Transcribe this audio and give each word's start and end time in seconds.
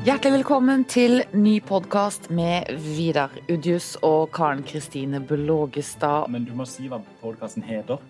Hjertelig 0.00 0.38
velkommen 0.38 0.86
til 0.88 1.18
ny 1.36 1.58
podkast 1.60 2.30
med 2.32 2.70
Vidar 2.80 3.34
Udjus 3.52 3.98
og 4.00 4.30
Karen 4.32 4.62
Kristine 4.64 5.18
Blågestad. 5.20 6.30
Men 6.32 6.46
du 6.48 6.54
må 6.56 6.64
si 6.64 6.86
hva 6.88 7.02
podkasten 7.20 7.66
heter. 7.66 8.00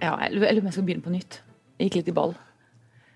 Ja, 0.00 0.14
jeg 0.22 0.32
lurer 0.38 0.56
på 0.56 0.62
om 0.62 0.70
jeg 0.70 0.76
skal 0.78 0.86
begynne 0.88 1.04
på 1.04 1.12
nytt. 1.12 1.38
Jeg 1.76 1.90
gikk 1.90 1.98
litt 2.00 2.08
i 2.08 2.16
ball. 2.16 2.32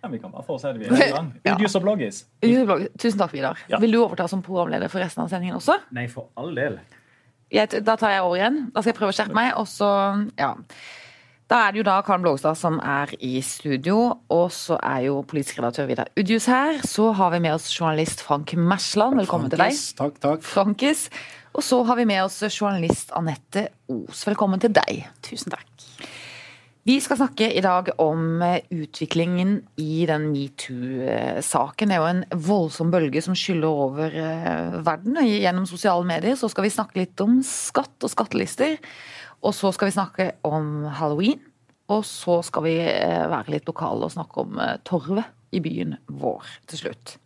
Ja, 0.03 0.11
vi 0.13 0.21
kan 0.21 0.35
bare 0.35 0.45
fortsette. 0.45 0.83
Vi 0.83 0.85
er 0.85 1.07
i 1.07 1.15
gang. 1.17 1.33
Ja. 1.49 1.57
Udjus 1.57 1.79
og 1.81 1.87
bloggis. 1.87 2.21
Tusen 2.45 3.23
takk, 3.23 3.33
Vidar. 3.33 3.65
Ja. 3.73 3.81
Vil 3.81 3.97
du 3.97 4.03
overta 4.03 4.29
som 4.29 4.45
programleder 4.45 4.93
for 4.93 5.01
resten 5.01 5.25
av 5.25 5.33
sendingen 5.33 5.57
også? 5.57 5.79
Nei, 5.97 6.05
for 6.13 6.29
all 6.37 6.53
del. 6.61 6.77
Jeg, 7.49 7.73
da 7.89 7.97
tar 7.97 8.19
jeg 8.19 8.27
over 8.27 8.37
igjen. 8.37 8.67
Da 8.75 8.83
skal 8.85 8.93
jeg 8.93 9.01
prøve 9.01 9.17
å 9.17 9.17
skjerpe 9.17 9.41
meg. 9.41 9.55
Og 9.57 9.65
så, 9.73 9.89
ja. 10.37 10.53
Da 11.49 11.63
er 11.65 11.73
det 11.73 11.81
jo 11.81 11.85
da 11.89 11.95
Karen 12.05 12.21
Blågestad 12.21 12.59
som 12.61 12.75
er 12.85 13.09
i 13.25 13.39
studio, 13.41 14.19
og 14.29 14.51
så 14.53 14.77
er 14.85 15.07
jo 15.07 15.23
politisk 15.25 15.57
redaktør 15.63 15.87
Vidar 15.89 16.11
Udjus 16.21 16.45
her. 16.45 16.83
Så 16.85 17.07
har 17.17 17.33
vi 17.33 17.41
med 17.41 17.55
oss 17.55 17.71
journalist 17.73 18.21
Frank 18.21 18.53
Mersland. 18.53 19.17
Velkommen 19.17 19.49
til 19.49 19.63
deg. 19.63 19.79
Takk, 19.97 20.19
takk. 20.21 20.45
Frankis. 20.45 21.07
Og 21.57 21.65
så 21.65 21.81
har 21.89 21.97
vi 21.97 22.05
med 22.05 22.21
oss 22.27 22.43
journalist 22.53 23.17
Anette 23.17 23.71
Os. 23.89 24.27
Velkommen 24.29 24.61
til 24.61 24.77
deg. 24.77 25.07
Tusen 25.25 25.57
takk. 25.57 25.89
Vi 26.85 27.01
skal 27.05 27.17
snakke 27.23 27.49
i 27.49 27.63
dag 27.65 27.95
om 28.01 28.43
utviklingen 28.69 29.63
i 29.81 30.05
den 30.09 30.29
metoo-saken. 30.35 31.89
Det 31.89 31.97
er 31.97 32.05
jo 32.05 32.13
en 32.13 32.27
voldsom 32.45 32.93
bølge 32.93 33.25
som 33.25 33.37
skyller 33.37 33.85
over 33.89 34.13
eh, 34.13 34.77
verden 34.85 35.17
gjennom 35.25 35.65
sosiale 35.69 36.05
medier. 36.09 36.37
Så 36.37 36.53
skal 36.53 36.69
vi 36.69 36.77
snakke 36.77 37.01
litt 37.01 37.25
om 37.25 37.41
skatt 37.45 38.05
og 38.05 38.13
skattelister. 38.13 38.77
Og 39.45 39.55
så 39.55 39.71
skal 39.75 39.91
vi 39.91 39.95
snakke 39.95 40.31
om 40.47 40.89
halloween. 40.99 41.41
Og 41.95 42.05
så 42.05 42.41
skal 42.45 42.67
vi 42.67 42.77
eh, 42.85 43.25
være 43.31 43.57
litt 43.57 43.69
lokale 43.71 44.09
og 44.09 44.13
snakke 44.13 44.45
om 44.45 44.61
eh, 44.61 44.77
torvet 44.85 45.57
i 45.57 45.63
byen 45.65 45.97
vår 46.21 46.45
til 46.69 46.85
slutt. 46.85 47.17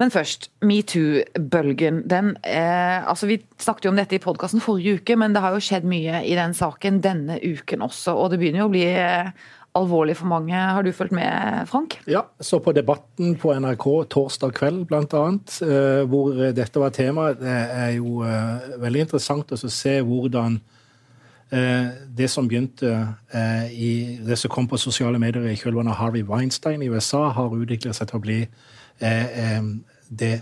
Men 0.00 0.08
først, 0.08 0.48
metoo-bølgen. 0.64 2.04
Den 2.08 2.36
eh, 2.44 3.04
Altså, 3.04 3.26
vi 3.28 3.40
snakket 3.60 3.84
jo 3.84 3.92
om 3.92 3.98
dette 4.00 4.16
i 4.16 4.22
podkasten 4.22 4.62
forrige 4.64 5.00
uke, 5.00 5.16
men 5.20 5.34
det 5.36 5.42
har 5.44 5.52
jo 5.52 5.64
skjedd 5.64 5.84
mye 5.88 6.22
i 6.24 6.36
den 6.38 6.54
saken 6.56 7.02
denne 7.04 7.36
uken 7.42 7.84
også. 7.84 8.14
Og 8.16 8.30
det 8.32 8.40
begynner 8.40 8.62
jo 8.62 8.70
å 8.70 8.72
bli 8.72 8.86
eh, 8.88 9.28
alvorlig 9.76 10.16
for 10.16 10.30
mange. 10.30 10.56
Har 10.56 10.86
du 10.86 10.92
fulgt 10.96 11.12
med, 11.12 11.68
Frank? 11.68 11.98
Ja, 12.08 12.24
så 12.40 12.62
på 12.64 12.72
Debatten 12.72 13.36
på 13.38 13.52
NRK 13.52 13.86
torsdag 14.14 14.56
kveld, 14.56 14.88
annet, 14.96 15.60
eh, 15.66 16.02
hvor 16.08 16.32
dette 16.56 16.80
var 16.80 16.96
tema. 16.96 17.32
Det 17.36 17.58
er 17.84 17.94
jo 17.98 18.24
eh, 18.24 18.76
veldig 18.80 19.04
interessant 19.04 19.52
å 19.52 19.60
se 19.60 19.98
hvordan 20.00 20.62
det 21.50 22.28
som 22.30 22.48
begynte 22.48 22.90
eh, 23.34 23.72
i 23.72 24.18
det 24.26 24.36
som 24.38 24.50
kom 24.50 24.68
på 24.70 24.78
sosiale 24.78 25.18
medier 25.18 25.48
i 25.50 25.56
kjølvannet 25.58 25.96
av 25.96 25.98
Harvey 25.98 26.22
Weinstein 26.22 26.82
i 26.82 26.90
USA, 26.90 27.28
har 27.34 27.56
utviklet 27.56 27.96
seg 27.96 28.10
til 28.10 28.20
å 28.20 28.22
bli 28.22 28.38
eh, 28.42 29.26
eh, 29.26 29.62
det 30.08 30.36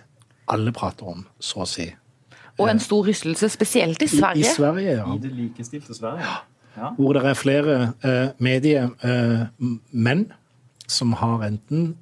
alle 0.49 0.73
prater 0.73 1.09
om, 1.09 1.25
så 1.41 1.65
å 1.65 1.69
si. 1.69 1.89
Og 2.59 2.69
en 2.69 2.81
stor 2.83 3.07
rystelse, 3.07 3.49
spesielt 3.55 4.03
i 4.03 4.09
I, 4.09 4.13
Sverige. 4.19 4.45
i 4.45 4.53
Sverige, 4.53 4.97
ja. 4.99 5.07
I 5.15 5.23
det 5.23 5.33
likestilte 5.33 5.95
Sverige. 5.95 6.37
Ja. 6.79 6.93
hvor 6.95 7.17
det 7.17 7.25
er 7.27 7.35
flere 7.35 7.77
eh, 8.07 8.29
mediemenn 8.39 10.29
som 10.87 11.13
har 11.19 11.43
enten 11.43 11.97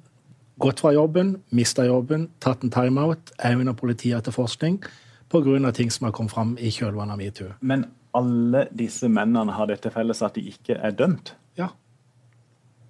gått 0.61 0.83
fra 0.83 0.91
jobben, 0.93 1.37
mista 1.49 1.85
jobben, 1.85 2.27
tatt 2.41 2.61
en 2.61 2.73
timeout, 2.73 3.31
er 3.39 3.57
under 3.57 3.73
politietterforskning 3.73 4.83
pga. 5.29 5.71
ting 5.71 5.91
som 5.91 6.05
har 6.05 6.11
kommet 6.11 6.31
fram 6.31 6.57
i 6.59 6.69
kjølvannet 6.69 7.13
av 7.13 7.17
metoo. 7.17 7.49
Men 7.61 7.85
alle 8.17 8.65
disse 8.75 9.09
mennene 9.11 9.55
har 9.55 9.69
det 9.69 9.81
til 9.83 9.93
felles 9.93 10.23
at 10.25 10.37
de 10.37 10.47
ikke 10.51 10.77
er 10.77 10.95
dømt. 10.97 11.35
Ja. 11.59 11.71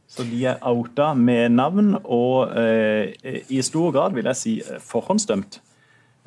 Så 0.07 0.23
de 0.27 0.39
er 0.47 0.63
outa 0.65 1.11
med 1.17 1.51
navn, 1.57 1.97
og 2.03 2.55
eh, 2.57 3.13
i 3.51 3.61
stor 3.65 3.91
grad 3.95 4.15
vil 4.15 4.29
jeg 4.31 4.39
si 4.39 4.53
forhåndsdømt. 4.87 5.59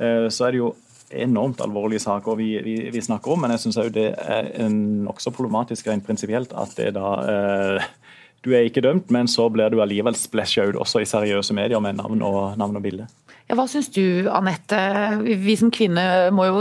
Eh, 0.01 0.29
så 0.29 0.47
er 0.47 0.55
det 0.55 0.61
jo 0.61 0.75
enormt 1.11 1.61
alvorlige 1.65 2.05
saker 2.05 2.37
vi, 2.39 2.51
vi, 2.63 2.75
vi 2.93 3.03
snakker 3.03 3.33
om, 3.33 3.41
men 3.43 3.55
jeg 3.55 3.65
syns 3.65 3.81
det 3.95 4.11
er 4.15 4.51
en 4.63 4.77
nokså 5.09 5.33
problematisk 5.35 5.89
rent 5.91 6.07
prinsipielt 6.07 6.53
at 6.55 6.77
det 6.79 6.93
da 6.95 7.09
eh, 7.33 7.89
Du 8.41 8.55
er 8.57 8.65
ikke 8.65 8.83
dømt, 8.85 9.11
men 9.13 9.29
så 9.29 9.51
blir 9.53 9.69
du 9.73 9.83
allikevel 9.85 10.17
splæsja 10.17 10.71
ut 10.71 10.79
også 10.81 11.03
i 11.03 11.09
seriøse 11.09 11.53
medier 11.57 11.83
med 11.85 11.99
navn 11.99 12.23
og, 12.25 12.57
navn 12.61 12.79
og 12.79 12.85
bilde. 12.85 13.09
Ja, 13.51 13.57
hva 13.59 13.65
syns 13.67 13.89
du, 13.91 14.29
Anette? 14.31 14.79
Vi 15.27 15.57
som 15.59 15.73
kvinner 15.75 16.29
må 16.31 16.45
jo 16.47 16.61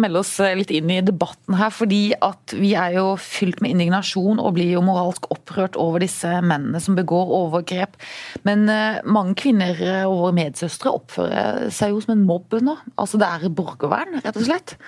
melde 0.00 0.22
oss 0.22 0.30
litt 0.56 0.70
inn 0.72 0.88
i 0.90 1.02
debatten 1.04 1.58
her. 1.58 1.68
Fordi 1.76 2.14
at 2.24 2.54
vi 2.56 2.70
er 2.72 2.96
jo 2.96 3.04
fylt 3.20 3.60
med 3.60 3.74
indignasjon 3.74 4.40
og 4.40 4.54
blir 4.56 4.70
jo 4.72 4.80
moralsk 4.86 5.28
opprørt 5.34 5.76
over 5.76 6.00
disse 6.00 6.30
mennene 6.40 6.80
som 6.80 6.96
begår 6.96 7.34
overgrep. 7.36 8.00
Men 8.48 8.64
eh, 8.72 9.02
mange 9.04 9.36
kvinner 9.44 9.76
og 10.06 10.16
våre 10.22 10.36
medsøstre 10.40 10.94
oppfører 10.96 11.68
seg 11.74 11.92
jo 11.92 12.00
som 12.00 12.16
en 12.16 12.24
mobb 12.30 12.56
nå. 12.64 12.78
Altså 12.96 13.20
det 13.20 13.28
er 13.28 13.52
borgervern, 13.52 14.22
rett 14.24 14.40
og 14.40 14.48
slett. 14.48 14.78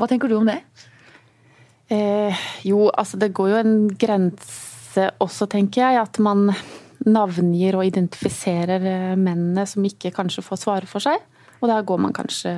Hva 0.00 0.08
tenker 0.08 0.32
du 0.32 0.38
om 0.40 0.48
det? 0.48 0.62
Eh, 1.92 2.48
jo, 2.66 2.88
altså 2.88 3.20
det 3.20 3.34
går 3.36 3.52
jo 3.52 3.60
en 3.60 3.76
grense 4.00 4.75
også, 5.22 5.48
tenker 5.52 5.84
jeg. 5.84 6.02
At 6.02 6.20
man 6.22 6.50
navngir 7.06 7.76
og 7.78 7.86
identifiserer 7.86 8.84
eh, 8.90 9.14
mennene 9.20 9.66
som 9.68 9.84
ikke 9.86 10.14
kanskje 10.16 10.44
får 10.46 10.62
svare 10.62 10.90
for 10.90 11.04
seg. 11.04 11.22
Og 11.60 11.70
der 11.70 11.86
går 11.86 12.00
man 12.02 12.14
kanskje 12.16 12.52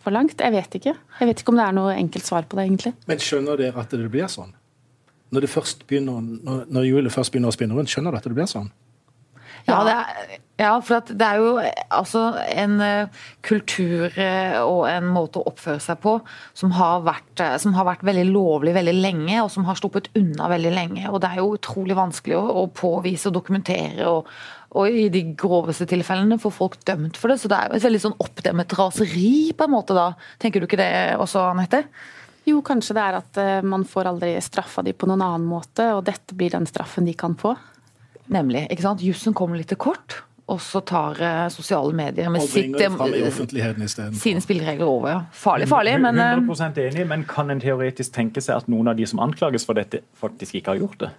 for 0.00 0.14
langt. 0.14 0.40
Jeg 0.40 0.54
vet 0.54 0.76
ikke. 0.80 0.94
Jeg 1.20 1.30
vet 1.30 1.42
ikke 1.42 1.52
om 1.52 1.60
det 1.60 1.66
er 1.66 1.76
noe 1.76 1.96
enkelt 1.96 2.26
svar 2.26 2.46
på 2.48 2.58
det, 2.58 2.68
egentlig. 2.68 2.94
Men 3.10 3.22
skjønner 3.22 3.60
dere 3.60 3.82
at 3.82 3.92
det 3.92 4.12
blir 4.12 4.30
sånn? 4.32 4.54
Når, 5.30 5.44
det 5.44 5.50
først 5.52 5.84
begynner, 5.86 6.20
når, 6.20 6.62
når 6.72 6.86
hjulet 6.88 7.14
først 7.14 7.32
begynner 7.34 7.52
å 7.52 7.54
spinne 7.54 7.76
rundt, 7.76 7.92
skjønner 7.92 8.14
dere 8.14 8.22
at 8.24 8.30
det 8.30 8.38
blir 8.38 8.50
sånn? 8.50 8.70
Ja, 9.68 9.82
det 9.86 9.92
er, 9.94 10.40
ja 10.60 10.74
for 10.84 10.98
at 10.98 11.10
det 11.16 11.24
er 11.24 11.40
jo 11.40 11.52
altså 11.88 12.22
en 12.52 12.74
eh, 12.84 13.20
kultur 13.46 14.12
eh, 14.12 14.58
og 14.60 14.84
en 14.90 15.08
måte 15.08 15.40
å 15.40 15.48
oppføre 15.48 15.80
seg 15.80 16.00
på 16.02 16.18
som 16.56 16.74
har, 16.76 17.00
vært, 17.06 17.32
eh, 17.40 17.56
som 17.62 17.72
har 17.78 17.88
vært 17.88 18.04
veldig 18.04 18.26
lovlig 18.28 18.74
veldig 18.76 18.94
lenge, 18.98 19.38
og 19.40 19.48
som 19.54 19.64
har 19.68 19.78
sluppet 19.80 20.10
unna 20.20 20.50
veldig 20.52 20.72
lenge. 20.74 21.04
Og 21.08 21.22
det 21.22 21.30
er 21.30 21.40
jo 21.40 21.54
utrolig 21.56 21.96
vanskelig 21.96 22.36
å, 22.36 22.44
å 22.62 22.64
påvise 22.68 23.30
og 23.30 23.38
dokumentere. 23.40 24.08
og 24.08 24.32
og 24.70 24.86
i 24.86 25.08
de 25.10 25.24
groveste 25.34 25.82
tilfellene 25.90 26.36
får 26.38 26.52
folk 26.54 26.76
dømt 26.86 27.16
for 27.18 27.32
det. 27.32 27.40
Så 27.42 27.48
det 27.50 27.56
er 27.56 27.72
jo 27.72 27.78
et 27.80 27.86
veldig 27.88 28.00
sånn 28.04 28.20
oppdemmet 28.22 28.74
raseri, 28.78 29.50
på 29.50 29.66
en 29.66 29.72
måte 29.72 29.96
da. 29.96 30.12
Tenker 30.38 30.62
du 30.62 30.68
ikke 30.68 30.78
det 30.78 31.16
også, 31.16 31.42
Anette? 31.42 31.80
Jo, 32.46 32.60
kanskje 32.62 32.94
det 32.94 33.02
er 33.02 33.18
at 33.18 33.40
man 33.66 33.82
får 33.82 34.12
aldri 34.12 34.36
straffa 34.38 34.84
de 34.86 34.94
på 34.94 35.10
noen 35.10 35.24
annen 35.26 35.48
måte, 35.50 35.88
og 35.96 36.04
dette 36.06 36.38
blir 36.38 36.54
den 36.54 36.70
straffen 36.70 37.10
de 37.10 37.16
kan 37.18 37.34
få. 37.40 37.56
Nemlig. 38.30 38.68
ikke 38.70 38.86
sant? 38.86 39.02
Jussen 39.02 39.34
kommer 39.34 39.58
litt 39.58 39.72
til 39.72 39.80
kort, 39.80 40.20
og 40.50 40.60
så 40.64 40.82
tar 40.86 41.20
eh, 41.22 41.46
sosiale 41.54 41.94
medier 41.96 42.30
med 42.32 42.42
sitt, 42.42 42.74
eh, 42.74 44.12
sine 44.18 44.42
spilleregler 44.42 44.86
over. 44.86 45.08
ja. 45.10 45.20
Farlig, 45.32 45.68
farlig, 45.70 45.96
men 46.02 46.18
eh, 46.18 46.36
100 46.42 46.82
enig, 46.88 47.06
men 47.06 47.24
kan 47.28 47.50
en 47.50 47.62
teoretisk 47.62 48.14
tenke 48.16 48.42
seg 48.44 48.62
at 48.62 48.70
noen 48.72 48.90
av 48.90 48.98
de 48.98 49.06
som 49.06 49.22
anklages 49.22 49.66
for 49.68 49.78
dette, 49.78 50.02
faktisk 50.20 50.60
ikke 50.60 50.74
har 50.74 50.82
gjort 50.82 51.04
det? 51.06 51.12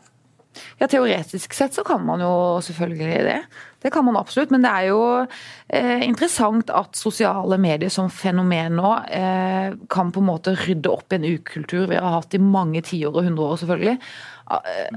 ja, 0.81 0.87
teoretisk 0.89 1.53
sett 1.53 1.75
så 1.75 1.83
kan 1.87 2.03
man 2.05 2.21
jo 2.23 2.31
selvfølgelig 2.63 3.19
det. 3.27 3.37
Det 3.81 3.91
kan 3.93 4.05
man 4.05 4.17
absolutt, 4.19 4.51
men 4.53 4.63
det 4.65 4.71
er 4.71 4.87
jo 4.89 5.01
eh, 5.21 6.03
interessant 6.05 6.69
at 6.73 6.97
sosiale 6.97 7.57
medier 7.61 7.91
som 7.93 8.11
fenomen 8.13 8.75
nå 8.77 8.91
eh, 9.09 9.77
kan 9.91 10.11
på 10.13 10.21
en 10.21 10.29
måte 10.29 10.55
rydde 10.57 10.91
opp 10.91 11.13
i 11.13 11.19
en 11.19 11.29
ukultur 11.37 11.87
vi 11.89 11.97
har 11.97 12.17
hatt 12.17 12.35
i 12.37 12.41
mange 12.41 12.83
tiår 12.85 13.15
og 13.15 13.25
hundre 13.29 13.47
år, 13.47 13.61
selvfølgelig. 13.63 13.97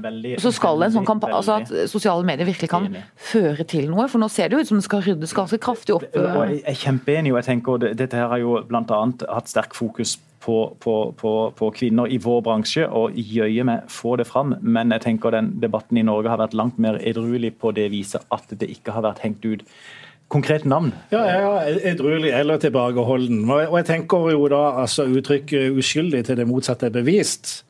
Veldig, 0.03 0.35
Så 0.41 0.51
skal 0.55 0.79
det 0.79 0.89
en 0.89 0.95
sånn 0.99 1.07
kampanje, 1.07 1.39
altså 1.39 1.57
at 1.61 1.89
sosiale 1.91 2.25
medier 2.27 2.47
virkelig 2.47 2.69
kan 2.71 2.87
Enig. 2.89 3.03
føre 3.15 3.65
til 3.67 3.89
noe. 3.91 4.07
For 4.11 4.21
nå 4.21 4.29
ser 4.31 4.49
det 4.49 4.57
jo 4.57 4.65
ut 4.65 4.71
som 4.71 4.79
det 4.81 4.87
skal 4.87 5.03
ryddes 5.05 5.35
ganske 5.37 5.59
kraftig 5.63 5.95
opp. 5.95 6.07
Og 6.15 6.41
eh, 6.45 6.55
jeg 6.57 6.63
er 6.73 6.79
kjempeenig, 6.83 7.33
og 7.33 7.41
jeg 7.41 7.49
tenker 7.49 7.77
og 7.77 7.85
dette 7.97 8.19
her 8.19 8.31
har 8.33 8.41
jo 8.43 8.61
bl.a. 8.67 9.01
hatt 9.33 9.51
sterk 9.51 9.75
fokus 9.77 10.17
på, 10.45 10.75
på, 10.79 10.95
på, 11.17 11.33
på 11.57 11.69
kvinner 11.73 12.11
i 12.11 12.19
vår 12.21 12.41
bransje, 12.45 12.85
og 12.85 13.15
jøye 13.17 13.65
meg 13.65 13.89
få 13.89 14.15
det 14.21 14.27
fram. 14.29 14.55
Men 14.61 14.93
jeg 14.93 15.05
tenker 15.07 15.33
den 15.33 15.53
debatten 15.61 15.97
i 15.97 16.05
Norge 16.05 16.29
har 16.29 16.41
vært 16.41 16.57
langt 16.57 16.81
mer 16.81 16.99
edruelig 17.01 17.55
på 17.61 17.73
det 17.75 17.89
viset 17.93 18.25
at 18.33 18.51
det 18.51 18.69
ikke 18.69 18.93
har 18.95 19.07
vært 19.07 19.23
hengt 19.25 19.45
ut 19.45 19.65
konkret 20.31 20.65
navn. 20.65 20.91
Ja, 21.13 21.23
ja, 21.29 21.49
edruelig 21.85 22.31
eller 22.33 22.57
tilbakeholden. 22.61 23.43
Og 23.49 23.77
jeg 23.79 23.87
tenker 23.89 24.29
jo 24.33 24.47
da 24.51 24.81
altså 24.81 25.05
uttrykket 25.05 25.73
'uskyldig' 25.73 26.25
til 26.25 26.37
det 26.37 26.47
motsatte 26.49 26.89
er 26.89 26.95
bevist. 26.95 27.63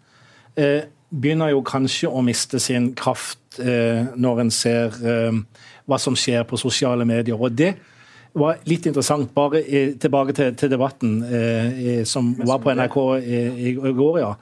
Eh, 0.55 0.87
begynner 1.21 1.53
jo 1.53 1.63
kanskje 1.65 2.11
å 2.11 2.23
miste 2.25 2.59
sin 2.59 2.91
kraft 2.97 3.59
eh, 3.59 4.05
når 4.15 4.45
en 4.45 4.53
ser 4.53 4.95
eh, 5.05 5.41
hva 5.85 5.99
som 6.01 6.17
skjer 6.17 6.45
på 6.47 6.59
sosiale 6.59 7.05
medier. 7.07 7.39
Og 7.39 7.53
det 7.55 7.73
var 8.35 8.59
litt 8.67 8.85
interessant, 8.89 9.29
bare 9.35 9.61
i, 9.63 9.81
tilbake 9.99 10.35
til, 10.35 10.55
til 10.59 10.71
debatten 10.73 11.19
eh, 11.23 12.01
som 12.07 12.33
var 12.43 12.59
på 12.63 12.73
NRK 12.75 12.97
i, 13.21 13.37
i, 13.69 13.75
i 13.75 13.93
går, 13.95 14.19
ja. 14.19 14.33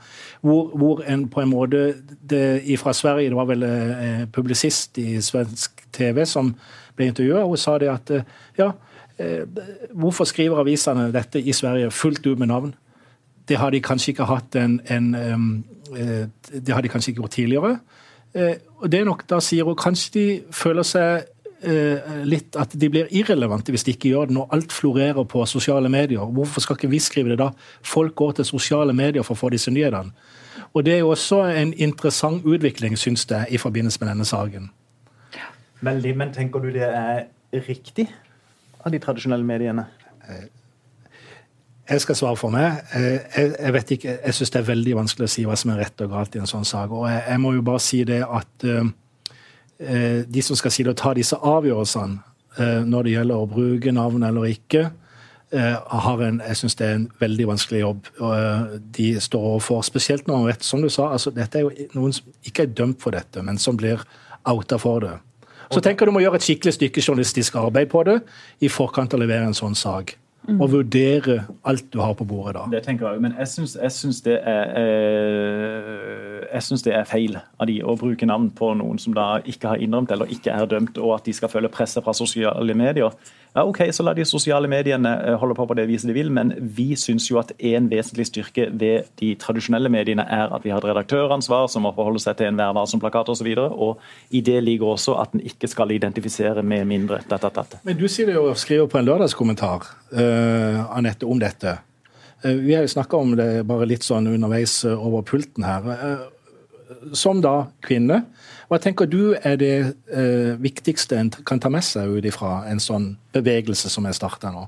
Hvor, 0.43 0.71
hvor 0.75 1.03
en 1.07 1.27
på 1.31 1.43
en 1.43 1.51
måte 1.51 1.83
det, 2.09 2.77
Fra 2.81 2.93
Sverige, 2.93 3.29
det 3.29 3.37
var 3.37 3.47
vel 3.51 3.63
eh, 3.67 4.23
publisist 4.33 4.97
i 4.99 5.21
svensk 5.21 5.85
TV 5.93 6.25
som 6.27 6.55
ble 6.97 7.11
intervjua, 7.11 7.45
og 7.45 7.59
sa 7.61 7.77
det 7.81 7.91
at 7.91 8.11
eh, 8.13 8.25
ja, 8.57 8.71
eh, 9.21 9.45
hvorfor 9.93 10.27
skriver 10.29 10.63
avisene 10.63 11.11
dette 11.13 11.41
i 11.41 11.53
Sverige 11.53 11.93
fullt 11.93 12.25
ut 12.25 12.39
med 12.39 12.49
navn? 12.49 12.73
Det 13.47 13.59
har 13.59 13.71
de 13.71 13.83
kanskje 13.83 14.13
ikke 14.13 14.29
hatt 14.29 14.57
en, 14.57 14.79
en 14.89 15.13
eh, 15.19 15.47
Det 15.91 16.73
har 16.73 16.81
de 16.81 16.89
kanskje 16.91 17.11
ikke 17.11 17.23
gjort 17.23 17.37
tidligere. 17.37 17.77
Eh, 18.33 18.55
og 18.81 18.91
det 18.91 18.99
er 18.99 19.05
nok 19.05 19.27
da 19.29 19.37
sier 19.43 19.67
hun 19.67 19.77
kanskje 19.77 20.13
de 20.15 20.25
føler 20.55 20.85
seg 20.87 21.27
eh, 21.61 22.13
litt 22.25 22.57
at 22.57 22.73
de 22.79 22.89
blir 22.89 23.11
irrelevante 23.13 23.73
hvis 23.73 23.85
de 23.85 23.93
ikke 23.93 24.09
gjør 24.09 24.31
det, 24.31 24.37
når 24.37 24.55
alt 24.57 24.73
florerer 24.73 25.27
på 25.29 25.45
sosiale 25.49 25.91
medier. 25.93 26.23
Hvorfor 26.25 26.65
skal 26.65 26.79
ikke 26.79 26.89
vi 26.89 27.01
skrive 27.03 27.33
det 27.33 27.39
da? 27.43 27.51
Folk 27.85 28.15
går 28.15 28.39
til 28.39 28.49
sosiale 28.49 28.95
medier 28.97 29.25
for 29.25 29.37
å 29.37 29.43
få 29.43 29.51
disse 29.53 29.73
nyhetene. 29.73 30.15
Og 30.73 30.85
Det 30.85 30.95
er 30.95 31.03
jo 31.03 31.11
også 31.13 31.43
en 31.53 31.73
interessant 31.77 32.45
utvikling, 32.45 32.97
syns 32.97 33.27
jeg, 33.29 33.45
i 33.49 33.57
forbindelse 33.61 33.99
med 34.01 34.09
denne 34.09 34.25
saken. 34.25 34.71
Veldig, 35.85 36.17
men 36.17 36.33
tenker 36.33 36.59
du 36.59 36.71
det 36.73 36.87
er 36.89 37.27
riktig 37.67 38.07
av 38.81 38.91
de 38.91 38.99
tradisjonelle 39.03 39.45
mediene? 39.45 39.85
Jeg 41.89 42.01
skal 42.01 42.15
svare 42.15 42.39
for 42.39 42.53
meg. 42.53 42.79
Jeg, 42.95 43.55
jeg 43.59 43.73
vet 43.75 43.89
ikke, 43.91 44.17
jeg 44.23 44.35
syns 44.37 44.53
det 44.53 44.59
er 44.61 44.67
veldig 44.69 44.93
vanskelig 45.01 45.27
å 45.27 45.31
si 45.33 45.43
hva 45.47 45.55
som 45.59 45.73
er 45.73 45.81
rett 45.83 46.03
og 46.05 46.13
galt 46.13 46.35
i 46.37 46.39
en 46.39 46.47
sånn 46.47 46.67
sak. 46.67 46.93
Og 46.95 47.09
jeg, 47.11 47.23
jeg 47.27 47.41
må 47.43 47.51
jo 47.57 47.65
bare 47.67 47.83
si 47.83 47.99
det 48.07 48.21
at 48.23 48.67
uh, 48.69 48.87
de 50.23 50.43
som 50.47 50.59
skal 50.59 50.71
si 50.71 50.85
det 50.85 50.93
og 50.93 51.01
ta 51.01 51.11
disse 51.17 51.35
avgjørelsene 51.35 52.21
uh, 52.59 52.83
når 52.87 53.03
det 53.03 53.15
gjelder 53.17 53.41
å 53.41 53.49
bruke 53.51 53.95
navn 53.95 54.23
eller 54.23 54.47
ikke, 54.53 54.85
uh, 55.57 55.99
har 56.07 56.23
en, 56.23 56.39
jeg 56.47 56.61
synes 56.61 56.79
det 56.79 56.87
er 56.87 56.95
en 57.01 57.05
veldig 57.19 57.49
vanskelig 57.51 57.83
jobb 57.83 58.09
de 58.95 59.11
står 59.27 59.51
overfor. 59.51 59.83
Spesielt 59.83 60.31
når 60.31 60.39
man 60.39 60.49
vet, 60.53 60.63
som 60.63 60.79
du 60.79 60.87
sa, 60.87 61.11
altså, 61.17 61.35
dette 61.35 61.59
er 61.59 61.67
jo 61.67 61.91
noen 61.99 62.15
som 62.15 62.31
ikke 62.47 62.63
er 62.63 62.75
dømt 62.79 63.03
for 63.03 63.11
dette, 63.11 63.43
men 63.43 63.59
som 63.59 63.75
blir 63.75 64.07
outa 64.47 64.79
for 64.79 65.03
det. 65.03 65.17
Så 65.73 65.83
tenker 65.83 66.07
du 66.07 66.15
må 66.15 66.23
gjøre 66.23 66.39
et 66.39 66.45
skikkelig 66.45 66.77
stykke 66.77 67.01
journalistisk 67.03 67.55
arbeid 67.59 67.91
på 67.91 68.07
det 68.07 68.21
i 68.63 68.71
forkant 68.71 69.11
av 69.11 69.19
å 69.19 69.25
levere 69.25 69.51
en 69.51 69.57
sånn 69.57 69.75
sak. 69.75 70.15
Mm. 70.43 70.59
Og 70.59 70.71
vurdere 70.73 71.37
alt 71.63 71.85
du 71.93 72.01
har 72.03 72.13
på 72.19 72.25
bordet 72.27 72.57
da. 72.57 72.65
Det 72.71 72.81
tenker 72.83 73.13
jeg 73.13 73.21
Men 73.23 73.35
jeg 73.39 73.47
syns, 73.47 73.77
jeg 73.79 73.91
syns 73.95 74.17
det 74.25 74.41
er 74.43 74.73
eh, 74.75 76.23
jeg 76.53 76.65
syns 76.67 76.83
det 76.83 76.93
er 76.97 77.07
feil 77.07 77.37
av 77.39 77.69
de 77.69 77.77
å 77.83 77.95
bruke 77.99 78.27
navn 78.27 78.49
på 78.53 78.73
noen 78.77 78.99
som 79.01 79.15
da 79.15 79.37
ikke 79.49 79.71
har 79.71 79.81
innrømt 79.81 80.11
eller 80.11 80.29
ikke 80.33 80.51
er 80.51 80.67
dømt, 80.69 80.99
og 80.99 81.15
at 81.15 81.25
de 81.25 81.33
skal 81.33 81.49
følge 81.49 81.71
presset 81.73 82.03
fra 82.03 82.13
sosiale 82.17 82.75
medier. 82.77 83.15
Ja, 83.55 83.63
OK, 83.69 83.83
så 83.93 84.01
la 84.01 84.15
de 84.17 84.23
sosiale 84.25 84.65
mediene 84.65 85.11
eh, 85.13 85.35
holde 85.37 85.53
på 85.53 85.67
på 85.69 85.75
det 85.77 85.85
viset 85.85 86.09
de 86.09 86.15
vil, 86.15 86.31
men 86.33 86.55
vi 86.57 86.95
syns 86.97 87.27
jo 87.29 87.37
at 87.37 87.51
en 87.61 87.85
vesentlig 87.91 88.25
styrke 88.31 88.65
ved 88.81 89.11
de 89.21 89.35
tradisjonelle 89.37 89.91
mediene 89.93 90.25
er 90.25 90.49
at 90.55 90.65
vi 90.65 90.71
har 90.73 90.81
et 90.81 90.87
redaktøransvar 90.89 91.67
som 91.69 91.85
må 91.85 91.91
forholde 91.93 92.23
seg 92.23 92.39
til 92.39 92.49
enhver 92.49 92.73
varsom-plakat 92.73 93.29
osv. 93.29 93.51
Og, 93.61 93.75
og 93.77 94.33
i 94.33 94.41
det 94.41 94.57
ligger 94.65 94.95
også 94.95 95.19
at 95.21 95.37
en 95.37 95.45
ikke 95.45 95.69
skal 95.69 95.93
identifisere 95.93 96.65
med 96.65 96.89
mindre 96.89 97.21
dette, 97.29 97.51
dette. 97.59 97.81
Men 97.85 97.99
du 97.99 98.07
sier 98.09 98.31
det 98.31 98.39
jo 98.39 98.47
skriver 98.57 98.89
på 98.89 98.97
en 98.97 99.05
lørdagskommentar, 99.11 99.85
uh, 100.17 100.97
Anette, 100.97 101.29
om 101.29 101.37
dette. 101.37 101.75
Uh, 102.41 102.57
vi 102.57 102.73
har 102.73 102.87
jo 102.87 102.93
snakka 102.95 103.21
om 103.21 103.35
det 103.37 103.51
bare 103.69 103.85
litt 103.85 104.07
sånn 104.07 104.31
underveis 104.33 104.79
uh, 104.87 104.97
over 104.97 105.21
pulten 105.29 105.67
her. 105.67 106.25
som 107.13 107.41
da 107.41 107.67
kvinne 107.85 108.23
hva 108.69 108.79
tenker 108.81 109.09
du 109.09 109.35
er 109.35 109.57
det 109.59 109.73
eh, 110.11 110.53
viktigste 110.61 111.19
en 111.19 111.31
kan 111.45 111.61
ta 111.61 111.71
med 111.73 111.85
seg 111.85 112.17
ut 112.17 112.27
ifra 112.27 112.63
en 112.69 112.81
sånn 112.83 113.13
bevegelse 113.35 113.91
som 113.91 114.07
er 114.07 114.15
starta 114.17 114.51
nå? 114.53 114.67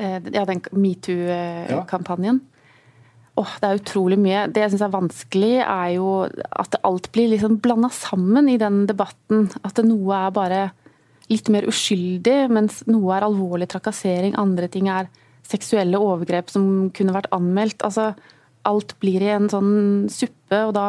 Eh, 0.00 0.18
ja, 0.32 0.44
den 0.48 0.62
metoo-kampanjen. 0.72 2.40
Oh, 3.40 3.52
det 3.62 3.68
er 3.68 3.78
utrolig 3.78 4.18
mye. 4.20 4.44
Det 4.52 4.64
jeg 4.64 4.74
syns 4.74 4.84
er 4.84 4.92
vanskelig, 4.92 5.54
er 5.62 5.94
jo 5.94 6.10
at 6.26 6.76
alt 6.84 7.08
blir 7.14 7.30
liksom 7.32 7.60
blanda 7.62 7.88
sammen 7.94 8.50
i 8.52 8.58
den 8.60 8.82
debatten. 8.90 9.48
At 9.64 9.80
noe 9.86 10.18
er 10.26 10.34
bare 10.36 10.62
litt 11.30 11.48
mer 11.52 11.68
uskyldig, 11.70 12.50
mens 12.52 12.82
noe 12.90 13.14
er 13.16 13.24
alvorlig 13.24 13.70
trakassering. 13.70 14.34
Andre 14.40 14.68
ting 14.72 14.90
er 14.92 15.08
seksuelle 15.46 16.00
overgrep 16.00 16.50
som 16.52 16.90
kunne 16.94 17.14
vært 17.16 17.30
anmeldt. 17.34 17.84
Altså, 17.86 18.10
alt 18.68 18.96
blir 19.00 19.22
i 19.24 19.32
en 19.32 19.48
sånn 19.52 19.72
suppe, 20.12 20.64
og 20.66 20.74
da 20.76 20.88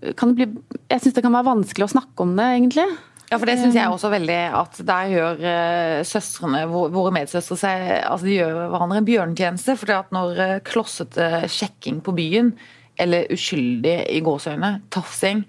bli 0.00 0.48
Jeg 0.88 1.02
syns 1.02 1.14
det 1.16 1.24
kan 1.24 1.34
være 1.34 1.50
vanskelig 1.50 1.86
å 1.88 1.92
snakke 1.92 2.24
om 2.24 2.34
det, 2.38 2.48
egentlig. 2.56 2.88
Ja, 3.28 3.36
for 3.36 3.44
det 3.44 3.58
syns 3.60 3.76
jeg 3.76 3.92
også 3.92 4.08
veldig 4.08 4.38
at 4.56 4.78
der 4.88 5.10
gjør 5.12 5.42
uh, 5.42 6.02
søstrene, 6.08 6.62
våre 6.70 7.12
medsøstre, 7.12 7.58
seg 7.60 7.82
altså 7.98 8.24
de 8.24 8.38
gjør 8.38 8.60
hverandre 8.72 9.02
en 9.02 9.08
bjørnetjeneste. 9.08 9.76
For 9.76 9.92
at 9.98 10.14
når 10.16 10.40
uh, 10.40 10.54
klossete 10.64 11.44
sjekking 11.52 12.00
på 12.04 12.14
byen, 12.16 12.54
eller 12.98 13.28
uskyldig 13.34 13.98
i 14.14 14.22
gåseøyne, 14.24 14.72
tafsing, 14.94 15.44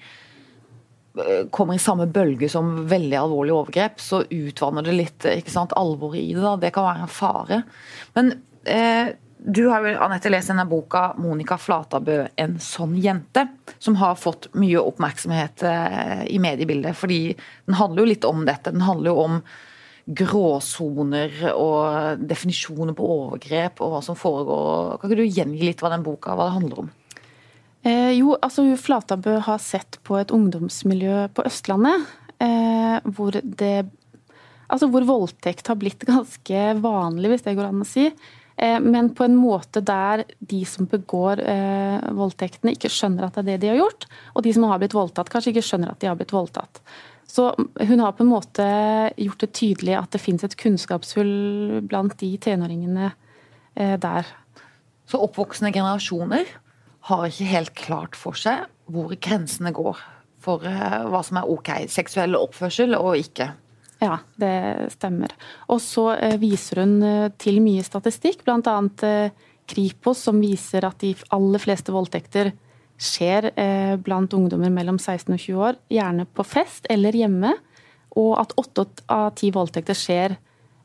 kommer 1.51 1.75
i 1.75 1.81
samme 1.81 2.05
bølge 2.13 2.47
som 2.51 2.83
veldig 2.87 3.17
alvorlige 3.17 3.55
overgrep, 3.55 3.97
så 3.99 4.21
utvanner 4.23 4.85
det 4.85 4.93
litt 4.95 5.25
ikke 5.31 5.51
sant, 5.51 5.73
alvoret 5.75 6.21
i 6.21 6.35
det. 6.35 6.43
da, 6.43 6.53
Det 6.61 6.69
kan 6.75 6.85
være 6.85 7.07
en 7.07 7.11
fare. 7.11 7.57
Men 8.15 8.29
du 9.39 9.67
har 9.67 9.85
jo 9.87 9.95
Annette, 10.03 10.29
lest 10.29 10.51
denne 10.51 10.65
boka 10.67 11.13
'Monica 11.17 11.55
Flatabø 11.57 12.27
en 12.35 12.57
sånn 12.59 12.97
jente', 12.99 13.47
som 13.79 13.95
har 13.95 14.19
fått 14.19 14.49
mye 14.59 14.81
oppmerksomhet 14.83 15.63
eh, 15.63 16.25
i 16.27 16.39
mediebildet. 16.43 16.95
fordi 16.95 17.35
den 17.65 17.75
handler 17.79 18.03
jo 18.03 18.09
litt 18.11 18.25
om 18.25 18.45
dette. 18.45 18.71
Den 18.71 18.83
handler 18.83 19.11
jo 19.11 19.19
om 19.23 19.41
gråsoner 20.09 21.53
og 21.53 22.19
definisjoner 22.19 22.95
på 22.97 23.07
overgrep 23.15 23.79
og 23.79 23.93
hva 23.93 24.01
som 24.03 24.17
foregår. 24.17 24.97
Kan 24.99 25.11
ikke 25.11 25.21
du 25.21 25.37
gjengi 25.39 25.61
litt 25.63 25.83
hva 25.83 25.93
den 25.93 26.03
boka 26.03 26.35
hva 26.35 26.49
det 26.49 26.57
handler 26.57 26.81
om? 26.83 26.89
Eh, 27.87 28.11
jo, 28.17 28.33
altså 28.41 28.65
Flatabø 28.75 29.37
har 29.45 29.61
sett 29.63 30.01
på 30.03 30.17
et 30.19 30.33
ungdomsmiljø 30.35 31.29
på 31.31 31.45
Østlandet 31.47 32.09
eh, 32.43 32.99
hvor 33.07 33.39
det 33.39 33.87
Altså 34.69 34.85
hvor 34.85 35.01
voldtekt 35.01 35.65
har 35.65 35.79
blitt 35.81 36.03
ganske 36.11 36.59
vanlig, 36.77 37.31
hvis 37.31 37.45
det 37.47 37.55
går 37.57 37.71
an 37.71 37.81
å 37.81 37.87
si. 37.89 38.03
Eh, 38.59 38.79
men 38.79 39.13
på 39.15 39.23
en 39.23 39.37
måte 39.39 39.79
der 39.85 40.25
de 40.39 40.65
som 40.67 40.87
begår 40.89 41.39
eh, 41.39 42.09
voldtektene, 42.15 42.73
ikke 42.75 42.91
skjønner 42.91 43.29
at 43.29 43.37
det 43.37 43.45
er 43.45 43.47
det 43.53 43.59
de 43.63 43.71
har 43.71 43.79
gjort. 43.79 44.07
Og 44.35 44.43
de 44.43 44.53
som 44.55 44.65
har 44.67 44.81
blitt 44.81 44.97
voldtatt, 44.97 45.31
kanskje 45.31 45.53
ikke 45.53 45.63
skjønner 45.69 45.93
at 45.93 46.01
de 46.01 46.09
har 46.11 46.19
blitt 46.19 46.35
voldtatt. 46.35 46.81
Så 47.29 47.53
hun 47.55 48.01
har 48.03 48.17
på 48.17 48.25
en 48.25 48.31
måte 48.31 48.65
gjort 49.15 49.45
det 49.45 49.51
tydelig 49.55 49.95
at 49.95 50.11
det 50.11 50.21
finnes 50.23 50.43
et 50.43 50.57
kunnskapshull 50.59 51.85
blant 51.87 52.17
de 52.19 52.33
tenåringene 52.41 53.13
eh, 53.13 53.95
der. 54.01 54.27
Så 55.07 55.21
oppvoksende 55.23 55.71
generasjoner 55.71 56.51
har 57.07 57.27
ikke 57.29 57.51
helt 57.53 57.75
klart 57.79 58.17
for 58.19 58.35
seg 58.35 58.67
hvor 58.91 59.13
grensene 59.21 59.71
går 59.71 60.01
for 60.39 60.63
hva 60.63 61.19
som 61.25 61.39
er 61.39 61.49
ok 61.51 61.69
seksuell 61.91 62.35
oppførsel 62.39 62.95
og 62.97 63.17
ikke. 63.19 63.51
Ja, 63.99 64.21
det 64.39 64.89
stemmer. 64.95 65.33
Og 65.67 65.81
så 65.83 66.13
eh, 66.15 66.37
viser 66.39 66.83
hun 66.85 66.99
eh, 67.03 67.27
til 67.39 67.59
mye 67.63 67.83
statistikk, 67.83 68.45
bl.a. 68.47 68.75
Eh, 69.07 69.47
Kripos, 69.69 70.23
som 70.25 70.39
viser 70.41 70.87
at 70.87 71.03
de 71.03 71.11
aller 71.35 71.61
fleste 71.61 71.93
voldtekter 71.93 72.53
skjer 72.99 73.45
blant 74.03 74.33
ungdommer 74.35 74.73
mellom 74.73 74.97
16 74.99 75.29
og 75.31 75.39
20 75.39 75.59
år, 75.63 75.77
gjerne 75.93 76.25
på 76.35 76.43
fest 76.43 76.89
eller 76.91 77.15
hjemme. 77.15 77.53
Og 78.19 78.33
at 78.41 78.55
åtte 78.59 78.83
av 79.13 79.29
ti 79.39 79.53
voldtekter 79.55 79.95
skjer 79.95 80.35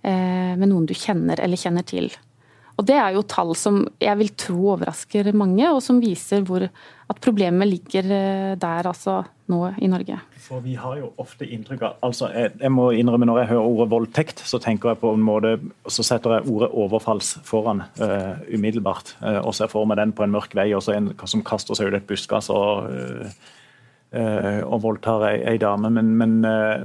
med 0.04 0.68
noen 0.68 0.86
du 0.86 0.92
kjenner 0.94 1.40
eller 1.42 1.58
kjenner 1.58 1.82
til. 1.88 2.12
Og 2.74 2.86
Det 2.86 2.96
er 2.98 3.14
jo 3.14 3.22
tall 3.22 3.54
som 3.58 3.84
jeg 4.02 4.18
vil 4.18 4.32
tro 4.38 4.74
overrasker 4.74 5.30
mange, 5.36 5.66
og 5.70 5.82
som 5.84 6.00
viser 6.02 6.42
hvor 6.46 6.64
at 6.64 7.20
problemet 7.22 7.68
ligger 7.68 8.06
eh, 8.08 8.52
der 8.58 8.88
altså 8.88 9.20
nå 9.52 9.60
i 9.84 9.88
Norge. 9.92 10.16
For 10.40 10.64
Vi 10.64 10.74
har 10.80 10.96
jo 10.98 11.10
ofte 11.20 11.46
inntrykk 11.46 11.82
av 11.84 12.06
altså 12.06 12.30
jeg, 12.32 12.54
jeg, 12.60 12.72
må 12.72 12.90
innrømme 12.96 13.28
Når 13.28 13.42
jeg 13.42 13.50
hører 13.52 13.68
ordet 13.68 13.90
voldtekt, 13.92 14.44
så 14.48 14.60
tenker 14.60 14.92
jeg 14.92 15.00
på 15.02 15.12
en 15.14 15.24
måte, 15.24 15.56
så 15.86 16.04
setter 16.06 16.38
jeg 16.38 16.48
ordet 16.50 16.70
overfalls 16.72 17.34
foran 17.44 17.84
uh, 18.00 18.40
umiddelbart. 18.52 19.14
Uh, 19.20 19.40
og 19.44 19.54
ser 19.56 19.70
for 19.72 19.88
meg 19.88 20.00
den 20.00 20.14
på 20.16 20.24
en 20.24 20.32
mørk 20.34 20.56
vei, 20.56 20.70
og 20.76 20.84
så 20.84 20.96
en 20.96 21.12
som 21.28 21.44
kaster 21.44 21.76
seg 21.76 21.92
ut 21.92 21.98
et 22.00 22.08
buskas 22.08 22.50
og 22.52 22.88
uh, 22.88 23.52
og 24.14 24.76
voldtar 24.84 25.24
ei, 25.26 25.38
ei 25.50 25.56
dame. 25.58 25.88
Men, 25.90 26.12
men, 26.14 26.36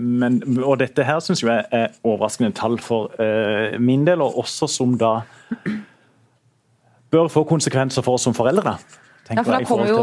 men, 0.01 0.39
og 0.65 0.79
dette 0.81 1.03
her 1.05 1.19
syns 1.21 1.43
jeg 1.45 1.61
er 1.69 1.91
overraskende 2.01 2.55
tall 2.57 2.79
for 2.81 3.13
min 3.77 4.07
del, 4.07 4.23
og 4.25 4.39
også 4.41 4.65
som 4.65 4.95
da 4.97 5.19
bør 7.13 7.29
få 7.31 7.45
konsekvenser 7.49 8.05
for 8.05 8.19
oss 8.19 8.27
som 8.27 8.35
foreldre. 8.37 8.77
Ja, 9.29 9.43
for 9.43 9.53
Da 9.53 9.61
kommer 9.61 9.85
jo 9.85 9.97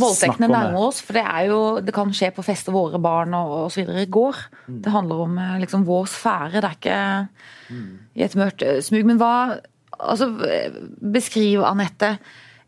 voldtektene 0.00 0.48
nærmere 0.48 0.86
oss. 0.86 1.02
for 1.04 1.12
Det 1.12 1.22
er 1.22 1.46
jo, 1.50 1.80
det 1.84 1.92
kan 1.92 2.12
skje 2.16 2.30
på 2.32 2.44
fester 2.44 2.72
våre 2.72 2.98
barn 2.98 3.34
og 3.34 3.66
osv. 3.66 3.84
går. 4.08 4.36
Mm. 4.68 4.82
Det 4.82 4.92
handler 4.92 5.20
om 5.26 5.38
eh, 5.38 5.58
liksom, 5.60 5.84
vår 5.84 6.06
sfære, 6.08 6.62
det 6.62 6.70
er 6.70 6.78
ikke 6.78 7.28
mm. 7.70 7.98
i 8.14 8.22
et 8.24 8.36
mørkt 8.40 8.62
eh, 8.62 8.80
smug. 8.80 9.04
Men 9.04 9.20
hva 9.20 9.34
altså, 9.98 10.30
Beskriv, 11.00 11.60
Anette, 11.64 12.16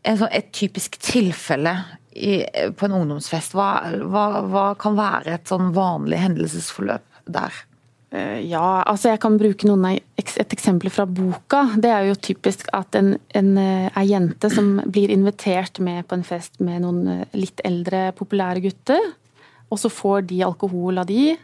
sånn, 0.05 0.29
et 0.31 0.51
typisk 0.53 0.99
tilfelle 1.01 1.73
i, 2.13 2.43
på 2.77 2.85
en 2.85 2.99
ungdomsfest. 3.01 3.57
Hva, 3.57 3.71
hva, 4.05 4.27
hva 4.45 4.67
kan 4.79 4.97
være 4.97 5.39
et 5.39 5.49
sånn 5.49 5.73
vanlig 5.73 6.21
hendelsesforløp 6.21 7.25
der? 7.25 7.63
Eh, 8.15 8.39
ja, 8.47 8.83
altså 8.87 9.11
jeg 9.11 9.19
kan 9.19 9.35
bruke 9.35 9.67
noen, 9.67 9.97
et 10.15 10.53
eksempel 10.55 10.91
fra 10.93 11.03
boka. 11.09 11.65
Det 11.75 11.91
er 11.91 12.07
jo 12.07 12.19
typisk 12.29 12.69
at 12.75 12.95
en, 12.95 13.15
en, 13.35 13.49
en 13.57 13.89
eh, 13.91 14.07
jente 14.07 14.51
som 14.53 14.77
blir 14.85 15.11
invitert 15.11 15.81
med 15.83 16.07
på 16.07 16.15
en 16.15 16.23
fest 16.27 16.61
med 16.63 16.85
noen 16.85 17.01
eh, 17.11 17.25
litt 17.35 17.59
eldre, 17.67 18.13
populære 18.15 18.63
gutter. 18.63 19.11
Og 19.67 19.81
så 19.81 19.91
får 19.91 20.23
de 20.29 20.39
alkohol 20.47 21.03
av 21.03 21.09
de. 21.09 21.35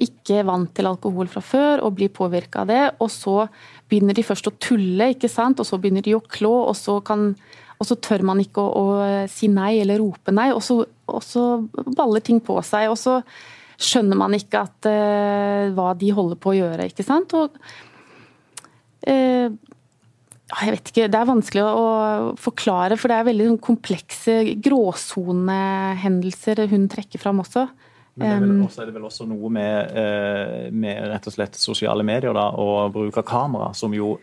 Ikke 0.00 0.40
vant 0.48 0.72
til 0.72 0.88
alkohol 0.88 1.28
fra 1.28 1.44
før 1.44 1.84
og 1.84 1.98
blir 1.98 2.12
påvirka 2.14 2.64
av 2.64 2.72
det. 2.72 2.82
Og 3.04 3.12
så 3.12 3.42
begynner 3.90 4.16
de 4.16 4.24
først 4.24 4.48
å 4.48 4.56
tulle, 4.56 5.12
ikke 5.12 5.28
sant? 5.28 5.60
og 5.60 5.68
så 5.68 5.76
begynner 5.76 6.04
de 6.06 6.16
å 6.16 6.24
klå. 6.24 6.54
Og 6.70 6.76
så, 6.78 7.02
kan, 7.04 7.34
og 7.76 7.90
så 7.90 8.00
tør 8.00 8.24
man 8.32 8.40
ikke 8.40 8.64
å, 8.64 8.72
å, 8.96 9.10
si 9.28 9.52
nei 9.52 9.74
eller 9.84 10.00
rope 10.00 10.32
nei, 10.32 10.54
og 10.56 10.64
så, 10.64 10.80
og 11.12 11.20
så 11.20 11.50
baller 11.92 12.24
ting 12.24 12.40
på 12.40 12.56
seg. 12.64 12.88
og 12.88 12.96
så 12.96 13.20
skjønner 13.84 14.16
man 14.18 14.34
ikke 14.36 14.62
at 14.64 14.86
uh, 14.88 15.72
hva 15.76 15.92
de 15.98 16.08
holder 16.14 16.38
på 16.40 16.50
å 16.52 16.58
gjøre, 16.58 16.86
ikke 16.90 17.04
sant. 17.06 17.34
Og 17.38 17.48
uh, 19.08 19.48
jeg 20.52 20.68
vet 20.74 20.86
ikke, 20.92 21.08
Det 21.08 21.18
er 21.18 21.30
vanskelig 21.30 21.62
å 21.64 21.86
forklare, 22.40 22.96
for 23.00 23.08
det 23.08 23.16
er 23.16 23.30
veldig 23.30 23.46
sånn 23.52 23.64
komplekse 23.64 24.34
gråsonehendelser 24.64 26.56
hun 26.72 26.84
trekker 26.92 27.18
fram 27.22 27.40
også. 27.44 27.62
Men 28.20 28.26
det 28.28 28.28
er, 28.28 28.40
vel 28.44 28.64
også, 28.66 28.80
er 28.82 28.86
det 28.90 28.96
vel 28.98 29.08
også 29.08 29.24
noe 29.24 29.48
med, 29.56 29.74
med, 30.76 30.96
rett 31.08 31.28
og 31.30 31.32
slett 31.32 31.56
sosiale 31.56 32.04
medier 32.04 32.36
da, 32.36 32.50
og 32.60 32.92
bruk 32.92 33.16
av 33.22 33.24
kamera, 33.24 33.70
som 33.72 33.96
jo 33.96 34.20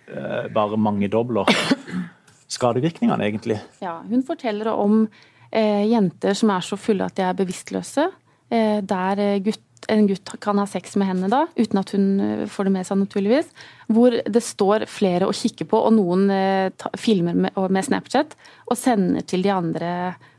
bare 0.54 0.78
mangedobler 0.78 1.50
skadevirkningene, 2.54 3.26
egentlig. 3.26 3.60
Ja, 3.82 4.00
Hun 4.10 4.24
forteller 4.26 4.72
om 4.74 5.04
eh, 5.52 5.86
jenter 5.90 6.34
som 6.38 6.52
er 6.54 6.66
så 6.66 6.78
fulle 6.80 7.08
at 7.08 7.18
de 7.18 7.26
er 7.26 7.38
bevisstløse. 7.38 8.10
Eh, 8.50 8.80
der 8.82 9.20
gutt, 9.46 9.66
en 9.88 10.08
gutt 10.10 10.32
kan 10.42 10.58
ha 10.58 10.66
sex 10.68 10.96
med 11.00 11.10
henne 11.10 11.30
da, 11.32 11.44
uten 11.58 11.80
at 11.82 11.94
hun 11.96 12.08
eh, 12.24 12.48
får 12.50 12.68
det 12.68 12.74
med 12.74 12.88
seg, 12.88 13.00
naturligvis. 13.04 13.52
Hvor 13.94 14.16
det 14.26 14.44
står 14.46 14.88
flere 14.90 15.30
å 15.30 15.36
kikke 15.36 15.68
på, 15.70 15.80
og 15.86 15.96
noen 15.98 16.28
eh, 16.34 16.72
ta, 16.78 16.92
filmer 17.00 17.38
med, 17.38 17.56
med, 17.56 17.86
Snapchat 17.86 18.36
og 18.68 18.78
sender 18.80 19.26
til 19.30 19.46
de 19.46 19.54
andre 19.54 19.94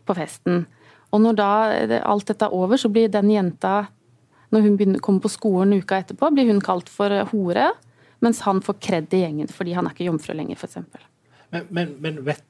på 0.09 0.17
festen. 0.19 0.65
Og 1.11 1.23
når 1.25 1.39
da 1.39 1.53
eh, 1.77 1.97
alt 2.03 2.31
dette 2.31 2.49
er 2.49 2.57
over, 2.57 2.81
så 2.81 2.91
blir 2.93 3.11
den 3.13 3.33
jenta, 3.33 3.85
når 4.51 4.67
hun 4.67 4.77
begynner, 4.79 5.03
kommer 5.05 5.25
på 5.25 5.33
skolen 5.33 5.79
uka 5.79 6.03
etterpå, 6.03 6.33
blir 6.35 6.51
hun 6.51 6.63
kalt 6.65 6.91
for 6.91 7.15
hore. 7.33 7.71
Mens 8.21 8.43
han 8.45 8.61
får 8.61 8.77
kred 8.85 9.15
i 9.17 9.23
gjengen 9.23 9.49
fordi 9.49 9.73
han 9.73 9.87
er 9.89 9.95
ikke 9.95 10.11
jomfru 10.11 10.35
lenger, 10.37 10.59
f.eks. 10.59 10.83
Men, 11.51 11.69
men, 11.73 11.95
men 12.05 12.19
vet, 12.27 12.45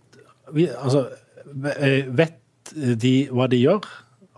vi, 0.57 0.67
altså, 0.73 1.07
vet 1.55 2.73
de 2.75 3.13
hva 3.31 3.47
de 3.51 3.61
gjør? 3.61 3.87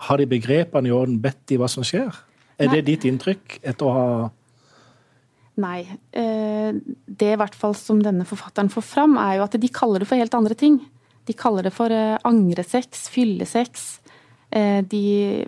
Har 0.09 0.19
de 0.19 0.29
begrepene 0.31 0.91
i 0.91 0.95
orden? 0.95 1.21
Vet 1.23 1.41
de 1.51 1.59
hva 1.61 1.69
som 1.71 1.87
skjer? 1.87 2.11
Er 2.59 2.71
Nei. 2.71 2.77
det 2.77 2.87
ditt 2.91 3.07
inntrykk 3.09 3.61
etter 3.63 3.89
å 3.89 3.97
ha 3.97 4.07
Nei. 5.63 5.83
Eh, 6.17 6.73
det 7.07 7.35
i 7.35 7.37
hvert 7.37 7.57
fall 7.59 7.75
som 7.77 7.99
denne 8.01 8.25
forfatteren 8.25 8.71
får 8.73 8.85
fram, 8.89 9.19
er 9.21 9.37
jo 9.37 9.45
at 9.45 9.59
de 9.61 9.69
kaller 9.69 10.01
det 10.01 10.09
for 10.09 10.21
helt 10.21 10.35
andre 10.35 10.57
ting. 10.57 10.79
De 11.29 11.35
kaller 11.37 11.69
det 11.69 11.75
for 11.77 11.93
eh, 11.93 12.17
angresex, 12.25 13.05
fyllesex. 13.13 14.01
Eh, 14.49 14.81
de 14.81 15.45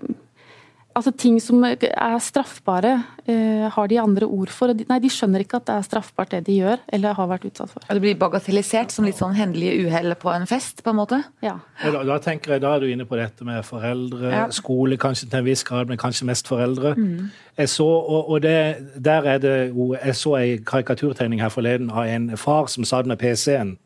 Altså 0.94 1.10
Ting 1.18 1.40
som 1.42 1.64
er 1.66 2.18
straffbare, 2.22 2.92
eh, 3.26 3.66
har 3.70 3.86
de 3.90 3.98
andre 3.98 4.26
ord 4.26 4.48
for. 4.48 4.72
De, 4.72 4.84
nei, 4.88 5.00
De 5.02 5.10
skjønner 5.10 5.42
ikke 5.42 5.58
at 5.58 5.66
det 5.66 5.74
er 5.74 5.86
straffbart 5.88 6.30
det 6.30 6.44
de 6.46 6.58
gjør 6.60 6.78
eller 6.94 7.16
har 7.18 7.26
vært 7.26 7.46
utsatt 7.48 7.72
for. 7.72 7.82
Og 7.88 7.94
Det 7.94 8.02
blir 8.04 8.14
bagatellisert 8.18 8.94
som 8.94 9.04
litt 9.04 9.18
sånn 9.18 9.34
hendelige 9.34 9.88
uhell 9.88 10.14
på 10.14 10.30
en 10.30 10.46
fest? 10.46 10.84
på 10.84 10.90
en 10.90 10.96
måte? 10.96 11.22
Ja. 11.42 11.58
Da, 11.82 12.04
da, 12.04 12.18
tenker 12.18 12.52
jeg, 12.52 12.62
da 12.62 12.76
er 12.76 12.80
du 12.80 12.86
inne 12.86 13.06
på 13.06 13.16
dette 13.16 13.44
med 13.44 13.64
foreldre, 13.64 14.30
ja. 14.30 14.44
skole 14.50 14.96
kanskje 14.96 15.28
til 15.30 15.38
en 15.38 15.44
viss 15.44 15.64
grad, 15.64 15.88
men 15.88 15.98
kanskje 15.98 16.26
mest 16.26 16.46
foreldre. 16.48 16.94
Mm. 16.94 17.30
Jeg 17.58 17.68
så, 17.68 17.86
og, 17.86 18.30
og 18.30 18.42
det, 18.42 18.76
der 19.04 19.26
er 19.34 19.38
det 19.38 19.56
jo, 19.74 19.94
jeg 19.94 20.16
så 20.16 20.36
ei 20.38 20.56
karikaturtegning 20.62 21.42
her 21.42 21.50
forleden 21.50 21.90
av 21.90 22.06
en 22.06 22.36
far 22.36 22.70
som 22.70 22.84
satt 22.84 23.06
med 23.06 23.18
PC-en. 23.18 23.78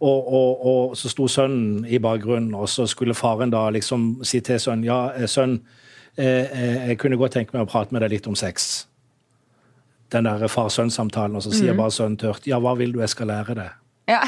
Og, 0.00 0.32
og, 0.32 0.66
og, 0.66 0.96
så 0.96 1.10
sto 1.10 1.26
sønnen 1.28 1.84
i 1.84 1.98
bakgrunnen, 1.98 2.54
og 2.54 2.68
så 2.68 2.86
skulle 2.86 3.14
faren 3.14 3.50
da 3.50 3.66
liksom 3.70 4.20
si 4.24 4.40
til 4.40 4.60
sønnen 4.60 4.86
ja, 4.86 5.26
sønn, 5.26 5.58
Eh, 5.60 5.66
eh, 5.66 5.88
jeg 6.16 6.96
kunne 6.98 7.16
godt 7.16 7.36
tenke 7.38 7.54
meg 7.54 7.64
å 7.64 7.70
prate 7.70 7.94
med 7.94 8.02
deg 8.04 8.16
litt 8.16 8.26
om 8.28 8.34
sex. 8.36 8.86
Den 10.12 10.26
der 10.26 10.48
far-sønn-samtalen, 10.50 11.36
og 11.38 11.44
så 11.44 11.52
sier 11.54 11.72
mm. 11.72 11.78
bare 11.78 11.94
sønnen 11.94 12.18
tørt 12.18 12.48
ja, 12.50 12.58
hva 12.60 12.74
vil 12.78 12.92
du 12.92 12.98
jeg 13.00 13.12
skal 13.12 13.30
lære 13.30 13.54
deg? 13.56 13.76
Ja. 14.10 14.20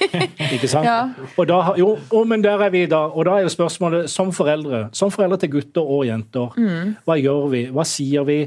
ikke 0.54 0.68
sant? 0.68 0.86
Ja. 0.86 1.00
Og 1.36 1.48
da, 1.48 1.58
jo, 1.78 1.90
oh, 2.10 2.26
men 2.28 2.44
der 2.44 2.62
er 2.64 2.70
vi 2.72 2.86
da. 2.88 3.06
Og 3.12 3.26
da 3.28 3.36
er 3.36 3.46
jo 3.46 3.52
spørsmålet, 3.52 4.10
som 4.10 4.32
foreldre, 4.32 4.86
som 4.96 5.12
foreldre 5.12 5.38
til 5.42 5.52
gutter 5.56 5.90
og 5.96 6.06
jenter, 6.08 6.56
mm. 6.56 6.94
hva 7.04 7.18
gjør 7.20 7.50
vi? 7.52 7.66
Hva 7.74 7.84
sier 7.88 8.24
vi? 8.28 8.38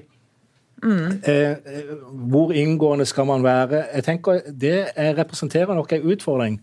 Mm. 0.83 1.19
Eh, 1.27 1.73
hvor 2.31 2.53
inngående 2.55 3.05
skal 3.05 3.27
man 3.27 3.43
være? 3.43 3.83
Jeg 3.95 4.03
tenker 4.03 4.39
Det 4.61 4.85
representerer 5.17 5.75
nok 5.75 5.93
en 5.93 6.11
utfordring 6.13 6.59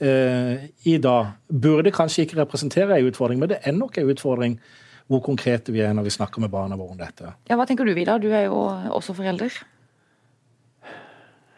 eh, 0.00 0.68
i 0.84 0.96
dag. 1.02 1.34
Burde 1.62 1.90
kanskje 1.90 2.22
ikke 2.22 2.40
representere 2.40 2.98
en 2.98 3.06
utfordring, 3.06 3.40
men 3.40 3.48
det 3.48 3.58
er 3.62 3.72
nok 3.72 3.98
en 3.98 4.10
utfordring 4.10 4.60
hvor 5.06 5.22
konkrete 5.22 5.74
vi 5.74 5.82
er 5.86 5.94
når 5.94 6.08
vi 6.08 6.16
snakker 6.16 6.42
med 6.42 6.50
barna 6.50 6.78
våre 6.78 6.96
om 6.96 7.00
dette. 7.00 7.32
Ja, 7.46 7.58
Hva 7.58 7.66
tenker 7.68 7.86
du, 7.86 7.94
Vidar? 7.94 8.18
Du 8.22 8.28
er 8.32 8.48
jo 8.48 8.58
også 8.96 9.14
forelder. 9.16 9.54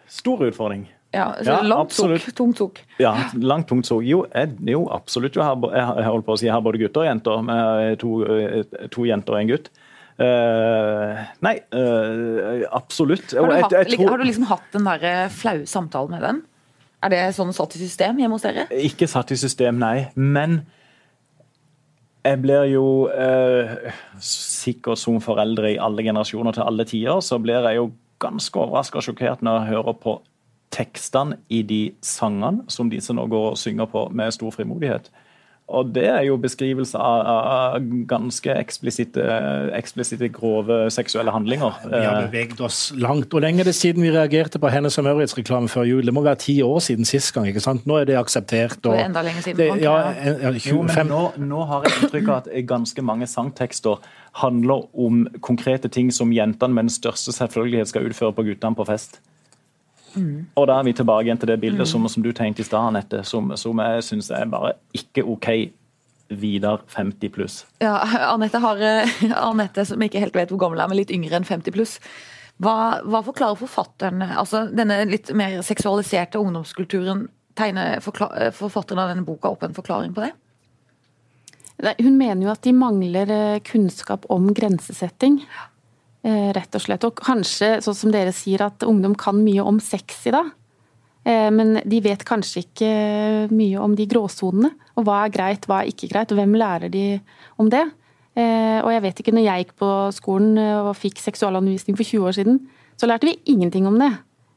Stor 0.09 0.45
utfordring. 0.49 0.87
Ja, 1.17 1.31
ja 1.41 1.63
langt 1.65 1.95
tok, 1.97 2.21
tungt 2.37 2.59
tok. 2.61 2.81
Ja, 3.01 3.15
langt 3.41 3.69
tungt 3.71 3.89
tok. 3.89 4.05
Jo, 4.05 4.27
jeg, 4.35 4.59
jo 4.69 4.85
absolutt. 4.93 5.37
Jeg 5.37 5.45
har, 5.45 5.97
jeg 5.97 6.11
holdt 6.11 6.27
på 6.27 6.37
å 6.37 6.41
si 6.41 6.49
jeg 6.49 6.53
har 6.53 6.65
både 6.65 6.81
gutter 6.83 7.07
og 7.07 7.09
jenter. 7.09 7.45
Med 7.49 8.01
to, 8.03 8.13
to 8.93 9.07
jenter 9.09 9.37
og 9.37 9.41
en 9.41 9.53
gutt. 9.55 9.71
Uh, 10.19 11.15
nei, 11.47 11.55
uh, 11.73 12.65
absolutt. 12.75 13.33
Har 13.33 13.47
du, 13.47 13.55
hatt, 13.55 13.73
jeg, 13.73 13.87
jeg 13.87 14.01
tror... 14.01 14.13
har 14.13 14.21
du, 14.21 14.27
liksom 14.27 14.49
hatt 14.51 14.73
den 14.75 14.89
der 14.89 15.05
eh, 15.07 15.27
flaue 15.31 15.69
samtalen 15.71 16.17
med 16.17 16.25
dem? 16.27 16.41
Er 17.07 17.13
det 17.15 17.21
sånn 17.37 17.55
satt 17.55 17.77
i 17.79 17.81
system 17.81 18.19
hjemme 18.19 18.35
hos 18.35 18.45
dere? 18.45 18.67
Ikke 18.83 19.07
satt 19.09 19.31
i 19.31 19.39
system, 19.39 19.79
nei. 19.79 20.09
Men 20.19 20.65
jeg 22.29 22.41
blir 22.43 22.65
jo 22.73 22.87
eh, 23.09 23.93
sikkert 24.23 25.01
som 25.01 25.21
foreldre 25.23 25.73
i 25.73 25.81
alle 25.81 26.05
generasjoner 26.05 26.57
til 26.57 26.67
alle 26.67 26.87
tider, 26.89 27.21
så 27.25 27.39
blir 27.43 27.65
jeg 27.65 27.81
jo 27.81 27.91
ganske 28.23 28.61
overraska 28.61 29.01
og 29.01 29.07
sjokkert 29.07 29.45
når 29.47 29.61
jeg 29.61 29.73
hører 29.77 29.97
på 30.03 30.19
tekstene 30.75 31.39
i 31.49 31.63
de 31.65 31.83
sangene 32.05 32.67
som 32.69 32.91
disse 32.93 33.15
nå 33.15 33.25
går 33.31 33.53
og 33.53 33.59
synger 33.61 33.89
på 33.89 34.09
med 34.13 34.35
stor 34.37 34.53
frimodighet. 34.53 35.09
Og 35.69 35.91
det 35.93 36.07
er 36.09 36.23
jo 36.25 36.39
beskrivelse 36.41 36.97
av, 36.97 37.27
av 37.29 37.89
ganske 38.09 38.55
eksplisitte, 38.57 39.25
eksplisitte, 39.77 40.31
grove 40.33 40.87
seksuelle 40.95 41.33
handlinger. 41.35 41.77
Vi 41.85 42.01
har 42.01 42.25
beveget 42.31 42.63
oss 42.65 42.79
langt. 42.97 43.35
og 43.35 43.45
lenge 43.45 43.67
siden 43.77 44.07
vi 44.07 44.13
reagerte 44.15 44.59
på 44.59 44.71
Hennes 44.73 44.97
og 44.99 45.05
Maurits-reklame 45.05 45.69
før 45.69 45.85
jul? 45.85 46.07
Det 46.09 46.15
må 46.17 46.25
være 46.25 46.41
ti 46.47 46.57
år 46.65 46.81
siden 46.87 47.05
sist 47.05 47.35
gang. 47.37 47.51
ikke 47.53 47.61
sant? 47.61 47.85
Nå 47.87 48.01
er 48.01 48.09
det 48.09 48.17
akseptert. 48.17 48.81
Og, 48.87 48.95
det 48.95 49.03
er 49.03 49.11
enda 49.11 49.27
lenger 49.27 49.45
siden. 49.45 49.61
Det, 49.61 49.83
ja, 49.85 49.97
ja, 50.17 50.55
25. 50.57 50.73
Jo, 50.73 50.83
men 50.89 51.13
nå, 51.13 51.23
nå 51.53 51.65
har 51.69 51.85
jeg 51.85 51.99
inntrykk 51.99 52.33
av 52.33 52.37
at 52.39 52.69
ganske 52.73 53.05
mange 53.05 53.29
sangtekster 53.29 54.01
handler 54.41 54.89
om 54.97 55.27
konkrete 55.45 55.93
ting 55.93 56.09
som 56.15 56.33
jentene 56.33 56.75
med 56.75 56.89
den 56.89 56.97
største 56.97 57.35
selvfølgelighet 57.37 57.93
skal 57.93 58.09
utføre 58.09 58.33
på 58.33 58.49
guttene 58.49 58.79
på 58.79 58.89
fest. 58.89 59.21
Mm. 60.15 60.47
Og 60.57 60.69
da 60.71 60.79
er 60.79 60.87
vi 60.89 60.95
tilbake 60.97 61.27
igjen 61.27 61.41
til 61.41 61.51
det 61.51 61.59
bildet 61.63 61.85
mm. 61.85 61.91
som, 61.91 62.07
som, 62.09 62.25
du 62.25 62.31
tenkte 62.37 62.65
i 62.65 62.69
stad, 62.69 62.91
Anette, 62.93 63.21
som, 63.29 63.51
som, 63.61 63.83
jeg 63.85 64.07
syns 64.07 64.31
er 64.35 64.49
bare 64.51 64.77
ikke 64.97 65.27
OK. 65.27 65.51
Vidar 66.29 66.83
50 66.93 67.31
pluss. 67.33 67.63
Ja, 67.81 67.95
Anette, 68.35 68.61
har, 68.61 68.83
Anette, 69.51 69.87
som 69.89 70.03
ikke 70.05 70.21
helt 70.21 70.37
vet 70.37 70.51
hvor 70.53 70.61
gammel 70.61 70.83
er, 70.83 70.91
men 70.91 71.01
litt 71.01 71.13
yngre 71.15 71.39
enn 71.39 71.49
50 71.49 71.73
pluss. 71.73 71.95
Hva, 72.59 72.75
hva, 73.07 73.23
forklarer 73.23 73.55
forfatteren 73.55 74.25
altså 74.27 74.65
Denne 74.75 74.97
litt 75.07 75.31
mer 75.37 75.61
seksualiserte 75.63 76.41
ungdomskulturen, 76.43 77.29
tegner 77.59 78.03
forfatteren 78.03 79.01
av 79.01 79.13
denne 79.13 79.25
boka 79.27 79.53
opp 79.55 79.63
en 79.67 79.77
forklaring 79.77 80.13
på 80.15 80.27
det? 80.27 80.33
Hun 82.03 82.19
mener 82.19 82.43
jo 82.43 82.53
at 82.53 82.65
de 82.67 82.75
mangler 82.75 83.31
eh, 83.31 83.61
kunnskap 83.63 84.27
om 84.35 84.51
grensesetting. 84.55 85.39
Eh, 86.29 86.49
rett 86.53 86.75
og 86.77 86.83
slett. 86.83 87.05
Og 87.07 87.21
kanskje, 87.25 87.79
sånn 87.85 87.97
som 87.97 88.13
dere 88.13 88.35
sier, 88.37 88.61
at 88.67 88.85
ungdom 88.85 89.15
kan 89.19 89.39
mye 89.41 89.65
om 89.65 89.79
sex 89.81 90.27
i 90.29 90.35
dag. 90.35 90.51
Eh, 91.25 91.49
men 91.55 91.79
de 91.89 92.01
vet 92.05 92.25
kanskje 92.27 92.65
ikke 92.67 92.91
mye 93.55 93.81
om 93.81 93.95
de 93.97 94.09
gråsonene. 94.11 94.75
Og 94.99 95.07
hva 95.07 95.23
er 95.25 95.33
greit, 95.33 95.69
hva 95.71 95.81
er 95.81 95.93
ikke 95.93 96.11
greit. 96.13 96.35
og 96.35 96.41
Hvem 96.41 96.59
lærer 96.59 96.93
de 96.93 97.07
om 97.57 97.71
det? 97.73 97.87
Eh, 98.39 98.79
og 98.83 98.93
jeg 98.93 99.05
vet 99.07 99.23
ikke, 99.23 99.35
når 99.35 99.47
jeg 99.47 99.65
gikk 99.65 99.75
på 99.81 99.91
skolen 100.15 100.59
og 100.59 100.93
fikk 100.99 101.23
seksualundervisning 101.23 101.97
for 101.97 102.05
20 102.05 102.29
år 102.29 102.37
siden, 102.37 102.61
så 102.99 103.09
lærte 103.09 103.31
vi 103.31 103.39
ingenting 103.55 103.87
om 103.89 103.99
det. 103.99 104.13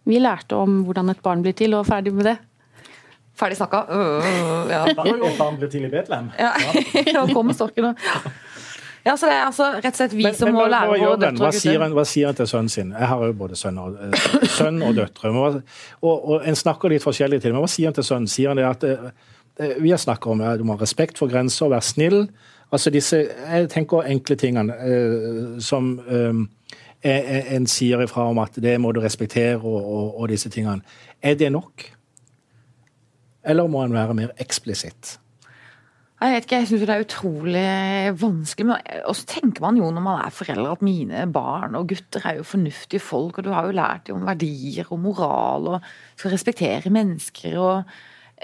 Vi 0.10 0.20
lærte 0.20 0.58
om 0.58 0.82
hvordan 0.86 1.13
et 1.13 1.22
barn 1.24 1.46
blir 1.46 1.54
til, 1.54 1.78
og 1.78 1.86
ferdig 1.88 2.13
med 2.13 2.25
det. 2.25 2.38
Ferdig 3.38 3.58
snakka. 3.58 3.86
Uh, 3.90 4.22
har 4.70 5.08
jo 5.08 5.25
Et 5.30 5.38
barn 5.40 5.58
blitt 5.58 5.72
til 5.72 5.86
i 5.86 5.90
Betlehem. 5.90 6.32
Ja, 6.38 6.51
ja 7.13 7.25
kom 7.34 7.48
med 7.48 7.58
storken. 7.58 7.94
Ja, 9.03 9.15
så 9.17 9.25
det 9.25 9.34
er 9.34 9.48
altså 9.48 9.67
rett 9.81 9.96
og 9.96 9.98
slett 9.98 10.13
vi 10.13 10.25
men, 10.27 10.36
som 10.38 10.51
men, 10.51 10.60
må 10.60 10.67
lære 10.70 10.89
våre 10.91 11.17
døtre 11.24 11.41
hva, 11.41 11.51
sier 11.58 11.81
han, 11.81 11.93
hva 11.98 12.03
sier 12.05 12.29
han 12.29 12.38
til 12.38 12.50
sønnen 12.51 12.70
sin? 12.70 12.91
Jeg 12.93 13.10
har 13.10 13.24
jo 13.25 13.34
både 13.39 13.58
sønn 13.58 13.79
og, 13.81 13.98
uh, 13.98 14.34
sønn 14.60 14.81
og 14.86 14.93
døtre. 14.98 15.31
Og, 15.34 15.62
og, 16.05 16.36
en 16.46 16.58
snakker 16.58 16.93
litt 16.93 17.05
forskjellig 17.05 17.41
til, 17.41 17.55
men 17.55 17.65
hva 17.65 17.72
sier 17.72 17.89
han 17.89 17.98
til 17.98 18.05
sønnen? 18.05 18.29
Sier 18.29 18.53
han 18.53 18.62
det 18.62 18.67
at 18.70 18.86
uh, 18.86 19.10
Vi 19.81 19.89
har 19.89 20.01
snakket 20.01 20.34
om 20.36 20.43
du 20.58 20.65
må 20.67 20.77
ha 20.77 20.84
respekt 20.84 21.22
for 21.22 21.31
grenser, 21.31 21.72
være 21.74 21.88
snill. 21.88 22.20
Altså 22.72 22.93
disse 22.93 23.24
jeg 23.25 23.72
tenker 23.74 24.05
enkle 24.08 24.38
tingene 24.39 24.77
uh, 24.77 25.58
som 25.62 25.96
en 27.01 27.63
sier 27.65 28.03
ifra 28.05 28.27
om 28.29 28.38
at 28.43 28.60
det 28.62 28.75
må 28.77 28.91
du 28.93 29.00
respektere, 29.01 29.58
og, 29.58 29.79
og, 29.81 30.22
og 30.22 30.29
disse 30.29 30.51
tingene. 30.53 30.86
Er 31.17 31.34
det 31.39 31.50
nok? 31.50 31.88
Eller 33.41 33.65
må 33.65 33.81
en 33.81 33.98
være 33.98 34.13
mer 34.13 34.36
eksplisitt? 34.38 35.15
Jeg 36.22 36.36
vet 36.36 36.46
ikke, 36.46 36.58
jeg 36.62 36.70
syns 36.70 36.84
det 36.86 36.94
er 36.94 37.04
utrolig 37.06 37.66
vanskelig. 38.22 38.68
Men 38.70 39.16
så 39.18 39.25
tenker 39.32 39.66
man 39.66 39.80
jo 39.80 39.90
når 39.90 40.06
man 40.06 40.22
er 40.22 40.36
foreldre 40.36 40.75
at 40.78 40.86
mine 40.86 41.25
barn 41.34 41.78
og 41.80 41.90
gutter 41.90 42.28
er 42.30 42.38
jo 42.38 42.46
fornuftige 42.46 43.01
folk, 43.01 43.40
og 43.40 43.48
du 43.48 43.51
har 43.56 43.66
jo 43.66 43.75
lært 43.75 44.08
dem 44.08 44.20
om 44.20 44.30
verdier 44.30 44.92
og 44.94 45.01
moral 45.01 45.70
og 45.75 45.92
skal 46.16 46.36
respektere 46.36 46.94
mennesker. 46.94 47.58
og 47.58 47.94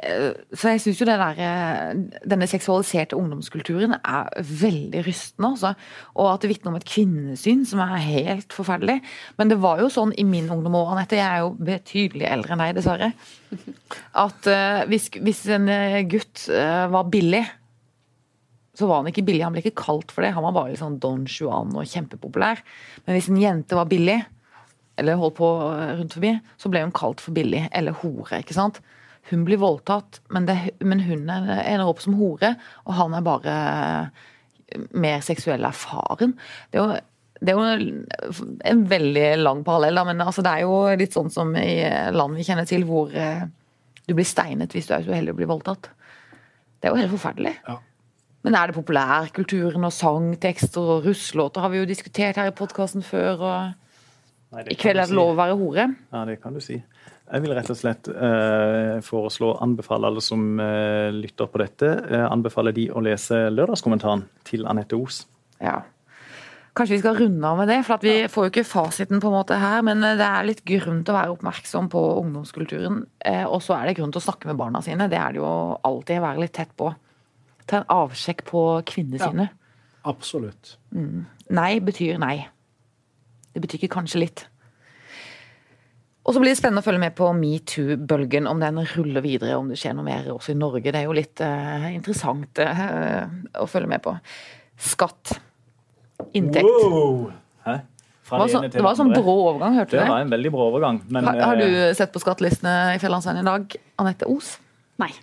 Eh, 0.03 0.33
så 0.53 0.73
jeg 0.73 0.81
syns 0.83 0.99
jo 1.01 1.07
der, 1.09 1.21
eh, 1.41 1.93
denne 2.29 2.47
seksualiserte 2.47 3.17
ungdomskulturen 3.17 3.95
er 3.97 4.29
veldig 4.61 5.05
rystende. 5.07 5.49
Altså. 5.49 5.73
Og 6.15 6.33
at 6.33 6.41
det 6.41 6.49
vitner 6.49 6.71
om 6.71 6.77
et 6.77 6.85
kvinnesyn 6.85 7.65
som 7.65 7.79
er 7.79 7.97
helt 7.97 8.53
forferdelig. 8.53 9.01
Men 9.37 9.49
det 9.49 9.61
var 9.61 9.79
jo 9.79 9.89
sånn 9.89 10.13
i 10.17 10.23
min 10.23 10.49
ungdom 10.49 10.77
òg, 10.77 10.93
Anette, 10.93 11.17
jeg 11.17 11.25
er 11.25 11.39
jo 11.39 11.55
betydelig 11.57 12.29
eldre 12.29 12.53
enn 12.53 12.65
deg, 12.65 12.75
dessverre. 12.77 13.13
At 14.13 14.49
uh, 14.51 14.85
hvis, 14.89 15.09
hvis, 15.09 15.45
en 15.55 15.69
gutt 16.09 16.47
var 16.49 17.09
billig, 17.09 17.45
så 18.77 18.87
var 18.89 19.01
han 19.01 19.09
ikke 19.09 19.25
billig. 19.25 19.41
Han 19.45 19.55
ble 19.55 19.63
ikke 19.65 19.79
kalt 19.81 20.13
for 20.13 20.25
det. 20.25 20.35
Han 20.35 20.45
var 20.45 20.53
bare 20.53 20.71
litt 20.71 20.81
sånn 20.81 20.99
Don 21.01 21.25
Juan 21.25 21.73
og 21.73 21.87
kjempepopulær. 21.89 22.61
Men 23.07 23.17
hvis 23.17 23.29
en 23.31 23.39
jente 23.41 23.77
var 23.77 23.89
billig, 23.89 24.19
eller 24.97 25.17
holdt 25.17 25.37
på 25.39 25.49
rundt 25.97 26.13
forbi, 26.13 26.35
så 26.61 26.69
ble 26.73 26.83
hun 26.85 26.93
kalt 26.95 27.21
for 27.23 27.33
billig. 27.33 27.65
Eller 27.77 27.97
hore, 28.03 28.41
ikke 28.41 28.57
sant. 28.57 28.79
Hun 29.31 29.43
blir 29.47 29.59
voldtatt, 29.59 30.21
men, 30.33 30.47
det, 30.47 30.55
men 30.79 31.01
hun 31.03 31.27
ender 31.27 31.87
opp 31.87 31.99
som 32.03 32.15
hore, 32.17 32.53
og 32.85 32.95
han 32.95 33.17
er 33.17 33.25
bare 33.25 33.55
mer 34.95 35.23
seksuell 35.25 35.65
erfaren. 35.67 36.35
Det 36.71 36.79
er 36.79 36.83
jo, 36.83 37.01
det 37.41 37.53
er 37.53 37.57
jo 37.57 38.45
en 38.71 38.85
veldig 38.93 39.27
lang 39.41 39.65
parallell, 39.67 39.99
men 40.07 40.23
altså 40.23 40.45
det 40.45 40.53
er 40.53 40.65
jo 40.67 40.79
litt 41.01 41.17
sånn 41.17 41.33
som 41.33 41.53
i 41.59 41.81
land 42.15 42.39
vi 42.39 42.45
kjenner 42.47 42.69
til, 42.69 42.87
hvor 42.87 43.11
eh, 43.11 43.43
du 44.07 44.15
blir 44.15 44.27
steinet 44.27 44.73
hvis 44.73 44.87
du 44.89 44.95
er 44.95 45.03
så 45.05 45.13
uheldig 45.13 45.35
å 45.35 45.39
bli 45.41 45.49
voldtatt. 45.49 45.91
Det 46.77 46.87
er 46.87 46.93
jo 46.93 47.01
helt 47.01 47.15
forferdelig. 47.17 47.55
Ja. 47.67 47.79
Men 48.47 48.55
er 48.55 48.71
det 48.71 48.77
populærkulturen 48.77 49.83
og 49.83 49.91
sangtekster 49.91 50.93
og 50.95 51.07
russelåter 51.09 51.65
har 51.65 51.73
vi 51.73 51.81
jo 51.81 51.89
diskutert 51.89 52.39
her 52.39 52.47
i 52.47 52.55
podkasten 52.55 53.03
før. 53.03 53.43
og 53.43 54.55
Nei, 54.55 54.63
I 54.71 54.77
kveld 54.79 55.01
er 55.01 55.09
det 55.09 55.17
lov 55.17 55.33
å 55.33 55.39
være 55.41 55.57
hore. 55.59 55.89
Ja, 56.13 56.21
det 56.29 56.37
kan 56.39 56.55
du 56.55 56.61
si. 56.63 56.79
Jeg 57.27 57.43
vil 57.43 57.51
rett 57.51 57.67
og 57.73 57.75
slett 57.75 58.07
eh, 58.07 59.01
foreslå, 59.03 59.51
anbefale 59.65 60.07
alle 60.07 60.23
som 60.23 60.61
eh, 60.63 61.09
lytter 61.11 61.49
på 61.51 61.59
dette, 61.59 61.89
eh, 62.07 62.23
anbefale 62.23 62.71
de 62.71 62.85
å 62.87 63.03
lese 63.03 63.49
lørdagskommentaren 63.51 64.23
til 64.47 64.63
Anette 64.71 64.95
Os. 64.95 65.25
Ja. 65.59 65.81
Kanskje 66.77 66.93
vi 66.93 67.01
skal 67.01 67.17
runde 67.17 67.49
av 67.49 67.57
med 67.59 67.71
det, 67.71 67.81
for 67.83 68.05
vi 68.05 68.13
får 68.29 68.47
jo 68.47 68.51
ikke 68.53 68.63
fasiten 68.69 69.19
på 69.19 69.27
en 69.27 69.35
måte 69.35 69.57
her. 69.59 69.83
Men 69.83 70.07
eh, 70.07 70.15
det 70.15 70.29
er 70.29 70.47
litt 70.47 70.63
grunn 70.71 71.03
til 71.03 71.11
å 71.11 71.17
være 71.17 71.35
oppmerksom 71.35 71.91
på 71.91 72.05
ungdomskulturen. 72.21 73.03
Eh, 73.27 73.43
og 73.43 73.59
så 73.65 73.75
er 73.75 73.89
det 73.89 73.97
grunn 73.99 74.15
til 74.15 74.23
å 74.23 74.27
snakke 74.29 74.47
med 74.47 74.59
barna 74.63 74.79
sine. 74.85 75.09
Det 75.11 75.19
er 75.19 75.35
det 75.35 75.43
jo 75.43 75.51
alltid. 75.83 76.23
Være 76.23 76.45
litt 76.45 76.55
tett 76.55 76.71
på. 76.79 76.93
Ta 77.67 77.81
en 77.81 77.89
avsjekk 77.91 78.45
på 78.47 78.65
kvinnesynet. 78.87 79.51
Ja, 79.51 80.11
absolutt. 80.11 80.77
Mm. 80.95 81.25
Nei 81.55 81.71
betyr 81.83 82.19
nei. 82.21 82.37
Det 83.53 83.63
betyr 83.63 83.81
ikke 83.81 83.95
kanskje 83.99 84.23
litt. 84.23 84.45
Og 86.27 86.35
så 86.35 86.41
blir 86.43 86.51
det 86.51 86.59
spennende 86.59 86.83
å 86.83 86.85
følge 86.85 86.99
med 86.99 87.13
på 87.15 87.29
metoo-bølgen, 87.35 88.49
om 88.51 88.59
den 88.59 88.81
ruller 88.91 89.23
videre, 89.23 89.55
om 89.55 89.69
det 89.71 89.77
skjer 89.79 89.93
noe 89.95 90.03
mer 90.03 90.25
også 90.33 90.51
i 90.51 90.57
Norge. 90.59 90.91
Det 90.91 90.99
er 90.99 91.05
jo 91.07 91.15
litt 91.15 91.39
uh, 91.39 91.87
interessant 91.93 92.59
uh, 92.59 93.23
å 93.63 93.67
følge 93.71 93.91
med 93.93 94.03
på. 94.03 94.11
Skatt. 94.89 95.37
Inntekt. 96.35 96.67
Wow. 96.67 97.29
Hæ? 97.63 97.77
Det 98.27 98.35
var, 98.41 98.49
så, 98.51 98.61
det 98.67 98.83
var 98.83 98.97
sånn 98.99 99.13
brå 99.13 99.33
overgang, 99.45 99.77
hørte 99.77 99.93
du 99.93 99.95
det? 99.95 100.03
Det 100.03 100.11
var 100.11 100.25
en 100.25 100.31
veldig 100.33 100.49
brå 100.51 100.65
overgang. 100.67 100.97
Men, 101.07 101.29
har, 101.29 101.37
har, 101.45 101.61
du 101.61 101.63
eh, 101.63 101.93
sett 101.95 102.11
på 102.11 102.19
skattelistene 102.19 102.97
i 102.97 102.99
Fjellandsveien 102.99 103.39
i 103.39 103.47
dag, 103.47 103.77
Anette 104.03 104.27
Os? 104.27 104.57
Nei. 104.99 105.13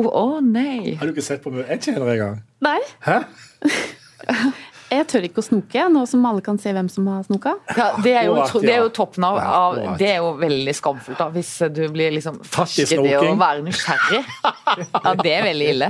Å 0.00 0.06
oh, 0.06 0.36
oh, 0.38 0.40
nei. 0.40 0.94
Har 0.96 1.08
du 1.08 1.12
ikke 1.12 1.26
sett 1.26 1.42
på 1.44 1.52
mye 1.52 1.66
jeg 1.68 1.90
tjener 1.90 2.08
engang? 2.14 2.40
Nei. 2.64 2.80
Hæ? 3.04 3.20
Jeg 4.90 5.06
tør 5.06 5.22
ikke 5.28 5.38
å 5.38 5.44
snoke, 5.46 5.82
nå 5.94 6.00
som 6.10 6.24
alle 6.26 6.42
kan 6.42 6.56
se 6.58 6.72
hvem 6.74 6.88
som 6.90 7.06
har 7.06 7.22
snoka. 7.22 7.52
Ja, 7.78 7.84
det, 8.02 8.10
er 8.18 8.24
jo, 8.26 8.40
det 8.58 8.72
er 8.74 8.80
jo 8.82 8.88
toppen 8.94 9.22
av, 9.22 9.36
av, 9.38 9.76
Det 10.00 10.08
er 10.10 10.16
jo 10.18 10.32
veldig 10.40 10.74
skamfullt, 10.74 11.18
da, 11.20 11.28
hvis 11.30 11.52
du 11.70 11.84
blir 11.94 12.10
liksom 12.16 12.40
fersk 12.42 12.90
i 12.96 12.98
det 13.06 13.12
å 13.20 13.36
være 13.38 13.62
nysgjerrig. 13.68 14.24
Ja, 14.70 15.12
det 15.18 15.30
er 15.34 15.44
veldig 15.46 15.68
ille. 15.72 15.86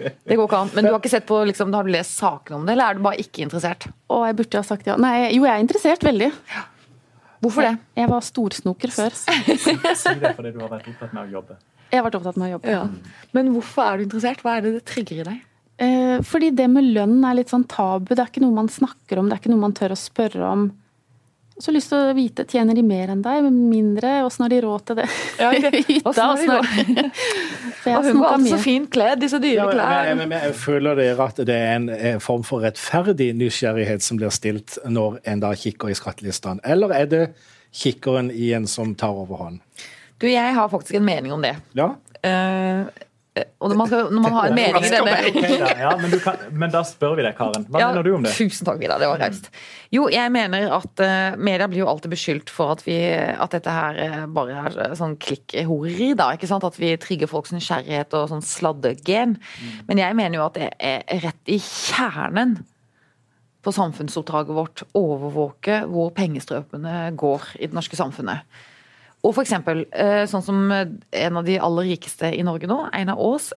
Det 0.00 0.36
går 0.36 0.44
ikke 0.44 0.58
an. 0.58 0.72
Men 0.72 0.86
du 0.86 0.90
har 0.90 0.98
ikke 0.98 1.12
sett 1.12 1.26
på, 1.28 1.42
liksom, 1.48 1.72
har 1.76 1.84
du 1.84 1.92
lest 1.92 2.16
sakene 2.16 2.58
om 2.58 2.64
det, 2.64 2.74
eller 2.74 2.94
er 2.94 2.98
du 2.98 3.04
bare 3.04 3.20
ikke 3.20 3.44
interessert? 3.44 3.86
Å, 4.08 4.22
jeg 4.28 4.38
burde 4.40 4.60
ha 4.60 4.68
sagt 4.70 4.88
ja. 4.88 4.96
Nei, 5.00 5.14
jo, 5.34 5.44
jeg 5.44 5.52
er 5.52 5.64
interessert 5.64 6.04
veldig. 6.04 6.30
Hvorfor 7.44 7.64
det? 7.64 7.74
Jeg, 7.76 8.02
jeg 8.02 8.12
var 8.12 8.24
storsnoker 8.24 8.92
før. 8.92 9.16
Si 9.20 10.16
det 10.20 10.34
fordi 10.36 10.52
du 10.56 10.60
har 10.64 10.72
vært 10.72 10.88
opptatt 10.92 11.12
med 11.16 11.28
å 11.28 11.38
jobbe. 11.38 11.60
Jeg 11.90 11.98
har 11.98 12.06
vært 12.06 12.18
opptatt 12.20 12.38
med 12.38 12.48
å 12.48 12.52
jobbe. 12.56 12.74
Ja. 12.74 12.82
Men 13.36 13.54
hvorfor 13.54 13.86
er 13.86 13.98
du 13.98 14.06
interessert? 14.06 14.44
Hva 14.46 14.58
er 14.58 14.66
det 14.66 14.76
det 14.78 14.84
trigger 14.88 15.22
i 15.22 15.26
deg? 15.26 15.40
Eh, 15.80 16.18
fordi 16.26 16.50
det 16.52 16.68
med 16.68 16.90
lønn 16.94 17.22
er 17.24 17.38
litt 17.38 17.52
sånn 17.52 17.64
tabu. 17.70 18.12
Det 18.12 18.20
er 18.20 18.28
ikke 18.28 18.44
noe 18.44 18.56
man 18.58 18.70
snakker 18.70 19.20
om, 19.20 19.30
det 19.30 19.36
er 19.36 19.42
ikke 19.42 19.52
noe 19.54 19.64
man 19.64 19.76
tør 19.76 19.96
å 19.96 19.98
spørre 19.98 20.44
om. 20.44 20.68
Så 21.60 21.68
har 21.68 21.76
lyst 21.76 21.90
til 21.92 22.00
å 22.00 22.12
vite 22.16 22.44
tjener 22.48 22.76
de 22.76 22.82
mer 22.84 23.10
enn 23.12 23.20
deg, 23.20 23.44
mindre, 23.52 24.22
åssen 24.24 24.46
har 24.46 24.52
de 24.52 24.60
råd 24.64 24.84
til 24.88 24.96
det? 24.96 25.06
Ja, 25.36 25.50
Hytta, 25.52 26.08
åssen 26.08 26.52
har 26.54 26.64
de 26.64 26.94
råd? 26.96 27.18
Og 27.90 28.06
hun 28.06 28.20
var 28.20 28.44
så 28.44 28.58
fint 28.60 28.88
kledd 28.92 29.22
disse 29.22 29.38
så 29.38 29.40
dyre 29.40 29.66
ja, 29.72 29.72
Men, 29.72 30.18
Men, 30.18 30.18
men, 30.20 30.32
men, 30.32 30.56
føler 30.56 30.96
dere 30.96 31.26
at 31.26 31.40
det 31.48 31.56
er 31.56 31.78
en, 31.78 31.88
en, 31.92 32.20
form 32.20 32.44
for 32.48 32.64
rettferdig 32.64 33.30
nysgjerrighet 33.36 34.04
som 34.04 34.20
blir 34.20 34.32
stilt 34.32 34.76
når 34.88 35.20
en 35.32 35.44
da 35.44 35.52
kikker 35.56 35.92
i 35.92 35.96
skattelistene, 35.96 36.60
eller 36.64 36.92
er 36.96 37.08
det 37.12 37.22
kikkeren 37.76 38.28
i 38.32 38.52
en 38.56 38.68
som 38.68 38.92
tar 38.98 39.16
overhånd? 39.16 39.60
Du, 40.20 40.26
jeg 40.28 40.56
har 40.56 40.72
faktisk 40.72 40.98
en 40.98 41.06
mening 41.06 41.32
om 41.32 41.44
det. 41.44 41.54
Ja? 41.78 41.94
Uh, 42.20 42.88
og 43.62 43.70
når 43.70 43.78
man, 43.78 43.88
skal, 43.88 44.08
når 44.10 44.24
man, 44.24 44.34
har 44.34 44.48
en 44.50 44.56
mening 44.58 44.84
i 44.84 44.88
denne 44.90 45.12
okay, 45.30 45.52
da. 45.62 45.68
Ja, 45.78 45.90
men, 45.96 46.12
kan, 46.20 46.40
men, 46.50 46.72
da 46.72 46.82
spør 46.84 47.14
vi 47.16 47.24
deg, 47.24 47.36
Karen. 47.38 47.64
Hva 47.70 47.80
ja, 47.80 47.90
mener 47.92 48.04
du 48.04 48.10
om 48.16 48.24
det? 48.26 48.32
Tusen 48.36 48.68
takk, 48.68 48.80
Vidar. 48.82 49.00
Det 49.00 49.08
var 49.08 49.22
raust. 49.22 49.46
Jo, 49.94 50.08
jeg 50.12 50.32
mener 50.34 50.66
at 50.76 51.02
uh, 51.04 51.38
media 51.40 51.68
blir 51.70 51.84
jo 51.84 51.88
alltid 51.92 52.12
beskyldt 52.12 52.52
for 52.52 52.74
at, 52.74 52.82
vi, 52.84 52.98
at 53.06 53.54
dette 53.54 53.76
her 53.76 54.26
bare 54.34 54.64
er 54.66 54.98
sånn 54.98 55.14
klikkhoreri, 55.22 56.10
da. 56.18 56.32
ikke 56.36 56.50
sant? 56.50 56.66
At 56.68 56.76
vi 56.80 56.92
trigger 57.00 57.30
folks 57.30 57.54
nysgjerrighet 57.56 58.18
og 58.18 58.28
sånn 58.34 58.44
sladdegen. 58.44 59.38
Mm. 59.38 59.78
Men 59.88 60.02
jeg 60.02 60.18
mener 60.20 60.40
jo 60.40 60.48
at 60.50 60.58
det 60.58 60.72
er 60.76 61.24
rett 61.24 61.54
i 61.54 61.60
kjernen 61.64 62.58
på 63.64 63.72
samfunnsoppdraget 63.76 64.56
vårt 64.56 64.82
overvåke 64.96 65.82
hvor 65.90 66.12
pengestrømene 66.16 67.12
går 67.20 67.54
i 67.60 67.68
det 67.68 67.76
norske 67.76 67.98
samfunnet. 67.98 68.44
Og 69.22 69.34
for 69.34 69.42
eksempel, 69.42 69.84
eh, 69.92 70.24
sånn 70.26 70.42
som 70.42 70.72
en 70.72 71.36
av 71.36 71.44
de 71.44 71.58
aller 71.58 71.90
rikeste 71.92 72.32
i 72.32 72.42
Norge 72.42 72.66
nå, 72.66 72.88
Einar 72.92 73.18
Aas. 73.18 73.52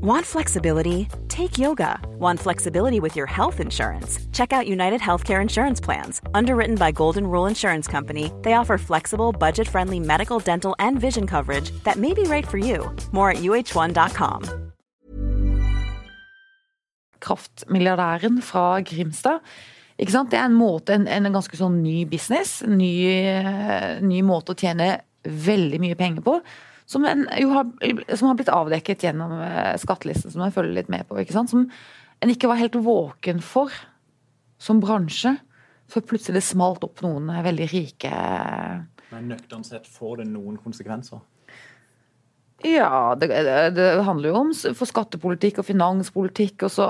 Want 0.00 0.24
flexibility? 0.24 1.08
Take 1.26 1.58
yoga. 1.58 1.98
Want 2.18 2.38
flexibility 2.38 3.00
with 3.00 3.16
your 3.16 3.26
health 3.26 3.58
insurance? 3.58 4.20
Check 4.32 4.52
out 4.52 4.68
United 4.68 5.00
Healthcare 5.00 5.42
Insurance 5.42 5.80
Plans. 5.80 6.20
Underwritten 6.34 6.76
by 6.76 6.92
Golden 6.92 7.26
Rule 7.26 7.46
Insurance 7.46 7.88
Company, 7.88 8.30
they 8.42 8.52
offer 8.52 8.78
flexible, 8.78 9.32
budget-friendly 9.32 10.00
medical, 10.00 10.38
dental, 10.38 10.76
and 10.78 11.00
vision 11.00 11.26
coverage 11.26 11.72
that 11.82 11.96
may 11.96 12.14
be 12.14 12.22
right 12.22 12.46
for 12.46 12.58
you. 12.58 12.94
More 13.12 13.30
at 13.30 13.38
uh1.com. 13.38 14.42
Kraftmilliardæren 17.20 18.42
fra 18.42 18.80
Grimstad 18.80 19.40
Ikke 19.98 20.14
sant? 20.14 20.30
Det 20.30 20.38
er 20.38 20.46
en 20.46 20.56
måte, 20.56 20.94
en, 20.94 21.08
en 21.10 21.34
ganske 21.34 21.58
sånn 21.58 21.80
ny 21.82 22.04
business. 22.10 22.60
Ny, 22.66 22.92
ny, 24.04 24.22
måte 24.26 24.54
å 24.54 24.58
tjene 24.58 24.92
veldig 25.26 25.80
mye 25.82 25.98
penger 25.98 26.24
på. 26.24 26.38
Som, 26.88 27.04
en, 27.04 27.26
har, 27.28 27.66
som 28.16 28.30
har, 28.30 28.36
blitt 28.38 28.52
avdekket 28.52 29.02
gjennom 29.04 29.34
eh, 29.44 29.74
skattelisten, 29.82 30.32
som 30.32 30.44
jeg 30.46 30.54
følger 30.54 30.76
litt 30.78 30.92
med 30.92 31.04
på. 31.08 31.18
Som 31.34 31.66
en 31.68 32.32
ikke 32.32 32.48
var 32.48 32.62
helt 32.62 32.78
våken 32.78 33.42
for 33.44 33.74
som 34.62 34.80
bransje. 34.80 35.34
Så 35.88 36.04
plutselig 36.04 36.44
smalt 36.44 36.84
opp 36.84 37.00
noen 37.00 37.30
veldig 37.44 37.66
rike 37.72 38.10
Men 39.08 39.30
nøkternt 39.30 39.64
sett 39.64 39.86
får 39.88 40.20
det 40.20 40.26
noen 40.28 40.58
konsekvenser? 40.60 41.22
Ja, 42.66 43.14
det, 43.14 43.28
det, 43.76 44.02
handler 44.02 44.32
jo 44.32 44.38
om 44.40 44.48
for 44.74 44.90
skattepolitikk 44.90 45.60
og 45.62 45.66
finanspolitikk 45.68 46.64
og 46.66 46.72
så 46.74 46.86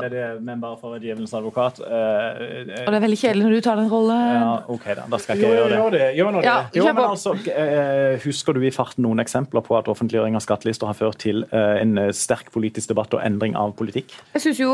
det, 0.10 0.22
men 0.42 0.58
bare 0.58 0.74
for 0.80 0.90
å 0.90 0.96
være 0.96 1.04
djevelens 1.04 1.34
advokat 1.38 1.78
uh, 1.78 1.84
uh, 1.86 2.72
Og 2.82 2.88
det 2.90 2.98
er 2.98 3.04
veldig 3.04 3.18
kjedelig 3.20 3.44
når 3.44 3.54
du 3.54 3.60
tar 3.62 3.78
den 3.78 3.90
rollen. 3.92 4.24
Ja, 4.34 4.48
ok 4.66 4.88
da, 4.98 5.04
da 5.12 5.20
skal 5.22 5.38
jeg 5.38 5.44
ikke 5.44 5.52
gjøre 5.54 5.68
det. 5.94 6.08
Gjør 6.18 6.34
det. 6.34 6.42
Ja, 6.48 6.56
jo, 6.74 6.86
men 6.90 7.02
altså, 7.04 7.36
uh, 7.38 8.16
Husker 8.24 8.58
du 8.58 8.66
i 8.66 8.72
farten 8.74 9.06
noen 9.06 9.22
eksempler 9.22 9.62
på 9.68 9.76
at 9.78 9.92
offentliggjøring 9.92 10.34
av 10.34 10.42
skattelister 10.42 10.90
har 10.90 10.98
ført 10.98 11.20
til 11.22 11.46
en 11.54 11.94
sterk 12.16 12.50
politisk 12.54 12.90
debatt 12.90 13.14
og 13.14 13.22
endring 13.22 13.54
av 13.58 13.76
politikk? 13.78 14.10
Jeg 14.34 14.42
syns 14.42 14.58
jo 14.58 14.72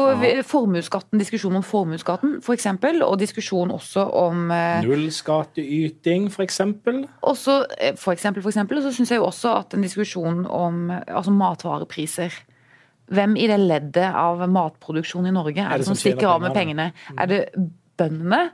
formuesskatten, 0.48 1.20
diskusjonen 1.20 1.60
om 1.60 1.66
formuesskatten 1.66 2.38
f.eks., 2.40 2.70
og 3.04 3.18
diskusjon 3.20 3.74
også 3.74 4.06
om 4.22 4.48
Nullskatteyting 4.86 6.30
f.eks. 6.32 6.60
Også 7.20 7.60
for 8.00 8.16
eksempel, 8.16 8.40
for 8.40 8.54
eksempel, 8.54 8.80
og 8.80 8.88
så 8.88 8.96
syns 8.96 9.12
jeg 9.12 9.20
jo 9.20 9.28
også 9.28 9.56
at 9.60 9.76
en 9.76 9.84
diskusjon 9.84 10.21
diskusjon 10.22 10.46
om 10.46 10.90
altså 10.90 11.30
matvarepriser. 11.30 12.32
Hvem 13.12 13.36
i 13.36 13.46
det 13.46 13.60
leddet 13.60 14.14
av 14.14 14.48
matproduksjon 14.48 15.26
i 15.26 15.32
Norge 15.34 15.60
er, 15.60 15.78
det, 15.78 15.86
som, 15.86 15.96
stikker 15.96 16.28
av 16.28 16.40
med 16.42 16.54
pengene? 16.54 16.92
Er 17.18 17.26
det 17.26 17.40
bøndene? 17.98 18.50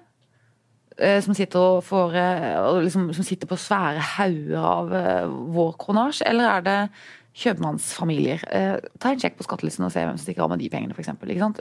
Eh, 0.98 1.20
som 1.22 1.34
sitter, 1.34 1.80
for, 1.80 2.10
eh, 2.10 2.82
liksom, 2.82 3.12
som 3.14 3.24
sitter, 3.24 3.46
på 3.46 3.56
svære 3.56 4.00
hauger 4.16 4.58
av 4.58 4.90
uh, 4.90 5.28
vår 5.54 5.76
kronasj, 5.78 6.24
eller 6.26 6.48
er 6.56 6.64
det 6.66 6.78
kjøpmannsfamilier? 7.38 8.42
Ta 8.98 9.12
en 9.12 9.20
sjekk 9.20 9.36
på 9.38 9.46
skattelisten 9.46 9.86
og 9.86 9.92
se 9.94 10.02
hvem 10.02 10.16
som 10.16 10.24
stikker 10.24 10.42
av 10.42 10.50
med 10.50 10.58
de 10.58 10.70
pengene, 10.72 10.96
f.eks. 10.96 11.12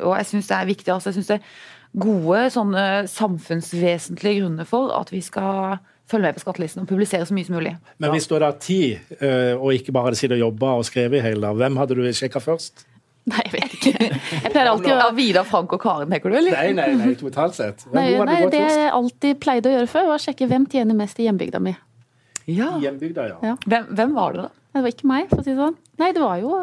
Og 0.02 0.16
jeg 0.18 0.26
syns 0.32 0.50
det 0.50 0.56
er 0.58 0.72
viktig. 0.72 0.90
altså 0.90 1.12
jeg 1.12 1.20
synes 1.20 1.28
det 1.28 1.38
er 1.38 2.02
gode 2.02 2.40
sånne 2.50 2.86
samfunnsvesentlige 3.12 4.42
grunner 4.42 4.66
for 4.66 4.90
at 4.98 5.14
vi 5.14 5.22
skal 5.22 5.78
følge 6.08 6.28
med 6.30 6.38
på 6.38 6.44
skattelisten 6.46 6.84
og 6.84 6.90
publisere 6.90 7.26
så 7.28 7.36
mye 7.36 7.48
som 7.48 7.58
mulig. 7.58 7.74
Men 8.00 8.14
hvis 8.14 8.28
du 8.30 8.36
hadde 8.38 8.52
hatt 8.52 8.62
tid, 8.64 9.16
eh, 9.20 9.56
og 9.58 9.74
ikke 9.76 9.92
bare 9.96 10.10
hadde 10.10 10.20
sittet 10.20 10.38
og 10.38 10.46
jobba 10.46 10.76
og 10.80 10.86
skrevet 10.88 11.20
i 11.20 11.26
hele 11.26 11.44
dag, 11.44 11.58
hvem 11.60 11.80
hadde 11.82 11.98
du 12.00 12.06
sjekka 12.16 12.42
først? 12.44 12.86
Nei, 13.32 13.42
jeg 13.44 13.54
vet 13.58 13.74
ikke. 13.76 13.92
Jeg 14.08 14.52
pleier 14.54 14.70
alltid 14.72 14.94
å 14.94 15.00
Ja, 15.02 15.10
Vidar, 15.18 15.44
Frank 15.50 15.74
og 15.76 15.82
Karen, 15.84 16.08
tenker 16.14 16.32
du? 16.32 16.38
eller? 16.40 16.56
Nei, 16.56 16.72
nei, 16.78 16.94
nei, 16.96 17.10
totalt 17.20 17.58
sett. 17.58 17.84
Hvem 17.90 17.98
Nei, 18.00 18.06
nei, 18.30 18.40
det 18.54 18.62
jeg 18.64 18.88
alltid 18.96 19.42
pleide 19.44 19.68
å 19.68 19.76
gjøre 19.76 19.90
før, 19.92 20.08
var 20.14 20.22
å 20.22 20.24
sjekke 20.24 20.48
hvem 20.48 20.68
tjener 20.72 20.96
mest 20.96 21.20
i 21.20 21.28
hjembygda 21.28 21.60
mi. 21.60 21.76
Ja. 22.48 22.70
Hjembygda, 22.80 23.28
ja. 23.34 23.38
Ja. 23.44 23.58
Hvem, 23.68 23.90
hvem 24.00 24.16
var 24.16 24.38
det, 24.38 24.46
da? 24.48 24.64
Det 24.78 24.84
var 24.86 24.94
ikke 24.94 25.10
meg, 25.10 25.28
for 25.28 25.42
å 25.42 25.44
si 25.44 25.52
det 25.52 25.60
sånn. 25.60 25.76
Nei, 26.00 26.14
det 26.16 26.24
var 26.24 26.40
jo 26.40 26.54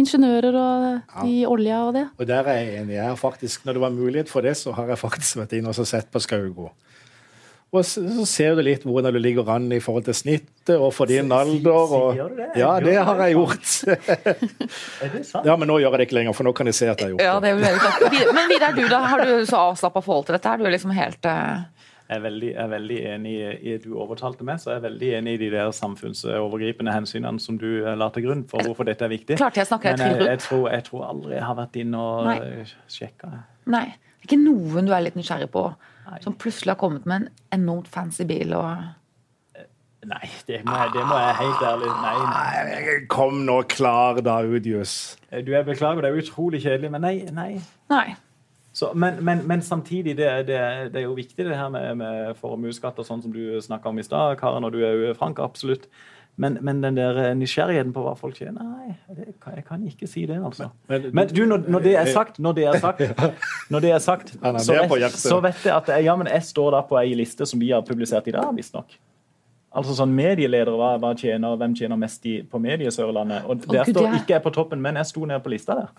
ingeniører 0.00 0.56
og 0.60 1.24
i 1.26 1.40
olja 1.48 1.80
og 1.88 1.94
det. 1.96 2.04
Og 2.20 2.28
der 2.28 2.46
er 2.46 2.60
jeg 2.60 2.82
enig. 2.82 2.94
Jeg 2.98 3.08
har 3.08 3.18
faktisk, 3.18 3.64
når 3.66 3.76
det 3.78 3.82
var 3.82 3.94
mulighet 3.96 4.30
for 4.30 4.46
det, 4.46 4.54
så 4.58 4.74
har 4.76 4.92
jeg 4.92 5.00
faktisk 5.00 5.40
vært 5.40 5.56
inne 5.58 5.72
og 5.72 5.88
sett 5.88 6.10
på 6.12 6.22
Skaugo. 6.22 6.70
Og 7.70 7.84
så, 7.86 8.02
så 8.02 8.24
ser 8.26 8.56
du 8.58 8.64
litt 8.66 8.82
hvordan 8.82 9.14
du 9.14 9.20
ligger 9.22 9.46
an 9.54 9.68
i 9.70 9.78
forhold 9.82 10.08
til 10.08 10.16
snittet 10.18 10.72
og 10.74 10.90
for 10.94 11.06
din 11.10 11.30
alder. 11.30 11.70
Og, 11.70 12.16
sier 12.16 12.30
du 12.32 12.40
det? 12.40 12.48
ja, 12.58 12.70
det 12.82 12.96
har 12.98 13.20
jeg 13.22 13.36
gjort. 13.36 13.68
Er 15.04 15.12
det 15.12 15.22
sant? 15.28 15.46
Ja, 15.46 15.54
Men 15.54 15.70
nå 15.70 15.78
gjør 15.78 15.94
jeg 15.94 16.02
det 16.02 16.08
ikke 16.08 16.18
lenger, 16.18 16.34
for 16.34 16.48
nå 16.48 16.54
kan 16.56 16.70
jeg 16.70 16.80
se 16.80 16.88
at 16.90 16.98
jeg 16.98 17.12
har 17.12 17.14
gjort 17.14 17.26
Ja, 17.28 17.36
det. 17.38 17.52
det 17.52 17.52
er 17.52 17.60
veldig 17.68 17.84
klart. 17.84 18.34
Men 18.34 18.50
Vidar, 18.50 18.74
du 18.74 18.88
da, 18.90 19.04
har 19.12 19.22
du 19.22 19.46
så 19.46 19.62
avslappa 19.70 20.02
forhold 20.02 20.26
til 20.26 20.38
dette? 20.38 20.50
her? 20.50 20.58
Du 20.58 20.66
er 20.66 20.74
liksom 20.74 20.96
helt 20.98 21.30
uh... 21.30 21.62
Jeg 22.10 22.18
er 22.18 22.22
veldig, 22.24 22.48
jeg 22.50 22.58
er 22.58 22.70
veldig 22.72 22.96
enig 23.06 23.32
i 23.38 23.74
Du 23.84 23.92
overtalte 24.02 24.42
meg, 24.42 24.58
så 24.58 24.72
jeg 24.72 24.80
er 24.80 24.86
veldig 24.88 25.10
enig 25.20 25.36
i 25.36 25.40
de 25.44 25.50
der 25.52 25.70
samfunnsovergripende 25.78 26.90
hensynene 26.90 27.38
som 27.38 27.54
du 27.60 27.68
eh, 27.84 27.94
la 27.94 28.08
til 28.10 28.26
grunn 28.26 28.42
for 28.50 28.66
hvorfor 28.66 28.88
dette 28.88 29.06
er 29.06 29.12
viktig. 29.14 29.38
Klart 29.38 29.60
jeg 29.62 29.70
snakker 29.70 29.94
Men 29.94 30.16
jeg, 30.16 30.26
jeg, 30.32 30.40
tror, 30.42 30.66
jeg 30.74 30.88
tror 30.90 31.06
aldri 31.06 31.36
jeg 31.36 31.46
har 31.46 31.58
vært 31.62 31.78
inne 31.84 32.02
og 32.02 32.72
sjekka. 32.90 33.30
Nei. 33.70 33.86
Det 34.20 34.28
er 34.28 34.30
ikke 34.30 34.42
noen 34.44 34.88
du 34.88 34.94
er 34.94 35.04
litt 35.06 35.16
nysgjerrig 35.16 35.48
på, 35.52 35.66
Nei. 36.06 36.22
som 36.24 36.36
plutselig 36.36 36.74
har 36.74 36.80
kommet 36.80 37.06
med 37.08 37.22
en 37.22 37.60
enormt 37.60 37.88
fancy 37.88 38.26
bil 38.28 38.52
og 38.58 38.72
Nei, 40.00 40.24
det 40.48 40.62
må, 40.64 40.72
jeg, 40.80 40.92
det 40.94 41.02
må 41.04 41.16
jeg 41.20 41.34
helt 41.36 41.62
ærlig 41.68 41.88
Nei, 41.92 42.12
nei. 42.24 42.60
Nei, 42.70 42.92
Kom 43.12 43.42
nå 43.44 43.58
klar, 43.68 44.22
da, 44.24 44.38
Udius. 44.48 45.18
Du, 45.28 45.50
jeg 45.52 45.66
beklager, 45.66 46.00
det 46.00 46.08
er 46.08 46.22
utrolig 46.22 46.62
kjedelig, 46.64 46.88
men 46.94 47.04
nei. 47.04 47.16
nei. 47.36 47.50
Nei. 47.92 48.06
Så, 48.72 48.92
men, 48.94 49.18
men, 49.24 49.42
men 49.50 49.60
samtidig, 49.62 50.14
det, 50.16 50.30
det, 50.48 50.60
det 50.94 51.02
er 51.02 51.04
jo 51.04 51.18
viktig 51.18 51.44
det 51.44 51.58
her 51.58 51.68
med, 51.68 51.98
med 52.00 52.32
formuesskatt 52.40 52.96
og 53.02 53.08
sånn 53.08 53.20
som 53.26 53.34
du 53.34 53.58
snakka 53.60 53.92
om 53.92 54.00
i 54.00 54.06
stad, 54.06 54.38
Karen, 54.40 54.64
og 54.64 54.72
du 54.72 54.80
er 54.80 54.96
jo 54.96 55.12
Frank, 55.18 55.42
absolutt. 55.42 55.84
Men, 56.36 56.58
men 56.64 56.80
den 56.80 56.94
der 56.96 57.34
nysgjerrigheten 57.36 57.92
på 57.92 58.00
hva 58.06 58.14
folk 58.16 58.34
tjener, 58.38 58.62
nei, 58.64 58.94
det 59.16 59.26
jeg 59.56 59.64
kan 59.66 59.82
ikke 59.84 60.06
si 60.08 60.22
det, 60.26 60.38
altså. 60.40 60.70
Men- 60.88 61.10
Men 61.12 61.28
du, 61.28 61.44
når, 61.46 61.66
når 61.68 61.82
det 61.82 61.94
er 61.96 62.06
sagt, 62.14 62.38
når 62.38 62.52
det 62.54 62.64
er 62.64 62.78
sagt, 62.80 63.00
når 63.70 63.80
det 63.80 63.90
er 63.92 63.98
sagt 63.98 64.32
så, 64.64 64.72
vet, 64.96 65.12
så 65.28 65.40
vet 65.42 65.64
jeg 65.64 65.74
at 65.76 65.86
jeg, 65.88 66.04
ja, 66.04 66.16
men 66.16 66.26
jeg 66.32 66.42
står 66.42 66.70
da 66.72 66.80
på 66.82 66.96
ei 67.02 67.12
liste 67.14 67.46
som 67.46 67.60
vi 67.60 67.70
har 67.70 67.82
publisert 67.82 68.26
i 68.28 68.30
dag, 68.32 68.48
visstnok. 68.56 68.96
Altså 69.72 69.94
sånn 69.94 70.10
medieledere, 70.16 70.72
hva, 70.74 70.94
hva 70.98 71.12
tjener, 71.14 71.56
hvem 71.60 71.74
tjener 71.78 71.96
mest 72.00 72.24
i, 72.26 72.40
på 72.42 72.58
Mediesørlandet? 72.58 73.44
Og 73.46 73.60
der 73.70 73.84
står 73.92 74.08
ikke 74.22 74.32
jeg 74.34 74.42
på 74.42 74.50
toppen, 74.56 74.80
men 74.82 74.96
jeg 74.96 75.06
sto 75.06 75.24
nede 75.24 75.40
på 75.44 75.50
lista 75.52 75.74
der. 75.78 75.92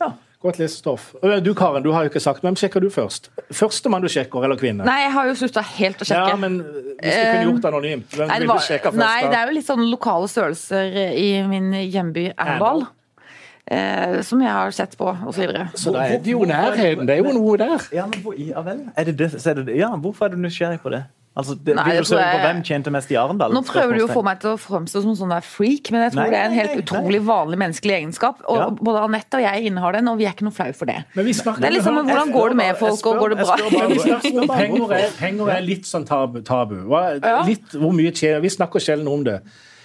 Ja. 0.00 0.10
da 0.10 0.12
Godt 0.40 0.56
listestoff. 0.58 1.14
Øh, 1.22 1.44
Du 1.44 1.52
Karen, 1.54 1.82
du 1.84 1.90
har 1.92 2.02
jo 2.06 2.08
ikke 2.08 2.20
sagt 2.20 2.40
hvem 2.40 2.56
sjekker 2.56 2.80
du 2.80 2.88
først? 2.90 3.28
Førstemann 3.52 4.00
du 4.02 4.08
sjekker, 4.08 4.40
eller 4.46 4.56
kvinne? 4.56 4.84
Nei, 4.88 5.02
jeg 5.04 5.12
har 5.12 5.26
jo 5.28 5.34
slutta 5.36 5.60
helt 5.76 6.00
å 6.00 6.06
sjekke. 6.08 6.30
Ja, 6.32 6.36
men 6.40 6.54
hvis 6.62 7.12
du 7.12 7.26
kunne 7.26 7.42
gjort 7.50 7.60
det 7.60 7.68
anonymt, 7.74 8.06
hvem 8.16 8.28
Nei, 8.30 8.38
det 8.38 8.40
ville 8.40 8.54
var- 8.54 8.62
du 8.62 8.64
sjekke 8.72 8.88
først? 8.88 8.96
nei, 8.96 9.20
det 9.28 9.36
er 9.36 9.46
jo 9.46 9.52
litt 9.58 9.66
sånn 9.66 9.84
lokale 9.90 10.28
størrelser 10.32 10.96
i 11.12 11.26
min 11.46 11.72
hjemby 11.92 12.32
Erndal. 12.38 12.86
Eh, 13.70 14.22
som 14.22 14.40
jeg 14.42 14.50
har 14.50 14.70
sett 14.72 14.96
på, 14.98 15.04
osv. 15.28 15.52
Så 15.78 15.92
det 15.92 16.00
er 16.10 16.18
det 16.18 16.32
jo 16.32 16.40
nærheten. 16.48 17.06
Det 17.06 17.18
er 17.18 17.22
jo 17.22 17.32
noe 17.36 17.56
der. 17.60 17.78
Ja, 17.92 18.06
men 18.06 18.18
hvor, 18.24 18.34
ja 18.36 18.62
vel. 18.62 18.80
Er 18.96 19.04
det 19.04 19.16
det, 19.18 19.46
er 19.46 19.54
det, 19.54 19.66
det? 19.66 19.76
ja, 19.76 19.90
hvorfor 19.94 20.24
er 20.24 20.28
du 20.30 20.36
nysgjerrig 20.38 20.80
på 20.80 20.90
det? 20.90 21.04
Altså, 21.38 21.54
det, 21.54 21.76
Nei, 21.78 21.84
vil 21.94 22.00
du 22.02 22.08
søke 22.10 22.24
på 22.26 22.38
jeg- 22.38 22.42
hvem 22.42 22.62
tjente 22.66 22.90
mest 22.90 23.10
i 23.12 23.14
Arendal? 23.14 23.52
Nå 23.54 23.60
prøver 23.62 23.96
du 23.96 24.02
å 24.04 24.08
få 24.10 24.22
meg 24.26 24.40
til 24.42 24.50
å 24.50 24.56
fremstå 24.58 25.00
som 25.04 25.12
sånn 25.14 25.30
der 25.30 25.40
freak, 25.46 25.90
men 25.94 26.02
jeg 26.02 26.12
tror 26.12 26.24
Nei, 26.24 26.30
det 26.30 26.38
er 26.40 26.44
en 26.50 26.56
helt 26.58 26.70
nei, 26.74 26.74
nei. 26.74 26.82
utrolig 26.82 27.20
vanlig 27.24 27.58
menneskelig 27.62 27.94
egenskap. 28.00 28.40
Og 28.48 28.56
Ja. 28.58 28.66
både 28.70 29.04
Anette 29.04 29.34
og 29.38 29.40
jeg 29.46 29.70
innehar 29.70 29.92
den, 29.92 30.08
og 30.08 30.18
vi 30.18 30.24
er 30.26 30.32
ikke 30.34 30.42
noe 30.42 30.52
flau 30.52 30.72
for 30.74 30.86
det. 30.90 31.04
Men 31.14 31.24
vi 31.24 31.32
snakker 31.32 31.60
Det 31.60 31.70
er 31.70 31.76
liksom 31.78 31.94
hvordan 32.02 32.32
går 32.32 32.48
det 32.48 32.56
med 32.56 32.76
folk, 32.76 33.06
og 33.06 33.16
går 33.22 33.28
det 33.30 33.38
bra? 33.46 33.56
Penger 34.56 34.92
er, 34.98 35.10
penger 35.20 35.48
er 35.54 35.60
litt 35.62 35.86
sånn 35.86 36.04
tabu. 36.04 36.42
tabu. 36.42 36.74
Hva, 36.90 37.02
litt, 37.46 37.70
hvor 37.78 37.92
mye 37.94 38.10
tjener 38.10 38.40
Vi 38.42 38.48
snakker 38.48 38.80
sjelden 38.82 39.06
om 39.08 39.22
det. 39.24 39.40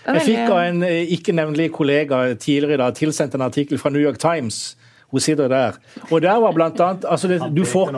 Jeg 0.06 0.22
fikk 0.22 0.50
av 0.50 0.60
en 0.66 0.84
eh, 0.84 1.06
ikke-nevnelig 1.16 1.72
kollega 1.74 2.36
tidligere 2.38 2.74
i 2.74 2.78
dag 2.78 2.94
tilsendt 2.98 3.34
en 3.36 3.42
artikkel 3.42 3.80
fra 3.82 3.90
New 3.90 4.02
York 4.02 4.18
Times. 4.22 4.76
Hun 5.16 5.24
sitter 5.24 5.48
der. 5.48 5.78
Og 6.10 6.20
der 6.20 6.40
var 6.44 6.52
blant 6.52 6.80
annet 6.84 7.06
altså 7.08 7.30
det, 7.32 7.38
du, 7.56 7.64
får, 7.64 7.94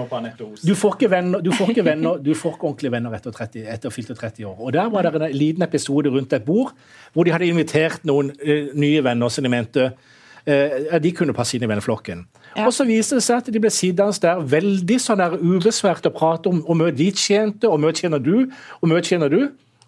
du 0.61 0.75
får 0.77 0.97
ikke 0.99 1.09
venner, 1.09 1.41
du 1.41 1.49
får 1.55 1.71
ikke 1.73 1.85
venner, 1.87 2.19
du 2.21 2.35
får 2.37 2.53
ikke 2.53 2.67
ordentlige 2.69 2.93
venner 2.93 3.15
etter, 3.17 3.33
30, 3.33 3.63
etter 3.73 3.93
fylte 3.93 4.13
30 4.13 4.45
år. 4.45 4.59
Og 4.59 4.75
Der 4.75 4.91
var 4.93 5.07
det 5.07 5.15
en 5.17 5.33
liten 5.33 5.65
episode 5.65 6.11
rundt 6.13 6.35
et 6.37 6.45
bord 6.45 6.75
hvor 7.13 7.25
de 7.25 7.33
hadde 7.33 7.49
invitert 7.49 8.05
noen 8.05 8.29
uh, 8.29 8.69
nye 8.77 9.01
venner 9.01 9.33
som 9.33 9.47
de 9.47 9.53
mente 9.53 9.89
at 10.47 11.03
de 11.03 11.09
kunne 11.11 11.33
passe 11.35 11.57
inn 11.57 11.65
i 11.65 11.67
venneflokken. 11.67 12.21
Ja. 12.53 12.69
Og 12.69 12.71
så 12.71 12.85
viste 12.87 13.17
det 13.17 13.25
seg 13.25 13.41
at 13.41 13.49
de 13.51 13.59
ble 13.59 13.67
sittende 13.73 14.15
der 14.23 14.45
veldig 14.53 14.99
sånn 15.03 15.19
der 15.19 15.33
ubesvært 15.35 16.07
og 16.07 16.15
prate 16.15 16.53
om 16.53 16.61
hvor 16.63 16.77
mye 16.79 16.93
de 16.95 17.09
tjente, 17.11 17.67
og 17.67 17.73
hvor 17.73 17.81
mye 17.83 17.97
tjener 17.97 18.21
du, 18.23 18.45
og 18.77 18.85
hvor 18.85 18.93
mye 18.93 19.03
tjener 19.03 19.33
du. 19.33 19.41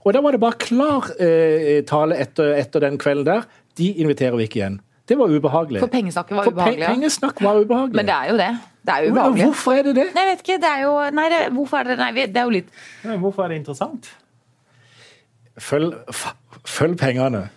Og 0.03 0.11
da 0.17 0.19
var 0.25 0.35
det 0.35 0.41
bare 0.43 0.59
klar 0.59 1.13
uh, 1.15 1.79
tale 1.87 2.19
etter, 2.19 2.57
etter 2.59 2.83
den 2.83 2.99
kvelden 2.99 3.29
der. 3.29 3.47
De 3.79 3.93
inviterer 4.03 4.35
vi 4.35 4.49
ikke 4.49 4.59
igjen. 4.59 4.81
Det 5.09 5.17
var 5.17 5.31
ubehagelig. 5.33 5.79
For 5.81 5.89
pengesnakket 5.93 6.37
var 6.37 6.43
For 6.45 6.51
pe- 6.51 6.61
ubehagelig. 6.61 6.87
pengesnakk 6.87 7.41
var 7.41 7.59
ubehagelig. 7.63 7.95
Men 7.99 8.05
det 8.05 8.13
er 8.15 8.29
jo 8.29 8.37
det. 8.37 8.49
Det 8.85 8.93
er 8.95 9.07
ubehagelig. 9.11 9.45
Hvorfor 9.49 9.71
er 9.79 9.83
det 9.89 9.95
det? 9.97 10.05
Nei, 10.15 10.23
jeg 10.25 10.31
vet 10.35 10.43
ikke. 10.45 10.57
Det 10.61 10.69
er 10.69 10.81
jo 10.85 10.91
Nei, 11.19 11.27
det, 11.33 11.39
hvorfor 11.57 11.77
er 11.81 11.83
det 11.89 11.97
Nei, 11.97 12.11
det 12.27 12.37
er 12.37 12.43
jo 12.47 12.49
litt 12.53 12.69
Men 13.03 13.19
Hvorfor 13.23 13.43
er 13.43 13.47
det 13.53 13.57
interessant? 13.63 14.11
Følg, 15.59 15.93
f- 16.13 16.35
følg 16.65 16.95
pengene. 17.01 17.49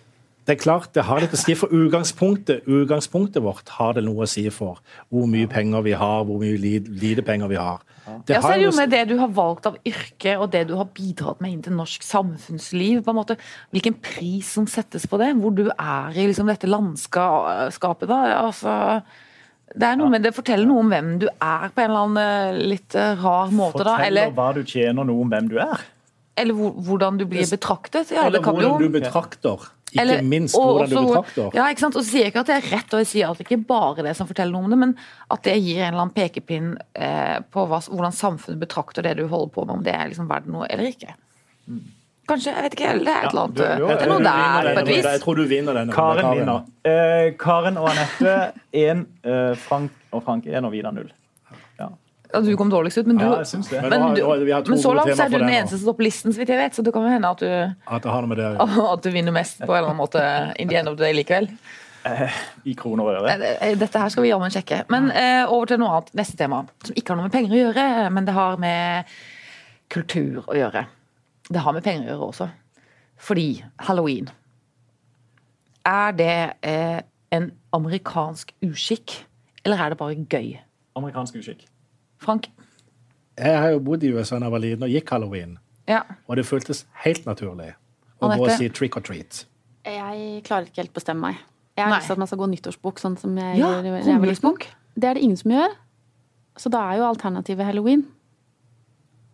Det 0.43 0.57
er 0.57 0.59
klart, 0.59 0.89
det 0.91 1.05
har 1.07 1.21
litt 1.23 1.33
å 1.35 1.39
si 1.39 1.55
for 1.55 1.71
utgangspunktet. 1.71 2.65
Utgangspunktet 2.67 3.43
vårt 3.45 3.69
har 3.77 3.93
det 3.95 4.03
noe 4.03 4.25
å 4.25 4.29
si 4.29 4.43
for 4.51 4.81
hvor 5.07 5.29
mye 5.31 5.47
penger 5.47 5.85
vi 5.85 5.93
har, 5.95 6.25
hvor 6.27 6.41
mye 6.41 6.59
lite 6.59 7.23
penger 7.23 7.51
vi 7.51 7.59
har. 7.59 7.83
Det 8.27 8.35
Ja, 8.35 8.41
så 8.43 8.51
er 8.51 8.59
det 8.59 8.65
jo 8.65 8.73
med 8.75 8.91
det 8.91 9.03
du 9.07 9.15
har 9.21 9.31
valgt 9.31 9.69
av 9.69 9.77
yrke, 9.87 10.35
og 10.35 10.49
det 10.51 10.65
du 10.67 10.75
har 10.75 10.89
bidratt 10.91 11.39
med 11.39 11.53
inn 11.53 11.61
til 11.63 11.77
norsk 11.77 12.03
samfunnsliv. 12.03 13.03
på 13.05 13.13
en 13.13 13.19
måte, 13.21 13.37
Hvilken 13.71 13.95
pris 14.03 14.51
som 14.51 14.67
settes 14.67 15.07
på 15.07 15.17
det. 15.17 15.31
Hvor 15.39 15.55
du 15.55 15.69
er 15.71 16.11
i 16.11 16.27
liksom, 16.27 16.47
dette 16.47 16.67
landskapet. 16.67 18.07
da, 18.09 18.23
altså... 18.43 19.03
Det 19.73 19.87
er 19.87 19.95
noe 19.97 20.11
med 20.11 20.21
det 20.21 20.35
forteller 20.35 20.67
noe 20.69 20.83
om 20.83 20.89
hvem 20.91 21.13
du 21.23 21.25
er 21.31 21.71
på 21.73 21.81
en 21.81 21.87
eller 21.87 22.01
annen 22.05 22.17
eh, 22.21 22.65
litt 22.75 22.93
eh, 22.99 23.15
rar 23.17 23.49
måte. 23.49 23.81
da, 23.81 23.95
Eller, 24.05 24.29
hva 24.35 24.51
du 24.53 24.61
tjener, 24.61 25.07
noe 25.07 25.23
om 25.23 25.31
hvem 25.31 25.47
du 25.49 25.55
er. 25.63 25.81
eller 26.37 26.53
hvordan 26.53 27.17
du 27.17 27.25
blir 27.25 27.47
betraktet. 27.49 28.11
Ja, 28.11 28.27
Eller 28.27 28.37
det 28.37 28.45
kan 28.45 28.59
hvordan 28.59 28.83
du 28.83 28.93
betrakter. 28.93 29.71
Ikke 29.93 30.01
Eller- 30.01 30.21
minst 30.25 30.55
og 30.57 30.63
hvordan 30.65 30.89
du 30.89 30.95
også 30.97 31.05
hvor- 31.05 31.23
betrakter. 31.27 31.55
Ja, 31.59 31.65
ikke 31.69 31.79
sant? 31.85 31.95
Og 31.95 32.01
så 32.03 32.09
sier 32.09 32.23
jeg 32.25 32.33
ikke 32.33 32.39
at 32.41 32.47
det 32.49 32.55
er 32.57 32.69
rett, 32.75 32.93
og 32.93 32.99
jeg 33.03 33.07
sier 33.13 33.29
at 33.29 33.37
det 33.37 33.45
ikke 33.47 33.59
bare 33.67 34.03
det 34.03 34.15
som 34.17 34.27
forteller 34.27 34.51
noe 34.51 34.63
om 34.65 34.69
det, 34.73 34.79
men 34.79 34.95
at 35.31 35.43
det 35.43 35.57
gir 35.61 35.81
en 35.83 35.93
eller 35.93 36.01
annen 36.07 36.15
pekepinn 36.17 36.71
eh, 36.95 37.39
på 37.53 37.67
hva, 37.69 37.79
hvordan 37.87 38.11
samfunnet 38.17 38.59
betrakter 38.59 39.03
det 39.05 39.17
du 39.21 39.27
holder 39.27 39.53
på 39.53 39.65
med, 39.67 39.75
om 39.77 39.83
det 39.85 39.93
er 39.93 40.09
liksom 40.09 40.27
verdt 40.27 40.47
noe 40.49 40.65
eller 40.69 40.89
ikke. 40.89 41.13
Kanskje, 42.25 42.53
jeg 42.55 42.63
vet 42.63 42.75
ikke, 42.77 42.91
det 43.03 43.11
er 43.11 43.25
et 43.25 43.33
eller 43.33 43.41
annet 43.43 43.55
du- 43.55 43.63
du- 43.63 43.87
Det 43.87 44.01
er 44.01 44.07
noe 44.07 44.23
der, 44.23 44.73
på 44.75 44.79
et 44.79 44.87
vis. 44.87 45.03
Jeg 45.03 45.21
tror 45.21 45.35
du 45.35 45.43
vinner 45.47 45.73
denne. 45.73 45.93
Karen 45.93 46.37
vinner. 46.37 46.63
Eh, 46.85 47.31
Karen 47.37 47.77
og 47.77 47.89
Anette 47.89 48.53
én, 48.73 49.05
eh, 49.25 49.53
Frank 49.55 49.91
og 50.13 50.23
Frank 50.23 50.45
én 50.45 50.63
og 50.65 50.71
Vidar 50.71 50.91
null. 50.95 51.11
Ja. 52.33 52.41
Du 52.41 52.49
kom 52.57 52.71
dårligst 52.71 52.97
ut, 52.97 53.07
men 53.07 53.19
du 53.19 53.25
Ja, 53.25 53.37
jeg 53.43 53.47
syns 53.51 53.69
det. 53.69 53.81
Men 53.81 53.93
men, 53.93 54.15
du, 54.17 54.21
to 54.23 54.73
men 54.73 54.81
så 54.81 54.93
langt 54.97 55.13
så 55.13 55.27
er 55.27 55.29
du 55.29 55.37
den 55.37 55.49
eneste 55.53 55.77
som 55.77 55.85
står 55.85 55.97
på 55.99 56.05
listen, 56.07 56.33
så 56.33 56.41
vidt 56.41 56.49
jeg 56.49 56.57
vet, 56.57 56.75
så 56.75 56.85
det 56.85 56.93
kan 56.95 57.05
jo 57.05 57.13
hende 57.13 57.29
at 57.29 57.43
du, 57.43 57.49
At 57.85 58.03
det 58.03 58.11
har 58.11 58.25
noe 58.25 58.31
med 58.33 58.41
det 58.41 58.49
å 58.57 58.87
at 58.95 59.05
du 59.05 59.09
vinner 59.13 59.35
mest 59.35 59.61
på 59.61 59.69
en 59.69 59.77
eller 59.77 59.91
annen 59.91 60.01
måte 60.01 60.23
in 60.57 60.71
the 60.71 60.79
end 60.81 60.89
of 60.89 60.97
the 60.97 61.05
day 61.05 61.13
likevel. 61.13 61.47
I 62.67 62.73
kroner 62.75 63.05
og 63.07 63.21
øre. 63.21 63.35
Eh, 63.61 63.77
Dette 63.79 64.01
her 64.01 64.11
skal 64.11 64.25
vi 64.25 64.31
jammen 64.33 64.51
sjekke. 64.51 64.81
Men 64.91 65.07
eh, 65.15 65.45
over 65.47 65.69
til 65.71 65.79
noe 65.79 65.93
annet. 65.99 66.09
Neste 66.19 66.35
tema. 66.41 66.63
Som 66.83 66.97
ikke 66.99 67.13
har 67.13 67.21
noe 67.21 67.29
med 67.29 67.35
penger 67.35 67.55
å 67.55 67.61
gjøre, 67.61 67.85
men 68.11 68.27
det 68.27 68.35
har 68.35 68.59
med 68.59 69.13
kultur 69.93 70.41
å 70.43 70.57
gjøre. 70.57 70.83
Det 71.47 71.63
har 71.63 71.75
med 71.75 71.85
penger 71.85 72.09
å 72.09 72.11
gjøre 72.11 72.27
også. 72.33 72.49
Fordi 73.23 73.47
halloween 73.87 74.27
Er 75.87 76.11
det 76.15 76.35
eh, 76.63 76.99
en 77.31 77.51
amerikansk 77.75 78.51
uskikk, 78.63 79.15
eller 79.65 79.79
er 79.79 79.93
det 79.93 79.97
bare 79.99 80.15
gøy? 80.15 80.57
Amerikansk 80.95 81.39
uskikk. 81.39 81.65
Frank? 82.23 82.49
Jeg 83.37 83.57
har 83.59 83.71
jo 83.73 83.79
bodd 83.83 84.03
i 84.05 84.11
USA 84.13 84.37
da 84.39 84.45
jeg 84.47 84.53
var 84.53 84.61
liten 84.63 84.83
og 84.85 84.91
gikk 84.93 85.09
halloween, 85.15 85.57
Ja. 85.89 86.01
og 86.27 86.37
det 86.37 86.45
føltes 86.45 86.85
helt 87.05 87.25
naturlig 87.25 87.71
å 88.21 88.29
gå 88.29 88.43
og 88.45 88.51
si 88.57 88.69
trick 88.69 88.95
or 88.97 89.01
treat. 89.01 89.45
Jeg 89.85 90.43
klarer 90.47 90.69
ikke 90.69 90.83
helt 90.85 90.93
bestemme 90.95 91.19
meg. 91.31 91.39
Jeg 91.75 91.85
har 91.89 91.95
lyst 91.97 92.05
til 92.07 92.13
at 92.13 92.21
man 92.21 92.29
skal 92.29 92.37
gå 92.43 92.47
nyttårsbok, 92.51 92.99
sånn 93.01 93.17
som 93.19 93.35
jeg 93.37 93.57
Ja, 93.57 93.71
gjør 93.81 93.83
jeg 94.05 94.19
var 94.21 94.29
liten. 94.29 94.57
Det 94.95 95.09
er 95.09 95.13
det 95.17 95.23
ingen 95.25 95.37
som 95.37 95.51
gjør. 95.51 95.73
Så 96.61 96.69
da 96.69 96.83
er 96.91 96.99
jo 97.01 97.07
alternativet 97.09 97.65
halloween. 97.65 98.05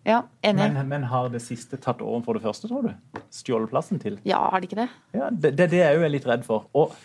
ja 0.07 0.21
enig. 0.41 0.71
Men, 0.73 0.87
men 0.87 1.03
har 1.03 1.27
det 1.29 1.41
siste 1.43 1.77
tatt 1.77 1.99
over 2.01 2.21
for 2.25 2.33
det 2.33 2.41
første, 2.41 2.67
tror 2.71 2.87
du? 2.87 3.19
Stjålet 3.35 3.69
plassen 3.69 3.99
til? 3.99 4.17
Ja, 4.25 4.39
har 4.49 4.61
det 4.61 4.69
ikke 4.71 4.79
det? 4.85 4.89
Ja, 5.13 5.27
det, 5.29 5.51
det 5.57 5.65
er 5.67 5.73
det 5.73 5.81
jeg 5.83 5.97
jo 5.99 6.05
er 6.07 6.13
litt 6.15 6.25
redd 6.25 6.45
for. 6.47 6.65
Og 6.73 6.95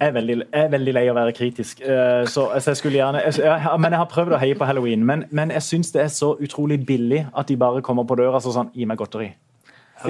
Jeg 0.00 0.08
er 0.08 0.12
veldig, 0.16 0.36
jeg 0.52 0.64
er 0.64 0.68
veldig 0.72 0.92
lei 0.96 1.04
av 1.08 1.14
å 1.16 1.20
være 1.20 1.32
kritisk, 1.36 1.80
eh, 1.80 2.24
så, 2.30 2.48
så 2.60 2.70
jeg 2.72 2.76
skulle 2.80 2.98
gjerne 3.00 3.20
jeg, 3.24 3.38
jeg, 3.44 3.78
Men 3.80 3.92
jeg 3.92 3.98
har 4.02 4.10
prøvd 4.10 4.34
å 4.36 4.38
heie 4.42 4.54
på 4.58 4.66
halloween. 4.68 5.04
Men, 5.06 5.24
men 5.30 5.50
jeg 5.54 5.62
syns 5.62 5.92
det 5.94 6.02
er 6.02 6.12
så 6.12 6.34
utrolig 6.42 6.80
billig 6.86 7.26
at 7.36 7.48
de 7.48 7.56
bare 7.56 7.82
kommer 7.82 8.04
på 8.08 8.16
døra 8.20 8.40
så 8.42 8.52
sånn 8.54 8.70
Gi 8.74 8.84
meg 8.90 8.98
godteri. 9.00 9.32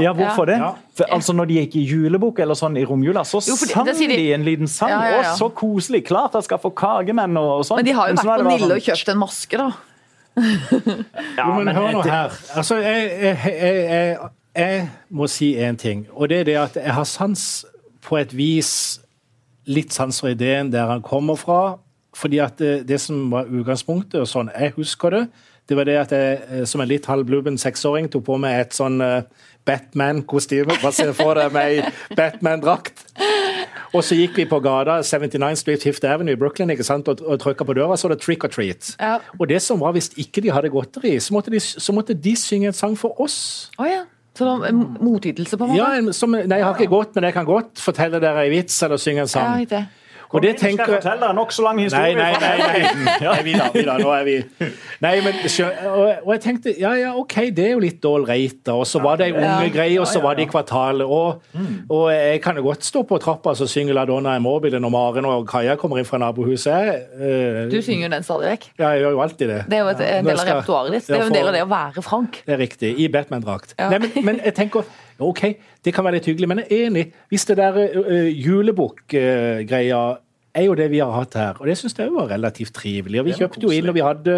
Ja, 0.01 0.11
hvorfor 0.16 0.49
det? 0.49 0.57
Ja. 0.59 0.73
For, 0.97 1.07
altså 1.14 1.33
Når 1.37 1.47
de 1.47 1.55
gikk 1.61 1.75
i 1.79 1.83
julebok 1.87 2.38
eller 2.42 2.57
sånn 2.59 2.75
i 2.81 2.85
romjula, 2.88 3.23
så 3.29 3.38
Jo, 3.47 3.55
det- 3.61 3.68
sang 3.70 3.87
de, 3.87 4.07
de- 4.11 4.33
en 4.35 4.42
liten 4.47 4.66
sang. 4.66 4.90
Ja, 4.90 5.03
ja, 5.07 5.18
ja. 5.23 5.33
Å, 5.35 5.37
så 5.38 5.51
koselig! 5.55 6.01
Klart 6.09 6.35
jeg 6.35 6.49
skal 6.49 6.59
få 6.59 6.73
kagemenn 6.75 7.37
og, 7.38 7.51
og 7.61 7.66
sånn. 7.68 7.79
Men 7.79 7.87
de 7.90 7.92
har 7.94 8.09
jo 8.11 8.16
vært 8.18 8.42
på 8.42 8.49
Nille 8.49 8.70
og 8.75 8.81
sånn- 8.81 8.88
kjøpt 8.88 9.12
en 9.12 9.20
maske, 9.20 9.61
da. 9.61 9.68
Ja, 10.35 11.44
Jo, 11.47 11.53
men 11.61 11.64
men 11.68 11.77
hør 11.77 11.92
nå 11.92 12.03
det- 12.03 12.11
her. 12.11 12.35
Altså, 12.57 12.81
jeg, 12.83 13.11
jeg, 13.23 13.38
jeg, 13.44 13.85
jeg, 13.92 14.18
jeg 14.57 14.88
må 15.11 15.29
si 15.31 15.53
én 15.62 15.79
ting, 15.79 16.07
og 16.12 16.29
det 16.33 16.40
er 16.40 16.44
det 16.51 16.57
at 16.64 16.75
jeg 16.81 16.94
har 16.99 17.05
sans 17.07 17.44
på 18.03 18.18
et 18.18 18.35
vis 18.37 18.73
Litt 19.66 19.94
sans 19.96 20.20
for 20.20 20.33
ideen 20.33 20.72
der 20.72 20.90
han 20.90 21.03
kommer 21.03 21.40
fra. 21.40 21.79
fordi 22.14 22.38
at 22.38 22.59
det, 22.59 22.87
det 22.87 23.00
som 23.00 23.31
var 23.33 23.48
utgangspunktet, 23.50 24.20
og 24.20 24.29
sånn 24.31 24.53
jeg 24.55 24.77
husker 24.77 25.11
det, 25.11 25.22
det 25.68 25.77
var 25.77 25.88
det 25.88 25.96
at 25.98 26.12
jeg 26.12 26.40
eh, 26.50 26.64
som 26.68 26.83
en 26.85 26.88
litt 26.88 27.07
halvblubben 27.09 27.57
seksåring 27.59 28.11
tok 28.12 28.27
på 28.27 28.37
meg 28.38 28.61
et 28.61 28.77
sånn 28.77 29.00
eh, 29.00 29.24
Batman-kostyme. 29.64 30.77
Bare 30.83 30.92
se 30.92 31.09
for 31.16 31.40
deg 31.40 31.55
meg 31.55 31.79
i 31.79 32.14
Batman-drakt. 32.18 33.07
Og 33.94 34.03
så 34.05 34.18
gikk 34.18 34.37
vi 34.42 34.46
på 34.50 34.59
gata 34.61 34.98
79 35.07 35.61
Street 35.62 35.87
Fifth 35.87 36.05
Avenue 36.11 36.37
i 36.37 36.38
Brooklyn 36.38 36.72
ikke 36.74 36.85
sant? 36.85 37.09
og, 37.09 37.22
og 37.24 37.40
trykka 37.40 37.64
på 37.64 37.77
døra, 37.79 37.96
så 37.96 38.09
var 38.09 38.16
det 38.16 38.24
trick 38.27 38.44
or 38.44 38.53
treat. 38.53 38.92
Ja. 38.98 39.16
Og 39.38 39.48
det 39.48 39.62
som 39.64 39.81
var, 39.81 39.94
hvis 39.96 40.11
ikke 40.20 40.44
de 40.44 40.53
hadde 40.53 40.72
godteri, 40.74 41.16
så 41.22 41.37
måtte 41.37 41.55
de, 41.55 41.62
så 41.62 41.94
måtte 41.96 42.16
de 42.18 42.35
synge 42.37 42.68
en 42.72 42.77
sang 42.77 42.98
for 42.98 43.16
oss. 43.22 43.38
Oh, 43.79 43.88
ja. 43.88 44.03
Så 44.35 44.44
da, 44.49 44.68
en 44.68 44.97
motytelse, 45.01 45.57
på 45.57 45.64
en 45.68 45.70
måte? 45.70 45.79
Ja, 46.07 46.12
som, 46.12 46.33
nei, 46.35 46.59
jeg 46.59 46.64
har 46.66 46.75
ikke 46.75 46.90
gått, 46.90 47.12
men 47.14 47.29
jeg 47.29 47.35
kan 47.37 47.47
godt 47.47 47.79
fortelle 47.79 48.18
dere 48.23 48.47
en 48.49 48.51
vits 48.51 48.81
eller 48.83 48.99
synge 48.99 49.23
en 49.23 49.29
Ja, 49.29 49.31
sang. 49.31 49.61
riktig. 49.61 49.85
Og 50.35 50.42
det 50.42 50.55
Skal 50.59 50.75
jeg 50.75 50.88
fortelle 50.88 51.20
deg 51.23 51.31
en 51.31 51.38
nokså 51.38 51.62
lang 51.62 51.79
historie? 51.79 52.14
nei, 52.18 52.33
nei, 52.42 52.55
nei. 52.59 52.79
nei. 52.83 53.18
nei. 53.23 53.42
Vi 53.47 53.53
da, 53.55 53.68
vi 53.75 53.85
da, 53.87 53.94
nå 54.03 54.11
er 54.14 54.25
vi 54.27 54.35
Nei, 55.05 55.12
men 55.23 55.37
og, 56.25 56.31
jeg 56.33 56.40
tenkte 56.42 56.75
ja, 56.81 56.90
ja, 56.99 57.12
OK, 57.18 57.37
det 57.55 57.66
er 57.68 57.73
jo 57.75 57.83
litt 57.83 58.05
ålreit, 58.09 58.61
da. 58.66 58.77
Og 58.81 58.87
så 58.88 59.03
var 59.05 59.20
det 59.20 59.29
ei 59.29 59.35
unge 59.37 59.70
greie, 59.75 59.99
og 60.01 60.09
så 60.11 60.23
var 60.25 60.38
det 60.38 60.47
i 60.47 60.51
kvartalet. 60.51 61.07
Og, 61.07 61.42
og 61.92 62.05
jeg 62.12 62.40
kan 62.44 62.59
jo 62.59 62.64
godt 62.66 62.87
stå 62.87 63.05
på 63.09 63.18
trappa 63.23 63.55
og 63.55 63.70
synge 63.70 63.94
La 63.97 64.07
Donna 64.09 64.35
Immobile 64.40 64.81
når 64.83 64.94
Maren 64.94 65.29
og 65.29 65.47
Kaja 65.51 65.77
kommer 65.81 66.01
inn 66.01 66.09
fra 66.09 66.20
nabohuset. 66.23 67.07
Eh, 67.14 67.61
Du 67.70 67.79
synger 67.85 68.09
jo 68.09 68.12
den 68.16 68.27
stadig 68.27 68.51
vekk. 68.55 68.68
Ja, 68.81 68.94
jeg 68.94 69.05
gjør 69.05 69.16
jo 69.18 69.25
alltid 69.27 69.53
det. 69.53 69.61
Det 69.70 69.79
er 69.79 69.85
jo 69.85 69.92
et, 69.92 70.05
en 70.09 70.31
del 70.31 70.40
av 70.40 70.51
repertoaret 70.51 70.97
ditt. 70.99 71.09
Det 71.09 71.18
er 71.18 71.25
jo 71.27 71.31
en 71.31 71.38
del 71.38 71.51
av 71.53 71.59
det 71.59 71.64
å 71.66 71.70
være 71.70 72.07
Frank. 72.07 72.40
Det 72.47 72.57
er 72.57 72.62
riktig. 72.64 72.94
I 73.05 73.11
Batman-drakt. 73.12 73.77
Nei, 73.79 74.01
men, 74.07 74.16
men 74.31 74.40
jeg 74.44 74.57
tenker 74.57 74.88
OK, 75.20 75.42
det 75.85 75.94
kan 75.94 76.05
være 76.05 76.18
litt 76.18 76.27
hyggelig, 76.27 76.48
men 76.50 76.59
jeg 76.64 76.70
er 76.81 76.87
enig. 76.90 77.05
Hvis 77.31 77.44
det 77.46 77.57
der 77.61 77.77
uh, 77.79 78.29
julebukk-greia 78.31 80.03
er 80.55 80.66
jo 80.68 80.74
det 80.79 80.87
vi 80.92 81.00
har 81.03 81.11
hatt 81.11 81.35
her, 81.35 81.57
og 81.59 81.66
det 81.66 81.74
syns 81.79 81.96
jeg 81.98 82.12
var 82.14 82.29
relativt 82.31 82.74
trivelig. 82.77 83.20
Og 83.20 83.27
Vi 83.27 83.33
kjøpte 83.38 83.62
jo 83.66 83.72
inn, 83.74 83.88
og 83.90 83.96
vi 83.96 84.05
hadde 84.07 84.37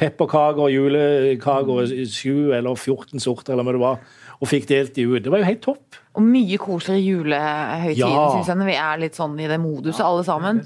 pepperkaker 0.00 0.64
og 0.64 0.72
julekaker, 0.72 1.82
sju 2.08 2.54
eller 2.56 2.74
14 2.76 3.20
sorter, 3.20 3.52
eller 3.52 3.66
hva 3.68 3.74
det 3.76 3.82
var, 3.82 3.98
og 4.38 4.48
fikk 4.48 4.68
delt 4.70 4.94
de 4.96 5.04
ut. 5.10 5.22
Det 5.24 5.32
var 5.34 5.42
jo 5.42 5.48
helt 5.50 5.60
topp. 5.66 5.98
Og 6.18 6.24
mye 6.24 6.56
koseligere 6.58 7.04
julehøytiden, 7.04 7.98
Ja. 8.00 8.30
synes 8.32 8.48
jeg, 8.48 8.56
når 8.56 8.70
vi 8.70 8.78
er 8.80 8.96
litt 9.04 9.14
sånn 9.18 9.36
i 9.40 9.48
det 9.50 9.60
moduset, 9.60 10.04
alle 10.06 10.24
sammen. 10.24 10.62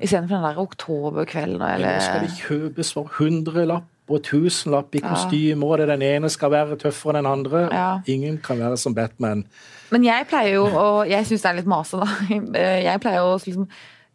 Istedenfor 0.00 0.36
den 0.40 0.48
der 0.48 0.62
oktoberkvelden 0.64 1.62
eller 1.62 1.98
Nå 1.98 2.06
skal 2.06 2.24
det 2.24 2.32
kjøpes 2.40 2.92
for 2.96 3.12
hundrelapp 3.18 3.84
og 4.08 4.22
tusenlapp 4.22 4.94
i 4.94 5.00
Ja. 5.02 5.08
kostymer, 5.14 5.66
og 5.66 5.78
det 5.78 5.88
den 5.88 6.02
ene 6.02 6.28
skal 6.30 6.50
være 6.50 6.76
tøffere 6.78 7.16
enn 7.18 7.24
den 7.24 7.26
andre. 7.32 7.68
Ja. 7.72 8.00
Ingen 8.06 8.38
kan 8.38 8.58
være 8.58 8.76
som 8.78 8.94
Batman. 8.94 9.44
Men 9.90 10.04
jeg 10.04 10.26
pleier 10.28 10.54
jo, 10.54 10.64
og 10.66 11.08
jeg 11.08 11.26
syns 11.26 11.42
det 11.42 11.50
er 11.50 11.54
litt 11.60 11.66
mase, 11.66 11.96
da. 11.96 12.06
Jeg 12.90 13.00
pleier 13.00 13.20
å 13.22 13.36
liksom 13.38 13.68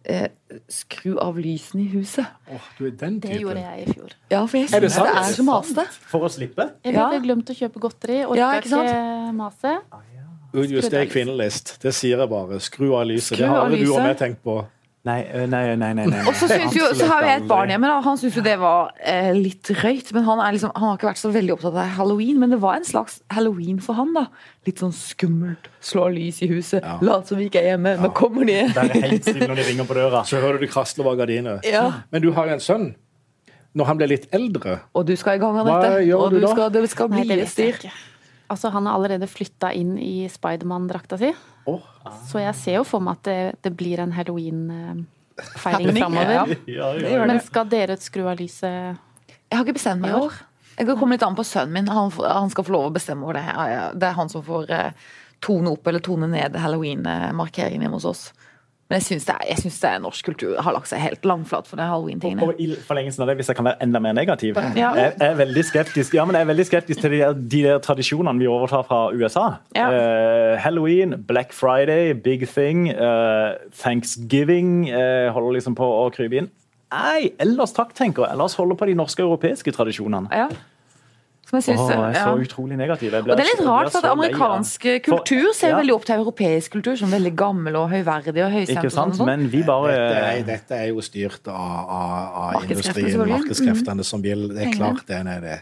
eh, 0.05 0.27
skru 0.67 1.17
av 1.21 1.37
lysene 1.37 1.83
i 1.83 1.87
huset. 1.93 2.25
Åh, 2.51 2.59
du 2.79 2.85
er 2.87 2.91
den 2.91 3.19
Det 3.19 3.39
gjorde 3.39 3.61
jeg 3.61 3.87
i 3.87 3.93
fjor. 3.93 4.09
Ja, 4.31 4.45
for 4.45 4.57
jeg 4.57 4.73
Er 4.73 4.79
det 4.79 4.91
syns 4.91 5.03
det, 5.03 5.13
sant? 5.13 5.29
er 5.29 5.35
så 5.37 5.43
masete. 5.43 5.85
For 6.09 6.19
å 6.25 6.29
slippe? 6.29 6.69
Jeg 6.83 6.93
Ja. 6.95 7.09
hadde 7.09 7.21
glemt 7.23 7.45
å 7.49 7.55
kjøpe 7.55 7.79
godteri, 7.79 8.23
orka 8.25 8.35
Ja, 8.37 8.51
ikke 8.59 8.65
ikke, 8.65 8.89
sant? 8.91 9.35
mase. 9.35 9.81
Utjuster 10.53 11.05
kvinnelist. 11.07 11.77
Det 11.81 11.93
sier 11.95 12.17
jeg 12.19 12.29
bare. 12.29 12.59
Skru 12.59 12.89
av 12.99 13.05
lyset. 13.07 13.37
Skru 13.37 13.37
det 13.37 13.47
har 13.47 13.61
aldri 13.65 13.85
du 13.85 13.93
og 13.93 14.01
jeg 14.03 14.17
tenkt 14.19 14.41
på. 14.43 14.65
Nei, 15.01 15.23
nei, 15.49 15.75
nei. 15.81 15.93
nei, 15.97 16.05
nei. 16.05 16.19
Og 16.29 16.35
så, 16.37 16.45
jo, 16.75 16.85
så 16.93 17.07
har 17.09 17.23
jo 17.23 17.29
jeg 17.31 17.39
et 17.41 17.47
barn 17.49 17.71
hjemme. 17.73 17.89
Da. 17.89 18.01
Han 18.05 18.19
syns 18.21 18.35
jo 18.37 18.43
det 18.45 18.53
var 18.61 18.91
eh, 19.01 19.31
litt 19.33 19.63
drøyt. 19.65 20.11
Men 20.13 20.27
han, 20.27 20.41
er 20.45 20.53
liksom, 20.53 20.69
han 20.75 20.91
har 20.91 20.99
ikke 20.99 21.07
vært 21.09 21.21
så 21.23 21.31
veldig 21.33 21.55
opptatt 21.55 21.79
av 21.81 21.95
halloween. 21.97 22.37
Men 22.43 22.53
det 22.53 22.59
var 22.61 22.77
en 22.77 22.85
slags 22.85 23.15
halloween 23.33 23.79
for 23.81 23.97
han. 23.97 24.11
da 24.13 24.27
Litt 24.69 24.83
sånn 24.83 24.93
skummelt. 24.93 25.71
Slå 25.81 26.05
lys 26.13 26.43
i 26.45 26.51
huset. 26.51 26.85
Ja. 26.85 26.99
Lat 27.01 27.31
som 27.31 27.41
vi 27.41 27.47
ikke 27.49 27.63
er 27.63 27.71
hjemme. 27.73 27.95
Men 28.03 28.13
kommer 28.17 28.45
de? 28.45 28.59
Det 28.69 28.83
er 28.85 29.07
helt 29.07 29.25
stille 29.25 29.49
når 29.49 29.63
de 29.63 29.65
ringer 29.71 29.89
på 29.89 29.97
døra. 29.97 30.21
Så 30.29 30.37
hører 30.43 30.61
du 30.61 30.67
krasle 30.69 31.01
over 31.01 31.17
gardiner. 31.23 31.63
Ja. 31.65 31.87
Men 32.13 32.21
du 32.21 32.29
har 32.37 32.51
jo 32.51 32.59
en 32.59 32.61
sønn. 32.61 32.91
Når 33.73 33.87
han 33.87 33.99
blir 34.01 34.09
litt 34.11 34.25
eldre 34.35 34.73
Og 34.99 35.05
du 35.07 35.13
skal 35.15 35.37
i 35.37 35.39
gang, 35.39 35.55
Hva 35.55 35.61
Anette. 35.63 36.01
gjør 36.03 36.25
Og 36.25 36.33
du 36.33 36.41
du 36.41 36.43
da? 36.43 36.49
skal, 36.51 36.71
det 36.75 36.81
skal 36.91 37.07
Nei, 37.13 37.21
bli 37.23 37.37
det 37.39 37.45
styr. 37.47 37.77
Altså, 38.51 38.67
han 38.73 38.83
har 38.89 38.97
allerede 38.99 39.29
flytta 39.31 39.69
inn 39.79 39.93
i 39.95 40.27
Spiderman-drakta 40.27 41.15
si, 41.21 41.29
Åh, 41.69 41.87
så 42.29 42.41
jeg 42.41 42.55
ser 42.57 42.77
jo 42.79 42.85
for 42.87 43.03
meg 43.03 43.19
at 43.19 43.27
det, 43.27 43.39
det 43.67 43.71
blir 43.77 44.01
en 44.01 44.13
halloween-feiring 44.15 45.97
framover. 45.99 46.55
ja. 46.65 46.91
Det 46.97 47.17
Men 47.29 47.41
skal 47.45 47.69
dere 47.69 47.97
skru 48.01 48.25
av 48.25 48.39
lyset? 48.39 49.01
Jeg 49.27 49.57
har 49.57 49.65
ikke 49.65 49.77
bestemt 49.77 50.01
meg 50.01 50.15
i 50.15 50.23
år. 50.25 50.39
Jeg 50.77 50.87
kan 50.87 50.97
komme 50.97 51.17
litt 51.17 51.25
an 51.27 51.35
på 51.37 51.45
sønnen 51.45 51.75
min. 51.75 51.89
Han, 51.91 52.09
han 52.23 52.49
skal 52.49 52.65
få 52.65 52.73
lov 52.73 52.87
å 52.89 52.93
bestemme 52.95 53.27
over 53.27 53.37
det. 53.37 53.43
Det 53.99 54.07
er 54.07 54.15
han 54.17 54.31
som 54.31 54.43
får 54.45 54.71
eh, 54.73 55.09
tone 55.43 55.73
opp 55.75 55.87
eller 55.89 56.01
tone 56.03 56.29
ned 56.31 56.55
halloween-markeringen 56.57 57.85
hjemme 57.85 57.99
hos 57.99 58.07
oss. 58.09 58.23
Men 58.91 58.99
jeg 58.99 59.05
syns 59.07 59.29
er- 59.31 59.45
jeg 59.47 59.57
synes 59.63 59.79
det 59.79 59.89
er 59.89 59.99
norsk 60.03 60.25
kultur 60.27 60.57
har 60.61 60.73
lagt 60.75 60.89
seg 60.91 60.99
helt 60.99 61.23
langflat 61.23 61.67
for 61.69 61.79
det 61.79 61.85
halloween-tingene. 61.87 62.43
Og 62.43 62.59
i 62.59 62.67
forlengelsen 62.75 63.23
av 63.23 63.31
det, 63.31 63.37
hvis 63.39 63.47
jeg 63.47 63.55
kan 63.55 63.69
være 63.69 63.79
enda 63.87 63.99
mer 64.03 64.13
negativ 64.17 64.57
Ja. 64.75 64.91
Jeg 64.93 65.13
er 65.21 65.35
veldig 65.39 65.63
skeptisk 65.63 66.13
Ja, 66.17 66.25
men 66.25 66.35
jeg 66.35 66.43
er 66.43 66.49
veldig 66.53 66.65
skeptisk 66.67 67.01
til 67.01 67.11
de 67.15 67.21
de 67.51 67.61
der 67.63 67.79
tradisjonene 67.79 68.37
vi 68.39 68.47
overtar 68.51 68.83
fra 68.85 68.99
USA. 69.15 69.45
Ja. 69.75 69.87
Uh, 69.87 70.57
Halloween, 70.59 71.23
Black 71.27 71.53
Friday, 71.53 72.11
big 72.13 72.47
thing. 72.49 72.89
Uh, 72.91 73.55
Thanksgiving 73.71 74.89
uh, 74.91 75.31
holder 75.31 75.53
liksom 75.59 75.75
på 75.75 75.85
å 75.85 76.09
krype 76.13 76.37
inn. 76.41 76.49
Nei, 76.91 77.31
ellers 77.39 77.71
takk, 77.71 77.93
tenker 77.95 78.27
jeg. 78.27 78.37
La 78.37 78.43
oss 78.49 78.57
holde 78.59 78.75
på 78.75 78.85
de 78.89 78.95
norske 78.99 79.23
europeiske 79.23 79.71
tradisjonene. 79.71 80.27
Ja. 80.35 80.49
Som 81.51 81.57
jeg 81.57 81.63
synes, 81.65 81.81
Åh, 81.83 81.89
jeg 81.91 81.99
er 82.07 82.13
så 82.15 82.31
ja. 82.31 82.43
utrolig 82.45 82.77
negativ. 82.79 83.11
Jeg 83.11 83.25
Og 83.25 83.27
det 83.27 83.43
er 83.43 83.49
litt 83.49 83.65
rart, 83.67 83.89
for 83.91 84.05
at 84.05 84.13
amerikansk 84.13 84.85
For- 84.87 85.01
kultur 85.03 85.49
ser 85.51 85.73
ja, 85.73 85.79
veldig 85.81 85.95
opp 85.97 86.05
til 86.07 86.21
europeisk 86.21 86.77
kultur 86.77 86.95
som 86.95 87.11
veldig 87.11 87.33
gammel 87.35 87.75
og 87.75 87.89
høyverdig 87.91 88.31
og. 88.45 88.55
Ikke 88.61 88.85
sånn 88.85 88.93
sant? 88.95 89.11
og 89.11 89.19
sånn. 89.19 89.27
Men 89.27 89.43
vi 89.51 89.65
bare 89.67 89.91
dette, 89.91 90.21
er, 90.29 90.45
dette 90.47 90.79
er 90.79 90.87
jo 90.93 91.03
styrt 91.03 91.51
av, 91.51 91.91
av, 91.97 92.55
av 92.55 92.63
industrien, 92.63 93.19
markedskreftene, 93.33 93.99
mm. 93.99 94.07
som 94.13 94.23
vil 94.23 94.47
Det 94.53 94.63
er 94.69 94.71
klart 94.77 95.03
det 95.11 95.19
er 95.19 95.43
det. 95.43 95.59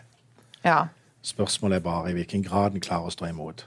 Ja. 0.62 0.78
Spørsmålet 1.25 1.82
er 1.82 1.88
bare 1.89 2.13
i 2.13 2.19
hvilken 2.19 2.45
grad 2.45 2.78
den 2.78 2.86
klarer 2.86 3.10
å 3.10 3.15
stå 3.17 3.32
imot. 3.34 3.65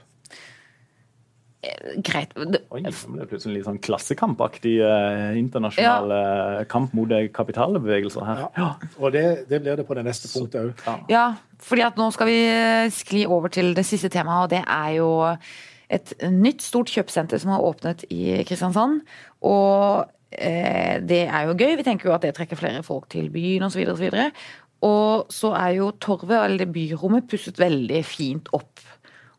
Greit. 2.03 2.33
Det- 2.35 2.61
Oi, 2.75 2.81
det 2.83 2.91
ble 3.07 3.25
plutselig 3.29 3.57
litt 3.59 3.67
sånn 3.67 3.79
klassekampaktig 3.83 4.73
eh, 4.83 5.37
internasjonal 5.39 6.11
ja. 6.11 6.63
kamp 6.71 6.93
mot 6.97 7.11
eh, 7.15 7.29
kapitalbevegelser 7.33 8.25
her. 8.27 8.41
Ja. 8.57 8.69
Og 8.99 9.13
det, 9.15 9.25
det 9.49 9.61
blir 9.63 9.79
det 9.79 9.85
på 9.87 9.95
det 9.95 10.03
neste 10.07 10.27
punktet 10.33 10.73
òg. 10.83 11.05
Ja, 11.11 11.25
fordi 11.63 11.85
at 11.87 11.99
nå 11.99 12.09
skal 12.15 12.27
vi 12.27 12.39
eh, 12.49 12.89
skli 12.91 13.23
over 13.29 13.53
til 13.53 13.71
det 13.77 13.85
siste 13.87 14.11
temaet, 14.11 14.43
og 14.47 14.51
det 14.55 14.63
er 14.67 14.97
jo 14.97 15.11
et 15.93 16.13
nytt 16.33 16.63
stort 16.65 16.89
kjøpesenter 16.91 17.39
som 17.39 17.53
har 17.53 17.63
åpnet 17.63 18.03
i 18.11 18.41
Kristiansand. 18.47 19.03
Og 19.45 20.03
eh, 20.31 20.99
det 21.05 21.25
er 21.29 21.47
jo 21.47 21.55
gøy. 21.59 21.75
Vi 21.79 21.85
tenker 21.85 22.09
jo 22.09 22.15
at 22.17 22.25
det 22.25 22.33
trekker 22.35 22.59
flere 22.59 22.83
folk 22.83 23.07
til 23.13 23.29
byen 23.33 23.67
osv. 23.69 23.83
Og, 23.85 23.97
så 23.99 24.03
videre. 24.03 24.29
og 24.83 25.31
så 25.31 25.53
er 25.59 25.77
jo 25.77 25.91
torvet, 26.01 26.39
eller 26.41 26.63
det 26.65 26.71
byrommet, 26.75 27.29
pusset 27.31 27.61
veldig 27.61 28.01
fint 28.07 28.49
opp. 28.57 28.81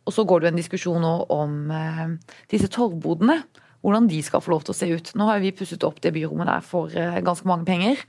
Og 0.04 0.12
så 0.12 0.24
går 0.28 0.40
det 0.40 0.48
jo 0.48 0.52
en 0.52 0.60
diskusjon 0.60 1.04
nå 1.04 1.14
om 1.32 1.72
eh, 1.72 2.36
disse 2.52 2.68
torvbodene. 2.72 3.40
Hvordan 3.84 4.06
de 4.08 4.20
skal 4.24 4.40
få 4.40 4.54
lov 4.54 4.62
til 4.64 4.72
å 4.72 4.76
se 4.76 4.88
ut. 4.88 5.10
Nå 5.16 5.26
har 5.28 5.42
vi 5.42 5.52
pusset 5.56 5.82
opp 5.84 5.98
det 6.04 6.14
byrommet 6.14 6.48
der 6.48 6.62
for 6.64 6.92
eh, 6.96 7.20
ganske 7.24 7.48
mange 7.48 7.66
penger. 7.68 8.00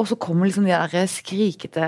Og 0.00 0.08
så 0.08 0.16
kommer 0.16 0.48
liksom 0.48 0.64
de 0.64 0.72
der 0.72 1.08
skrikete 1.10 1.84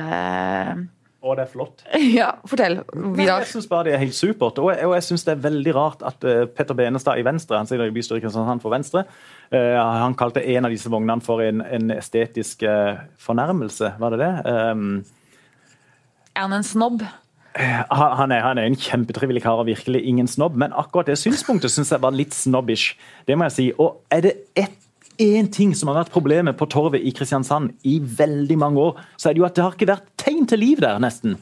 Og 1.25 1.39
det 1.39 1.47
er 1.47 1.49
flott. 1.49 1.85
Ja, 2.19 2.35
fortell. 2.49 2.83
Vidar. 2.93 3.41
jeg 3.41 3.51
syns 3.55 3.69
bare 3.69 3.89
det 3.89 3.95
er 3.97 4.05
helt 4.05 4.17
supert. 4.17 4.61
Og 4.61 4.71
jeg, 4.73 4.85
og 4.89 4.95
jeg 4.99 5.09
syns 5.09 5.25
det 5.25 5.33
er 5.33 5.43
veldig 5.47 5.75
rart 5.77 6.05
at 6.05 6.29
eh, 6.29 6.45
Petter 6.49 6.77
Benestad 6.77 7.21
i 7.21 7.25
Venstre, 7.25 7.61
han 7.61 7.69
sitter 7.69 7.89
i 7.89 7.97
bystyret 7.97 8.21
i 8.21 8.27
Kristiansand 8.27 8.65
for 8.65 8.73
Venstre, 8.73 9.07
eh, 9.49 9.81
han 9.81 10.17
kalte 10.21 10.45
en 10.45 10.69
av 10.69 10.73
disse 10.73 10.93
vognene 10.93 11.25
for 11.25 11.45
en, 11.45 11.65
en 11.65 11.97
estetisk 11.97 12.65
fornærmelse, 13.21 13.97
var 14.01 14.17
det 14.17 14.25
det? 14.25 14.33
Um, 14.45 15.05
Er 16.37 16.45
han 16.45 16.59
en 16.61 16.67
snobb? 16.67 17.05
Han, 17.55 18.17
han, 18.19 18.33
er, 18.35 18.41
han 18.43 18.59
er 18.59 18.67
en 18.67 18.79
kjempetrivelig 18.79 19.45
kar 19.45 19.61
og 19.63 19.69
virkelig 19.69 20.01
ingen 20.03 20.27
snobb, 20.31 20.57
men 20.59 20.75
akkurat 20.75 21.07
det 21.07 21.19
synspunktet 21.21 21.71
syns 21.71 21.93
jeg 21.95 22.03
var 22.03 22.15
litt 22.17 22.35
snobbish. 22.35 22.97
Det 23.29 23.37
må 23.39 23.47
jeg 23.47 23.55
si. 23.55 23.67
Og 23.79 24.01
er 24.11 24.25
det 24.27 24.35
én 25.23 25.47
ting 25.53 25.75
som 25.77 25.91
har 25.91 26.01
vært 26.03 26.15
problemet 26.15 26.59
på 26.59 26.67
Torvet 26.71 27.05
i 27.07 27.13
Kristiansand 27.15 27.75
i 27.87 28.01
veldig 28.03 28.57
mange 28.59 28.81
år, 28.83 29.05
så 29.17 29.31
er 29.31 29.37
det 29.37 29.45
jo 29.45 29.47
at 29.47 29.55
det 29.55 29.65
har 29.65 29.77
ikke 29.77 29.93
vært 29.93 30.09
tegn 30.21 30.49
til 30.51 30.63
liv 30.65 30.83
der, 30.83 30.99
nesten. 31.03 31.37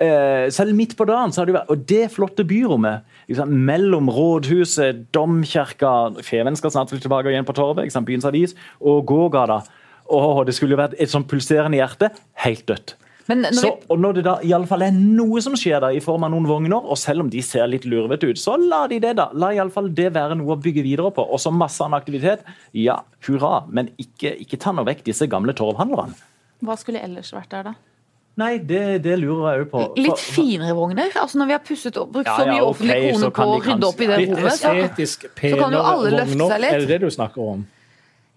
eh, 0.00 0.48
selv 0.48 0.72
midt 0.74 0.96
på 0.96 1.04
dagen 1.04 1.32
så 1.32 1.42
har 1.42 1.46
det 1.46 1.54
vært 1.58 1.70
Og 1.70 1.84
det 1.84 2.10
flotte 2.14 2.44
byrommet 2.44 3.04
liksom, 3.28 3.52
mellom 3.52 4.08
rådhuset, 4.08 5.12
domkirka 5.12 6.22
Feven 6.24 6.56
skal 6.56 6.72
snart 6.72 6.88
flytte 6.88 7.04
tilbake 7.04 7.28
igjen 7.28 7.44
på 7.44 7.52
Torvet, 7.52 7.92
byens 8.06 8.24
avis, 8.24 8.56
og 8.80 9.04
gågata. 9.04 9.60
Og 10.08 10.46
det 10.46 10.54
skulle 10.56 10.74
jo 10.74 10.80
vært 10.80 10.96
et 10.98 11.10
sånn 11.12 11.28
pulserende 11.28 11.76
hjerte. 11.76 12.10
Helt 12.34 12.66
dødt. 12.66 12.96
Men 13.28 13.44
når 13.44 13.58
Så, 13.58 13.66
vi, 13.68 13.86
og 13.92 14.00
når 14.00 14.16
det 14.16 14.24
da 14.26 14.34
i 14.46 14.52
alle 14.56 14.68
fall 14.70 14.84
er 14.86 14.94
noe 14.96 15.42
som 15.44 15.56
skjer 15.58 15.82
da, 15.84 15.90
i 15.94 16.00
form 16.04 16.24
av 16.26 16.32
noen 16.32 16.48
vogner, 16.48 16.78
og 16.80 16.98
selv 16.98 17.26
om 17.26 17.30
de 17.32 17.42
ser 17.44 17.68
litt 17.70 17.86
lurvete 17.88 18.30
ut, 18.30 18.40
så 18.40 18.56
la 18.60 18.86
de 18.90 19.00
det 19.02 19.14
da. 19.20 19.28
La 19.34 19.52
i 19.54 19.60
alle 19.62 19.74
fall 19.74 19.92
det 19.94 20.08
være 20.16 20.38
noe 20.40 20.56
å 20.56 20.60
bygge 20.60 20.84
videre 20.86 21.12
på. 21.14 21.26
Og 21.26 21.42
så 21.42 21.52
masse 21.54 21.82
annen 21.84 21.98
aktivitet. 22.00 22.46
Ja, 22.76 23.00
hurra, 23.28 23.66
men 23.68 23.92
ikke, 24.00 24.34
ikke 24.44 24.60
ta 24.60 24.74
nå 24.74 24.86
vekk 24.88 25.04
disse 25.10 25.28
gamle 25.30 25.54
torvhandlerne. 25.56 26.16
Hva 26.64 26.76
skulle 26.76 27.00
ellers 27.04 27.32
vært 27.32 27.54
der, 27.54 27.70
da? 27.70 27.78
Nei, 28.40 28.54
det, 28.64 29.02
det 29.04 29.16
lurer 29.20 29.50
jeg 29.50 29.64
jo 29.64 29.66
på. 29.72 29.82
litt 30.00 30.22
finere 30.22 30.74
vogner. 30.78 31.10
Altså 31.18 31.40
Når 31.40 31.50
vi 31.50 31.54
har 31.56 31.62
pusset 31.66 31.96
opp, 32.00 32.12
brukt 32.14 32.30
Ja, 32.30 32.36
så 32.38 32.46
mye 32.46 32.60
ja, 32.60 32.68
offentlige 32.68 33.00
okay, 33.00 33.10
kroner 33.10 33.34
på 33.36 33.46
å 33.48 33.58
rydde 33.64 33.88
opp 33.88 34.00
i 34.00 34.08
det 34.08 34.18
rommet, 34.20 34.54
så 34.54 34.70
estetisk 34.70 35.26
kan 35.40 35.76
jo 35.76 35.82
alle 35.82 36.12
løfte 36.14 36.38
seg 36.38 36.62
litt. 36.62 36.70
Er 36.70 36.84
det 36.84 36.90
det 36.94 37.00
du 37.02 37.10
snakker 37.12 37.52
om? 37.56 37.66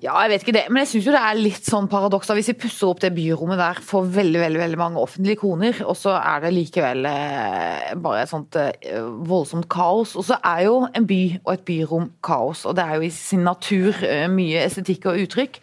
Ja, 0.03 0.17
jeg 0.25 0.33
vet 0.33 0.43
ikke 0.43 0.55
det, 0.57 0.63
men 0.67 0.81
jeg 0.81 0.89
syns 0.89 1.05
jo 1.07 1.11
det 1.15 1.19
er 1.23 1.37
litt 1.39 1.67
sånn 1.69 1.85
paradoks 1.87 2.27
hvis 2.35 2.49
vi 2.51 2.57
pusser 2.65 2.89
opp 2.89 2.99
det 2.99 3.13
byrommet 3.15 3.55
der 3.61 3.77
for 3.87 4.09
veldig 4.11 4.41
veldig, 4.41 4.59
veldig 4.59 4.79
mange 4.81 4.99
offentlige 4.99 5.39
kroner, 5.39 5.79
og 5.87 5.95
så 5.95 6.17
er 6.17 6.43
det 6.43 6.51
likevel 6.57 7.07
eh, 7.07 7.93
bare 8.03 8.25
et 8.25 8.31
sånt 8.33 8.57
eh, 8.59 8.99
voldsomt 8.99 9.69
kaos. 9.71 10.17
Og 10.19 10.27
så 10.27 10.41
er 10.43 10.65
jo 10.65 10.75
en 10.91 11.07
by 11.07 11.21
og 11.45 11.53
et 11.53 11.63
byrom 11.69 12.09
kaos, 12.25 12.65
og 12.67 12.75
det 12.75 12.83
er 12.83 12.99
jo 12.99 13.07
i 13.07 13.13
sin 13.15 13.47
natur 13.47 14.03
eh, 14.03 14.27
mye 14.27 14.65
estetikk 14.65 15.07
og 15.07 15.23
uttrykk. 15.23 15.61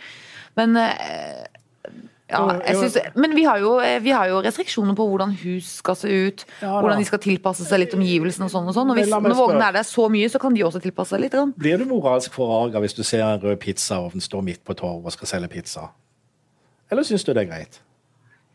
Men 0.57 0.73
ja, 2.31 2.61
jeg 2.65 2.77
synes, 2.79 2.97
men 3.19 3.35
vi 3.37 3.45
har, 3.45 3.59
jo, 3.63 3.75
eh, 3.85 3.99
vi 4.03 4.13
har 4.15 4.31
jo 4.31 4.41
restriksjoner 4.45 4.97
på 4.99 5.07
hvordan 5.11 5.35
hus 5.43 5.69
skal 5.81 5.99
se 5.99 6.09
ut, 6.09 6.45
Ja, 6.63 6.77
hvordan 6.79 7.03
de 7.03 7.09
skal 7.09 7.21
tilpasse 7.25 7.67
seg 7.67 7.83
litt 7.83 7.95
omgivelsene 7.97 8.47
og 8.47 8.55
sånn 8.55 8.71
og 8.71 8.77
sånn. 8.77 8.91
Og 8.95 9.01
hvis 9.01 9.11
vognene 9.11 9.69
er 9.69 9.77
der 9.81 9.87
så 9.89 10.07
mye, 10.13 10.31
så 10.33 10.41
kan 10.43 10.55
de 10.55 10.65
også 10.67 10.83
tilpasse 10.85 11.17
seg 11.17 11.25
litt. 11.27 11.35
grann. 11.35 11.53
Blir 11.59 11.79
du 11.79 11.85
moralsk 11.91 12.33
forarga 12.33 12.81
hvis 12.81 12.95
du 12.97 13.03
ser 13.03 13.27
en 13.27 13.41
rød 13.43 13.59
pizzaovn 13.63 14.23
stå 14.25 14.43
midt 14.47 14.63
på 14.65 14.75
torvet 14.79 15.11
og 15.11 15.13
skal 15.19 15.35
selge 15.35 15.51
pizza? 15.53 15.91
Eller 16.91 17.07
syns 17.07 17.25
du 17.27 17.33
det 17.33 17.45
er 17.45 17.51
greit? 17.53 17.81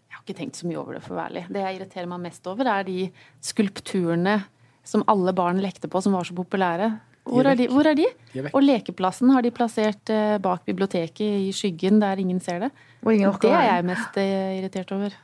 Jeg 0.09 0.17
har 0.17 0.23
ikke 0.25 0.39
tenkt 0.39 0.57
så 0.59 0.67
mye 0.67 0.79
over 0.79 0.97
det, 0.97 1.03
for 1.05 1.15
å 1.15 1.19
være 1.19 1.29
ærlig. 1.31 1.45
Det 1.53 1.61
jeg 1.63 1.79
irriterer 1.79 2.07
meg 2.11 2.23
mest 2.25 2.47
over, 2.47 2.67
er 2.67 2.83
de 2.87 3.09
skulpturene 3.43 4.39
som 4.85 5.03
alle 5.07 5.33
barn 5.35 5.61
lekte 5.63 5.89
på, 5.91 6.01
som 6.03 6.13
var 6.13 6.27
så 6.27 6.35
populære. 6.37 6.91
Hvor 7.25 7.47
er 7.49 7.57
de? 7.57 7.65
Hvor 7.71 7.87
er 7.89 7.97
de? 7.97 8.05
De 8.33 8.43
er. 8.43 8.51
Og 8.53 8.61
lekeplassen 8.61 9.31
har 9.33 9.45
de 9.45 9.51
plassert 9.53 10.11
eh, 10.13 10.35
bak 10.41 10.65
biblioteket, 10.67 11.25
i 11.47 11.51
skyggen, 11.55 11.97
der 12.01 12.21
ingen 12.21 12.39
ser 12.43 12.67
det. 12.67 12.69
Og 13.01 13.13
ingen 13.15 13.33
Det 13.41 13.51
er 13.51 13.65
jeg 13.71 13.85
mest 13.87 14.19
eh, 14.21 14.59
irritert 14.59 14.91
over. 14.93 15.15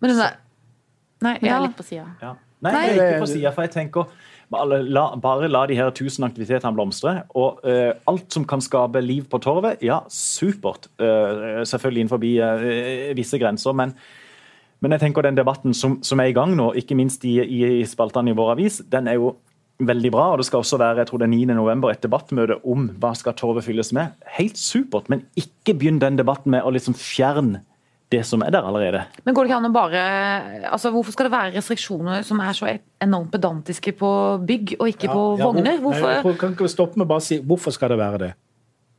Men 0.00 0.10
den 0.10 0.22
der 0.22 0.40
Nei, 1.24 1.38
ja. 1.40 1.56
er 1.56 1.64
litt 1.64 1.76
på 1.76 1.84
sida. 1.84 2.06
Ja. 2.20 2.34
Nei, 2.64 2.72
Nei. 2.72 2.82
er 2.88 2.96
ikke 2.96 3.24
på 3.24 3.30
siden, 3.30 3.52
for 3.54 3.64
jeg 3.66 3.72
tenker 3.74 4.08
bare 4.52 4.78
la, 4.84 5.06
bare 5.20 5.48
la 5.50 5.64
de 5.68 5.76
her 5.76 5.90
tusen 5.96 6.26
aktivitetene 6.26 6.76
blomstre. 6.76 7.14
Og 7.36 7.60
uh, 7.66 7.92
alt 8.08 8.32
som 8.32 8.44
kan 8.48 8.62
skape 8.64 9.00
liv 9.04 9.26
på 9.30 9.40
torvet, 9.42 9.82
ja, 9.84 10.02
supert. 10.12 10.90
Uh, 11.00 11.64
selvfølgelig 11.66 12.04
innenfor 12.04 12.22
uh, 12.22 13.16
visse 13.16 13.40
grenser. 13.42 13.76
Men, 13.76 13.96
men 14.84 14.96
jeg 14.96 15.06
tenker 15.06 15.26
den 15.26 15.38
debatten 15.38 15.74
som, 15.76 15.98
som 16.04 16.20
er 16.22 16.30
i 16.30 16.36
gang 16.36 16.54
nå, 16.56 16.70
ikke 16.80 16.98
minst 16.98 17.24
i, 17.28 17.38
i, 17.42 17.62
i 17.80 17.84
spaltene 17.88 18.32
i 18.32 18.38
vår 18.38 18.54
avis, 18.56 18.80
den 18.92 19.08
er 19.08 19.18
jo 19.20 19.34
veldig 19.78 20.10
bra. 20.14 20.30
og 20.32 20.38
Det 20.40 20.46
skal 20.48 20.62
også 20.62 20.78
være 20.80 21.02
jeg 21.02 21.10
tror 21.10 21.22
det 21.22 21.28
er 21.28 21.34
9. 21.34 21.46
november, 21.54 21.92
et 21.92 22.02
debattmøte 22.02 22.58
om 22.64 22.88
hva 23.00 23.12
skal 23.16 23.36
torvet 23.36 23.64
fylles 23.66 23.92
med. 23.96 24.14
Helt 24.38 24.58
supert, 24.60 25.10
men 25.12 25.26
ikke 25.36 25.76
begynn 25.76 26.00
den 26.02 26.18
debatten 26.18 26.54
med 26.54 26.64
å 26.64 26.72
liksom 26.74 26.96
fjerne 26.96 27.62
det 28.14 28.22
som 28.26 28.42
er 28.46 28.52
der 28.54 28.62
allerede. 28.62 29.02
Men 29.26 29.34
går 29.34 29.44
det 29.44 29.50
ikke 29.50 29.58
an 29.58 29.66
å 29.66 29.72
bare 29.74 30.00
altså 30.70 30.92
Hvorfor 30.94 31.14
skal 31.16 31.26
det 31.26 31.32
være 31.32 31.54
restriksjoner 31.56 32.22
som 32.26 32.38
er 32.38 32.54
så 32.54 32.68
enormt 33.02 33.32
pedantiske 33.34 33.96
på 33.98 34.10
bygg, 34.46 34.76
og 34.78 34.92
ikke 34.92 35.10
på 35.10 35.24
Ja, 35.40 35.48
vogner? 35.48 35.80
Hvorfor? 35.82 36.12
Nei, 36.22 36.36
kan 36.38 36.54
ikke 36.54 36.68
vi 36.68 36.70
stoppe 36.70 37.00
med 37.00 37.08
å 37.08 37.12
bare 37.16 37.26
si 37.26 37.40
hvorfor 37.42 37.74
skal 37.74 37.94
det 37.94 38.00
være 38.00 38.22
det? 38.22 38.32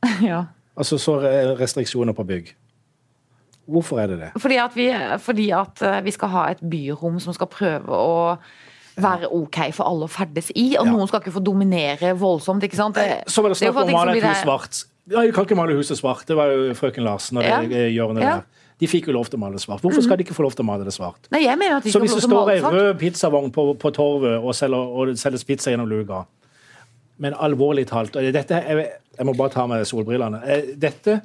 Ja. 0.28 0.44
Altså 0.78 0.94
så 1.00 1.16
restriksjoner 1.58 2.14
på 2.14 2.22
bygg. 2.28 2.52
Hvorfor 3.68 3.98
er 4.00 4.12
det 4.12 4.18
det? 4.20 4.28
Fordi, 4.40 4.56
at 4.62 4.76
vi, 4.76 4.86
fordi 5.20 5.48
at 5.52 5.82
eh, 5.82 5.98
vi 6.06 6.12
skal 6.14 6.30
ha 6.32 6.44
et 6.52 6.60
byrom 6.62 7.18
som 7.20 7.34
skal 7.36 7.50
prøve 7.50 7.98
å 7.98 8.36
være 9.02 9.30
OK 9.32 9.58
for 9.72 9.84
alle 9.88 10.04
å 10.06 10.10
ferdes 10.10 10.50
i, 10.54 10.76
og 10.78 10.86
Ja. 10.86 10.92
noen 10.92 11.08
skal 11.08 11.20
ikke 11.20 11.32
få 11.38 11.42
dominere 11.44 12.14
voldsomt. 12.18 12.62
ikke 12.62 12.76
sant? 12.76 12.94
Det, 12.94 13.24
Så 13.28 13.42
var 13.42 13.50
det 13.50 13.62
er 13.62 13.66
snakk 13.72 13.76
om 13.82 13.88
å 13.88 13.92
male 13.92 14.16
et 14.16 14.24
hus 14.24 14.42
svart. 14.44 14.84
Ja, 15.10 15.20
jeg 15.22 15.32
kan 15.34 15.44
ikke 15.46 15.56
male 15.56 15.72
huset 15.74 15.96
svart. 15.96 16.26
Det 16.26 16.36
var 16.36 16.46
jo 16.52 16.74
frøken 16.74 17.02
Larsen 17.04 17.38
og 17.38 17.44
Ja. 17.44 17.60
hjørnet 17.62 18.20
Ja. 18.20 18.34
der. 18.36 18.42
De 18.78 18.86
fikk 18.86 19.06
jo 19.08 19.12
lov 19.12 19.24
til 19.30 19.38
å 19.38 19.40
male 19.40 19.52
det 19.54 19.62
svart. 19.62 19.80
Hvorfor 19.80 20.02
skal 20.02 20.16
de 20.18 20.22
ikke 20.24 20.34
få 20.36 20.42
lov 20.42 20.54
til 20.54 20.62
å 20.62 20.66
male 20.66 20.84
det 20.84 20.92
svart? 20.92 21.16
Nei, 21.32 21.40
jeg 21.44 21.58
mener 21.58 21.76
at 21.78 21.82
de 21.82 21.90
Så 21.90 21.98
hvis 22.00 22.14
det 22.14 22.22
står 22.22 22.50
ei 22.50 22.60
rød 22.60 22.98
pizzavogn 22.98 23.50
på, 23.50 23.74
på 23.78 23.90
torvet 23.92 24.38
og, 24.44 24.54
selger, 24.54 24.76
og 24.76 25.06
det 25.08 25.16
selges 25.18 25.44
pizza 25.44 25.70
gjennom 25.70 25.88
luka 25.88 26.26
Men 27.18 27.34
alvorlig 27.34 27.86
talt 27.86 28.12
dette, 28.12 28.48
jeg, 28.50 28.90
jeg 29.18 29.26
må 29.26 29.34
bare 29.36 29.50
ta 29.50 29.66
med 29.66 29.84
solbrillene. 29.84 30.40
Eh, 30.46 30.62
Dette 30.78 31.22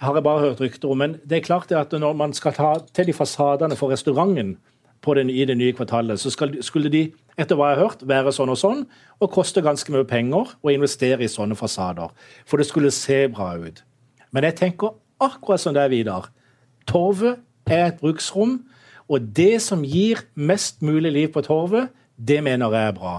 har 0.00 0.14
jeg 0.14 0.22
bare 0.22 0.40
hørt 0.40 0.60
rykter 0.60 0.90
om. 0.90 0.98
Men 0.98 1.20
det 1.26 1.38
er 1.38 1.46
klart 1.46 1.72
at 1.72 1.90
når 1.90 2.14
man 2.16 2.32
skal 2.32 2.52
ta 2.52 2.78
til 2.92 3.06
de 3.06 3.12
fasadene 3.12 3.76
for 3.76 3.90
restauranten 3.90 4.56
den, 5.18 5.28
i 5.28 5.44
det 5.44 5.56
nye 5.60 5.74
kvartalet, 5.76 6.20
så 6.20 6.32
skal, 6.32 6.54
skulle 6.64 6.88
de, 6.88 7.10
etter 7.36 7.58
hva 7.58 7.70
jeg 7.70 7.78
har 7.78 7.90
hørt, 7.90 8.04
være 8.08 8.32
sånn 8.32 8.52
og 8.54 8.56
sånn, 8.56 8.84
og 9.20 9.32
koste 9.34 9.60
ganske 9.64 9.92
mye 9.92 10.06
penger 10.08 10.54
å 10.64 10.72
investere 10.72 11.20
i 11.24 11.28
sånne 11.28 11.58
fasader. 11.58 12.14
For 12.48 12.56
det 12.56 12.68
skulle 12.70 12.92
se 12.94 13.26
bra 13.28 13.52
ut. 13.60 13.82
Men 14.32 14.48
jeg 14.48 14.56
tenker 14.62 14.96
akkurat 15.22 15.60
som 15.60 15.76
det 15.76 15.84
er, 15.84 15.92
Vidar. 15.92 16.30
Torvet 16.88 17.42
er 17.68 17.90
et 17.90 18.00
bruksrom, 18.00 18.62
og 19.12 19.28
det 19.36 19.60
som 19.60 19.84
gir 19.84 20.24
mest 20.34 20.80
mulig 20.82 21.12
liv 21.12 21.28
på 21.34 21.44
torvet, 21.44 21.92
det 22.16 22.40
mener 22.44 22.72
jeg 22.72 22.88
er 22.88 22.96
bra. 22.96 23.14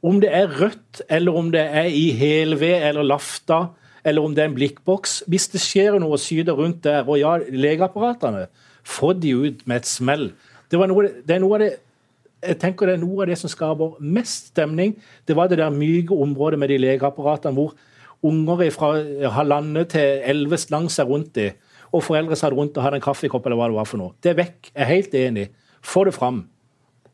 Om 0.00 0.22
det 0.22 0.30
er 0.32 0.48
rødt, 0.56 1.02
eller 1.12 1.36
om 1.36 1.50
det 1.52 1.60
er 1.60 1.90
i 1.92 2.08
helved 2.16 2.86
eller 2.88 3.04
lafta, 3.04 3.66
eller 4.04 4.24
om 4.24 4.34
det 4.34 4.40
er 4.40 4.48
en 4.48 4.54
blikkboks 4.56 5.24
Hvis 5.28 5.50
det 5.52 5.60
skjer 5.60 5.98
noe 6.00 6.16
syder 6.16 6.56
rundt 6.56 6.84
der, 6.86 7.04
og 7.04 7.18
ja, 7.20 7.34
legeapparatene, 7.36 8.46
få 8.80 9.12
de 9.12 9.34
ut 9.36 9.66
med 9.68 9.82
et 9.82 9.88
smell. 9.88 10.30
Det, 10.70 10.78
var 10.78 10.90
noe, 10.90 11.08
det 11.26 11.36
er 11.36 11.42
noe 11.42 11.58
av 11.58 11.64
det 11.64 11.70
jeg 12.40 12.56
tenker 12.56 12.88
det 12.88 12.96
er 12.96 13.02
noe 13.02 13.20
av 13.20 13.28
det 13.28 13.36
som 13.36 13.50
skaper 13.52 13.98
mest 14.00 14.54
stemning. 14.54 14.94
Det 15.28 15.34
var 15.36 15.50
det 15.50 15.58
der 15.60 15.72
myke 15.74 16.16
området 16.16 16.58
med 16.60 16.72
de 16.72 16.78
legeapparatene 16.80 17.52
hvor 17.56 17.74
unger 18.24 18.70
fra 18.72 18.94
halvannet 19.36 19.92
til 19.94 20.22
elleve 20.28 20.58
slang 20.60 20.88
seg 20.92 21.08
rundt 21.08 21.36
i, 21.40 21.50
og 21.92 22.04
foreldre 22.04 22.36
satt 22.38 22.54
rundt 22.56 22.76
og 22.76 22.84
hadde 22.84 23.00
en 23.00 23.04
kaffekopp 23.04 23.46
eller 23.46 23.60
hva 23.60 23.68
det 23.70 23.76
var 23.76 23.88
for 23.88 24.00
noe. 24.00 24.14
Det 24.22 24.32
er 24.32 24.40
vekk. 24.40 24.72
Jeg 24.72 24.82
er 24.84 24.90
helt 24.90 25.16
enig. 25.20 25.46
Få 25.84 26.04
det 26.08 26.14
fram. 26.16 26.42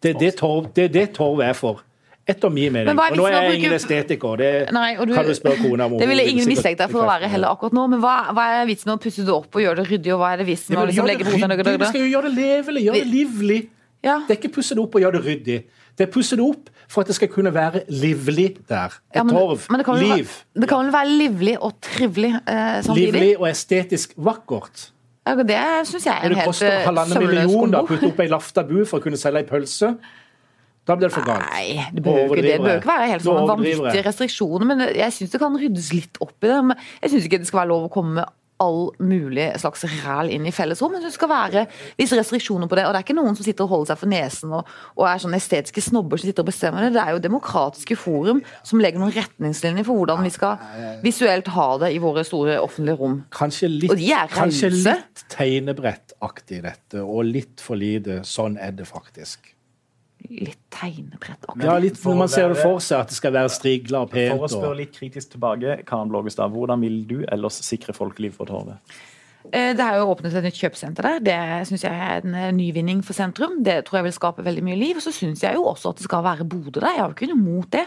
Det 0.03 0.15
er 0.15 0.19
det 0.21 0.33
torv, 0.39 0.71
det 0.77 0.89
er 0.89 0.95
det 0.95 1.07
torv 1.17 1.43
er 1.43 1.55
for. 1.57 1.83
Etter 2.27 2.51
min 2.51 2.73
mening. 2.75 2.89
Men 2.91 2.99
Og 3.13 3.17
nå 3.21 3.27
er 3.29 3.37
jeg 3.47 3.59
ingen 3.61 3.73
estetiker, 3.77 4.37
det 4.41 4.49
Nei, 4.75 4.97
du- 4.97 5.15
kan 5.15 5.25
du 5.29 5.35
spørre 5.35 5.61
kona 5.63 5.87
om. 5.87 5.93
Det 6.01 6.09
ville 6.11 6.25
vil 6.25 6.33
ingen 6.35 6.49
mistenkt 6.51 6.81
deg 6.83 6.91
for 6.91 7.05
å 7.05 7.07
være 7.07 7.29
heller 7.31 7.55
akkurat 7.55 7.73
nå, 7.79 7.85
men 7.93 8.01
hva, 8.03 8.17
hva 8.35 8.47
er 8.63 8.67
vitsen 8.67 8.91
med 8.91 8.99
å 8.99 9.03
pusse 9.05 9.23
det 9.23 9.35
opp 9.35 9.55
og 9.55 9.63
gjøre 9.63 9.77
det 9.85 9.87
ryddig, 9.93 10.13
og 10.17 10.19
hva 10.25 10.33
er 10.35 10.43
det 10.43 10.47
vitsen 10.49 10.75
med 10.75 10.83
å 10.83 10.87
liksom 10.91 11.07
legge 11.07 11.25
på 11.29 11.37
ryddig. 11.37 11.79
Vi 11.85 11.91
skal 11.93 12.03
jo 12.03 12.11
gjøre 12.17 12.33
det 12.33 12.35
levelig, 12.43 12.83
gjøre 12.89 13.03
det 13.05 13.11
livlig. 13.13 13.61
Ja. 14.03 14.19
Det 14.27 14.35
er 14.37 14.41
ikke 14.43 14.53
pusse 14.59 14.75
det 14.75 14.83
opp 14.83 14.95
og 14.99 15.01
gjøre 15.07 15.21
det 15.21 15.25
ryddig. 15.27 15.59
Det 15.97 16.05
er 16.05 16.11
pusse 16.13 16.37
det 16.37 16.45
opp 16.45 16.69
for 16.93 17.01
at 17.03 17.09
det 17.11 17.17
skal 17.17 17.31
kunne 17.33 17.51
være 17.55 17.85
livlig 17.89 18.51
der. 18.69 18.99
Et 19.11 19.17
Ja, 19.17 19.23
men- 19.23 19.35
torv. 19.35 19.67
men 19.71 19.79
det 19.81 19.87
kan 19.87 19.97
Liv. 19.99 20.35
Det 20.55 20.69
kan 20.69 20.85
vel 20.85 20.93
være 20.93 21.09
livlig 21.19 21.57
og 21.63 21.81
trivelig 21.81 22.35
eh, 22.47 22.83
samtidig? 22.83 23.13
Livlig 23.13 23.41
og 23.41 23.49
estetisk 23.49 24.13
vakkert. 24.19 24.91
Ja, 25.27 25.35
det 25.35 25.59
syns 25.89 26.05
jeg 26.07 26.15
er 26.15 26.29
en 26.29 26.35
helt 26.35 26.37
sømløs 26.37 26.37
kombo. 26.37 26.37
det 26.37 26.45
koster 26.47 26.71
eh, 26.71 26.85
halvannen 26.87 27.19
million 27.19 27.75
å 27.75 27.87
putte 27.87 28.07
opp 28.13 28.21
ei 28.21 28.29
lafta 28.29 28.63
bu 28.63 28.85
for 28.87 29.01
å 29.01 29.03
kunne 29.03 29.17
selge 29.19 29.39
ei 29.43 29.49
pølse, 29.49 29.97
da 30.87 30.95
blir 30.95 31.09
det 31.09 31.15
for 31.17 31.27
galt. 31.27 31.47
Nei, 31.51 31.83
det 31.93 32.03
bør 32.05 32.21
jo 32.21 32.37
ikke, 32.37 32.57
ikke 32.79 32.87
være 32.93 33.11
helt 33.11 33.27
sånn 33.27 33.49
vanvittige 33.51 34.07
restriksjoner, 34.07 34.69
men 34.71 34.85
jeg 34.95 35.15
syns 35.17 35.33
det 35.35 35.43
kan 35.43 35.57
ryddes 35.59 35.93
litt 35.97 36.21
opp 36.23 36.37
i 36.47 36.51
det. 36.53 36.59
Men 36.71 36.83
jeg 37.03 37.15
syns 37.15 37.27
ikke 37.27 37.41
det 37.43 37.49
skal 37.51 37.65
være 37.65 37.73
lov 37.75 37.89
å 37.89 37.95
komme 37.97 38.21
med 38.21 38.35
all 38.63 38.87
mulig 39.03 39.51
slags 39.61 39.83
ræl 39.85 40.31
inn 40.33 40.47
i 40.49 40.53
fellesrom. 40.55 40.95
Men 40.95 41.05
det 41.05 41.13
skal 41.15 41.29
være 41.29 41.65
visse 41.99 42.17
restriksjoner 42.17 42.71
på 42.71 42.79
det. 42.79 42.87
Og 42.87 42.95
det 42.95 43.01
er 43.01 43.07
ikke 43.07 43.17
noen 43.19 43.37
som 43.37 43.45
sitter 43.45 43.67
og 43.67 43.73
holder 43.75 43.91
seg 43.91 44.01
for 44.01 44.13
nesen 44.13 44.55
og, 44.57 44.71
og 44.97 45.09
er 45.11 45.21
sånne 45.23 45.41
estetiske 45.43 45.85
snobber 45.85 46.21
som 46.21 46.31
sitter 46.31 46.47
og 46.47 46.51
bestemmer 46.51 46.87
det. 46.87 46.95
Det 46.97 47.03
er 47.03 47.17
jo 47.17 47.25
demokratiske 47.27 47.99
forum 48.01 48.41
som 48.67 48.81
legger 48.81 49.03
noen 49.03 49.13
retningslinjer 49.17 49.87
for 49.89 50.01
hvordan 50.01 50.25
vi 50.25 50.33
skal 50.35 51.03
visuelt 51.05 51.51
ha 51.57 51.69
det 51.85 51.93
i 51.97 52.01
våre 52.03 52.25
store 52.27 52.57
offentlige 52.63 52.97
rom. 53.03 53.19
Kanskje 53.35 53.71
litt, 53.75 53.91
Og 53.93 54.01
de 54.01 54.09
er 54.17 54.33
kanskje 54.33 54.73
litt 54.73 55.27
tegnebrettaktig 55.37 56.63
dette, 56.65 57.05
og 57.05 57.27
litt 57.29 57.61
for 57.61 57.79
lite. 57.81 58.23
Sånn 58.27 58.57
er 58.63 58.73
det 58.77 58.89
faktisk. 58.89 59.56
Litt 60.31 60.59
tegnebrett 60.75 61.45
akkurat. 61.47 61.65
Ja, 61.65 61.79
litt 61.83 61.99
når 62.05 62.17
man 62.19 62.29
ser 62.33 62.49
det 62.53 62.61
for 62.61 62.79
seg 62.85 63.01
at 63.05 63.13
det 63.13 63.17
skal 63.19 63.33
være 63.37 63.51
strigla 63.53 64.05
og 64.07 64.11
pent. 64.13 64.33
For 64.37 64.47
å 64.49 64.53
spørre 64.53 64.79
litt 64.83 64.95
kritisk 64.97 65.35
tilbake, 65.37 65.81
Karen 65.89 66.11
Blågestad, 66.13 66.51
hvordan 66.55 66.81
vil 66.83 67.03
du 67.09 67.19
ellers 67.33 67.61
sikre 67.65 67.95
folkeliv 67.97 68.37
på 68.39 68.47
torvet? 68.49 68.97
Eh, 69.53 69.73
Det 69.79 69.81
er 69.85 70.01
jo 70.01 70.09
åpnet 70.11 70.35
et 70.35 70.43
nytt 70.49 70.59
kjøpesenter 70.59 71.07
der. 71.07 71.21
Det 71.23 71.69
syns 71.69 71.85
jeg 71.87 71.93
er 71.95 72.25
en 72.25 72.35
eh, 72.35 72.53
nyvinning 72.53 73.03
for 73.07 73.15
sentrum. 73.15 73.61
Det 73.63 73.85
tror 73.87 74.01
jeg 74.01 74.09
vil 74.09 74.17
skape 74.17 74.43
veldig 74.47 74.65
mye 74.67 74.79
liv. 74.81 74.97
Og 74.99 75.05
så 75.05 75.13
syns 75.15 75.45
jeg 75.45 75.55
jo 75.55 75.67
også 75.71 75.93
at 75.93 76.01
det 76.01 76.09
skal 76.09 76.25
være 76.27 76.45
boder 76.49 76.81
der. 76.81 76.97
Jeg 76.97 77.05
har 77.05 77.13
jo 77.13 77.15
ikke 77.15 77.29
noe 77.31 77.39
imot 77.45 77.71
det. 77.77 77.85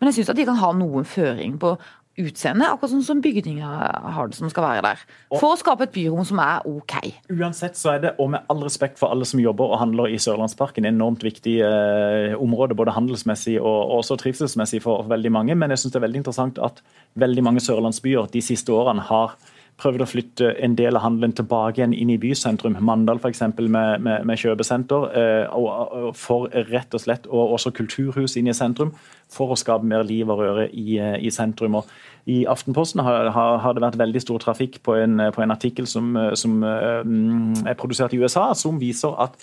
Men 0.00 0.08
jeg 0.08 0.20
syns 0.20 0.30
at 0.32 0.40
de 0.40 0.46
kan 0.48 0.56
ha 0.62 0.72
noen 0.72 1.04
føring 1.04 1.58
på 1.60 1.74
utseende, 2.22 2.68
akkurat 2.68 2.92
sånn 2.94 3.04
som 3.06 3.22
bygninger 3.24 3.86
har 4.16 4.30
det 4.30 4.38
som 4.38 4.50
skal 4.52 4.66
være 4.66 4.84
der. 4.86 5.04
For 5.34 5.52
å 5.52 5.58
skape 5.60 5.86
et 5.88 5.94
byrom 5.94 6.26
som 6.28 6.40
er 6.42 6.66
ok. 6.68 6.96
Uansett 7.32 7.78
så 7.78 7.94
er 7.94 8.04
det, 8.04 8.14
og 8.22 8.32
med 8.34 8.48
all 8.52 8.62
respekt 8.64 9.00
for 9.00 9.14
alle 9.14 9.28
som 9.28 9.42
jobber 9.42 9.74
og 9.74 9.80
handler 9.82 10.12
i 10.12 10.20
Sørlandsparken, 10.22 10.88
enormt 10.88 11.24
viktig 11.26 11.58
eh, 11.66 12.36
område, 12.38 12.76
både 12.78 12.94
handelsmessig 12.96 13.58
og, 13.60 13.66
og 13.70 14.02
også 14.02 14.18
trivselsmessig 14.22 14.82
for 14.84 15.06
veldig 15.10 15.32
mange. 15.34 15.56
Men 15.58 15.74
jeg 15.74 15.84
syns 15.84 15.96
det 15.96 16.02
er 16.02 16.06
veldig 16.08 16.22
interessant 16.24 16.62
at 16.62 16.82
veldig 17.20 17.44
mange 17.44 17.64
sørlandsbyer 17.64 18.30
de 18.32 18.44
siste 18.44 18.72
årene 18.74 19.04
har 19.08 19.36
prøvd 19.80 20.04
å 20.04 20.08
flytte 20.08 20.50
en 20.62 20.74
del 20.78 20.96
av 20.98 21.04
handelen 21.06 21.34
tilbake 21.36 21.80
igjen 21.80 21.94
inn 21.96 22.12
i 22.12 22.18
bysentrum. 22.20 22.76
Mandal 22.84 23.20
f.eks. 23.22 23.42
Med, 23.58 24.02
med, 24.04 24.26
med 24.28 24.40
kjøpesenter. 24.40 25.08
Eh, 25.18 25.56
og, 25.56 26.12
for 26.18 26.52
rett 26.70 26.94
og 26.94 27.02
slett, 27.02 27.26
og 27.30 27.56
også 27.56 27.72
kulturhus 27.76 28.36
inn 28.38 28.50
i 28.50 28.56
sentrum, 28.56 28.92
for 29.32 29.52
å 29.52 29.58
skape 29.58 29.88
mer 29.88 30.04
liv 30.06 30.30
og 30.30 30.42
røre 30.42 30.68
i, 30.68 30.98
eh, 31.00 31.16
i 31.24 31.32
sentrum. 31.34 31.80
Og 31.80 32.30
I 32.30 32.42
Aftenposten 32.50 33.02
har, 33.04 33.32
har, 33.34 33.58
har, 33.64 33.74
det 33.74 33.84
vært 33.86 33.98
veldig 34.02 34.22
stor 34.22 34.44
trafikk 34.44 34.78
på 34.86 34.96
en, 35.00 35.26
på 35.34 35.42
en 35.42 35.54
artikkel 35.54 35.88
som, 35.90 36.14
som 36.38 36.62
um, 36.62 37.50
er 37.66 37.78
produsert 37.78 38.14
i 38.14 38.22
USA, 38.22 38.52
som 38.58 38.80
viser 38.82 39.18
at 39.26 39.36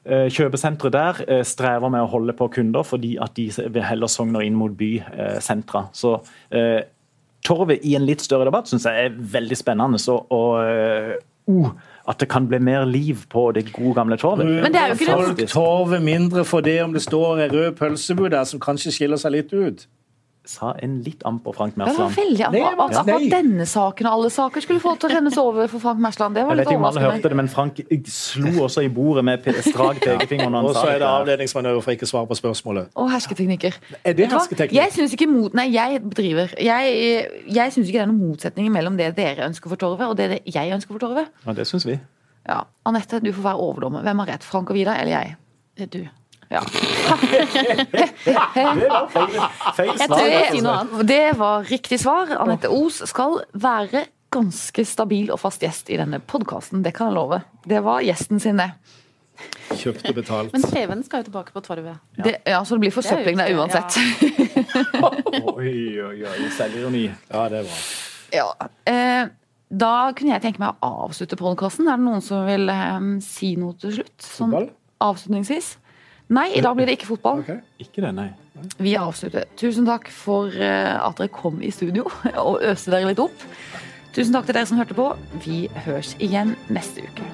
Kjøpesenteret 0.00 0.94
der 0.94 1.42
strever 1.44 1.90
med 1.92 2.00
å 2.00 2.08
holde 2.08 2.32
på 2.32 2.46
kunder, 2.54 2.86
fordi 2.88 3.10
at 3.20 3.36
de 3.36 3.82
heller 3.84 4.08
sogner 4.08 4.46
inn 4.46 4.56
mot 4.56 4.72
bysentra. 4.72 5.82
Så 5.92 6.14
Torvet 7.46 7.84
i 7.86 7.94
en 7.96 8.04
litt 8.04 8.22
større 8.24 8.48
debatt 8.48 8.68
syns 8.68 8.84
jeg 8.88 9.06
er 9.08 9.16
veldig 9.32 9.56
spennende. 9.56 10.00
Så, 10.02 10.18
og, 10.30 10.60
uh, 10.60 11.70
at 12.10 12.20
det 12.20 12.28
kan 12.30 12.46
bli 12.48 12.58
mer 12.62 12.84
liv 12.84 13.24
på 13.30 13.50
det 13.56 13.72
gode, 13.72 13.94
gamle 13.94 14.16
torvet. 14.20 14.46
Men 14.46 14.72
det 14.72 14.80
er 14.80 14.92
jo 14.92 14.98
ikke 14.98 15.12
Folk 15.12 15.40
torvet 15.50 16.02
mindre 16.02 16.44
for 16.44 16.60
det 16.64 16.82
om 16.82 16.92
det 16.92 17.02
står 17.02 17.46
en 17.46 17.52
rød 17.52 17.72
pølsebud 17.78 18.30
der 18.30 18.44
som 18.44 18.60
kanskje 18.60 18.92
skiller 18.94 19.20
seg 19.20 19.34
litt 19.36 19.52
ut 19.52 19.86
sa 20.50 20.72
en 20.82 20.96
litt 21.06 21.22
amper 21.28 21.54
Frank 21.54 21.76
Mersland. 21.78 22.10
Det 22.10 22.18
var 22.18 22.26
veldig 22.26 22.44
amper. 22.48 22.82
At 22.84 22.96
akkurat 23.00 23.26
denne 23.32 23.66
saken 23.70 24.08
og 24.10 24.16
alle 24.18 24.30
saker 24.34 24.64
skulle 24.64 24.82
få 24.82 24.94
til 24.98 25.08
å 25.08 25.12
rennes 25.14 25.38
over 25.40 25.70
for 25.70 25.82
Frank 25.82 26.02
Mersland. 26.02 26.36
Det 26.36 26.44
var 26.48 26.58
litt 26.58 26.68
overraskende. 26.68 26.74
Jeg 26.74 26.74
vet 26.74 26.74
ikke 26.74 26.80
om 26.80 26.88
alle 26.90 27.04
hørte 27.06 27.32
det, 27.32 27.38
men 27.40 27.50
Frank 27.54 27.80
slo 28.16 28.66
også 28.66 28.84
i 28.86 28.90
bordet 28.92 29.24
med 29.28 29.48
strak 29.64 30.02
pekefinger. 30.02 30.58
Og 30.60 30.74
så 30.76 30.86
er 30.92 31.00
det 31.02 31.08
avledningsmanøver 31.08 31.84
for 31.86 31.96
ikke 31.96 32.08
å 32.08 32.12
svare 32.12 32.30
på 32.30 32.38
spørsmålet. 32.42 32.92
Og 33.00 33.10
hersketeknikker. 33.14 33.80
Er 34.04 34.18
det 34.18 34.30
hersketeknikk? 34.34 34.76
Jeg 34.80 34.96
syns 34.98 35.16
ikke 35.16 35.30
mot... 35.30 35.54
Nei, 35.56 35.68
jeg 35.74 36.02
driver. 36.10 36.54
Jeg, 36.60 37.26
jeg 37.46 37.76
syns 37.76 37.86
ikke 37.86 38.00
det 38.00 38.06
er 38.06 38.12
noen 38.12 38.30
motsetning 38.30 38.70
mellom 38.74 38.98
det 39.00 39.12
dere 39.18 39.46
ønsker 39.48 39.72
for 39.72 39.80
Torvet, 39.80 40.10
og 40.10 40.18
det 40.18 40.42
jeg 40.50 40.74
ønsker 40.74 40.96
for 40.96 41.06
Torvet. 41.06 41.30
Ja, 41.46 41.54
det 41.56 41.70
syns 41.70 41.86
vi. 41.88 42.00
Ja. 42.48 42.64
Anette, 42.88 43.20
du 43.22 43.32
får 43.32 43.52
være 43.52 43.68
overdommer. 43.70 44.02
Hvem 44.06 44.24
har 44.24 44.34
rett? 44.34 44.46
Frank 44.46 44.72
og 44.72 44.78
Vidar 44.78 44.98
eller 45.00 45.14
jeg? 45.18 45.36
Det 45.78 45.86
er 45.86 45.92
du. 45.94 46.02
Ja. 46.50 46.64
det 48.24 48.88
var 48.90 49.08
feil, 49.12 49.36
feil 49.76 49.98
svar. 49.98 51.04
Det 51.06 51.32
var 51.38 51.64
riktig 51.64 52.00
svar. 52.02 52.32
Anette 52.42 52.68
Os 52.74 53.02
skal 53.06 53.38
være 53.54 54.04
ganske 54.34 54.84
stabil 54.86 55.30
og 55.30 55.38
fast 55.42 55.62
gjest 55.62 55.90
i 55.94 55.98
denne 56.00 56.18
podkasten. 56.18 56.82
Det 56.82 56.92
kan 56.96 57.10
jeg 57.10 57.18
love. 57.18 57.40
Det 57.66 57.82
var 57.86 58.02
gjesten 58.02 58.42
sin, 58.42 58.58
det. 58.58 58.72
Kjøpt 59.70 60.08
og 60.10 60.16
betalt. 60.18 60.52
Men 60.52 60.66
TV-en 60.66 61.02
skal 61.06 61.22
jo 61.22 61.30
tilbake 61.30 61.54
på 61.54 61.62
Torvet. 61.64 62.02
Ja. 62.18 62.34
ja, 62.56 62.60
så 62.66 62.76
det 62.76 62.84
blir 62.84 62.94
forsøpling 62.94 63.38
der 63.38 63.54
uansett. 63.54 64.00
Ja. 64.00 65.10
oi, 65.54 65.74
oi, 66.02 66.16
oi. 66.26 66.48
Selvironi. 66.56 67.06
Ja, 67.30 67.46
det 67.52 67.62
er 67.62 67.70
bra. 67.70 67.78
Ja. 68.34 68.48
Eh, 68.90 69.30
da 69.70 69.94
kunne 70.18 70.34
jeg 70.34 70.44
tenke 70.44 70.62
meg 70.62 70.82
å 70.82 71.06
avslutte 71.06 71.38
podkasten. 71.38 71.88
Er 71.88 72.00
det 72.00 72.08
noen 72.10 72.26
som 72.26 72.42
vil 72.50 72.66
eh, 72.74 72.98
si 73.24 73.54
noe 73.60 73.78
til 73.80 74.00
slutt? 74.00 74.16
Sånn, 74.26 74.58
avslutningsvis? 75.00 75.76
Nei, 76.30 76.46
i 76.54 76.62
dag 76.62 76.76
blir 76.78 76.86
det 76.86 76.94
ikke 76.98 77.10
fotball. 77.10 77.42
Okay. 77.42 77.58
Ikke 77.82 78.04
det, 78.04 78.12
nei. 78.14 78.28
Vi 78.78 78.94
avslutter. 78.98 79.48
Tusen 79.58 79.88
takk 79.88 80.10
for 80.14 80.54
eh, 80.54 80.94
at 80.94 81.18
dere 81.18 81.32
kom 81.34 81.58
i 81.64 81.72
studio 81.74 82.06
og 82.46 82.62
øste 82.62 82.94
dere 82.94 83.10
litt 83.10 83.22
opp. 83.22 83.46
Tusen 84.14 84.34
takk 84.36 84.46
til 84.46 84.58
dere 84.58 84.70
som 84.70 84.78
hørte 84.78 84.98
på. 84.98 85.10
Vi 85.42 85.64
høres 85.86 86.14
igjen 86.22 86.54
neste 86.70 87.06
uke. 87.08 87.26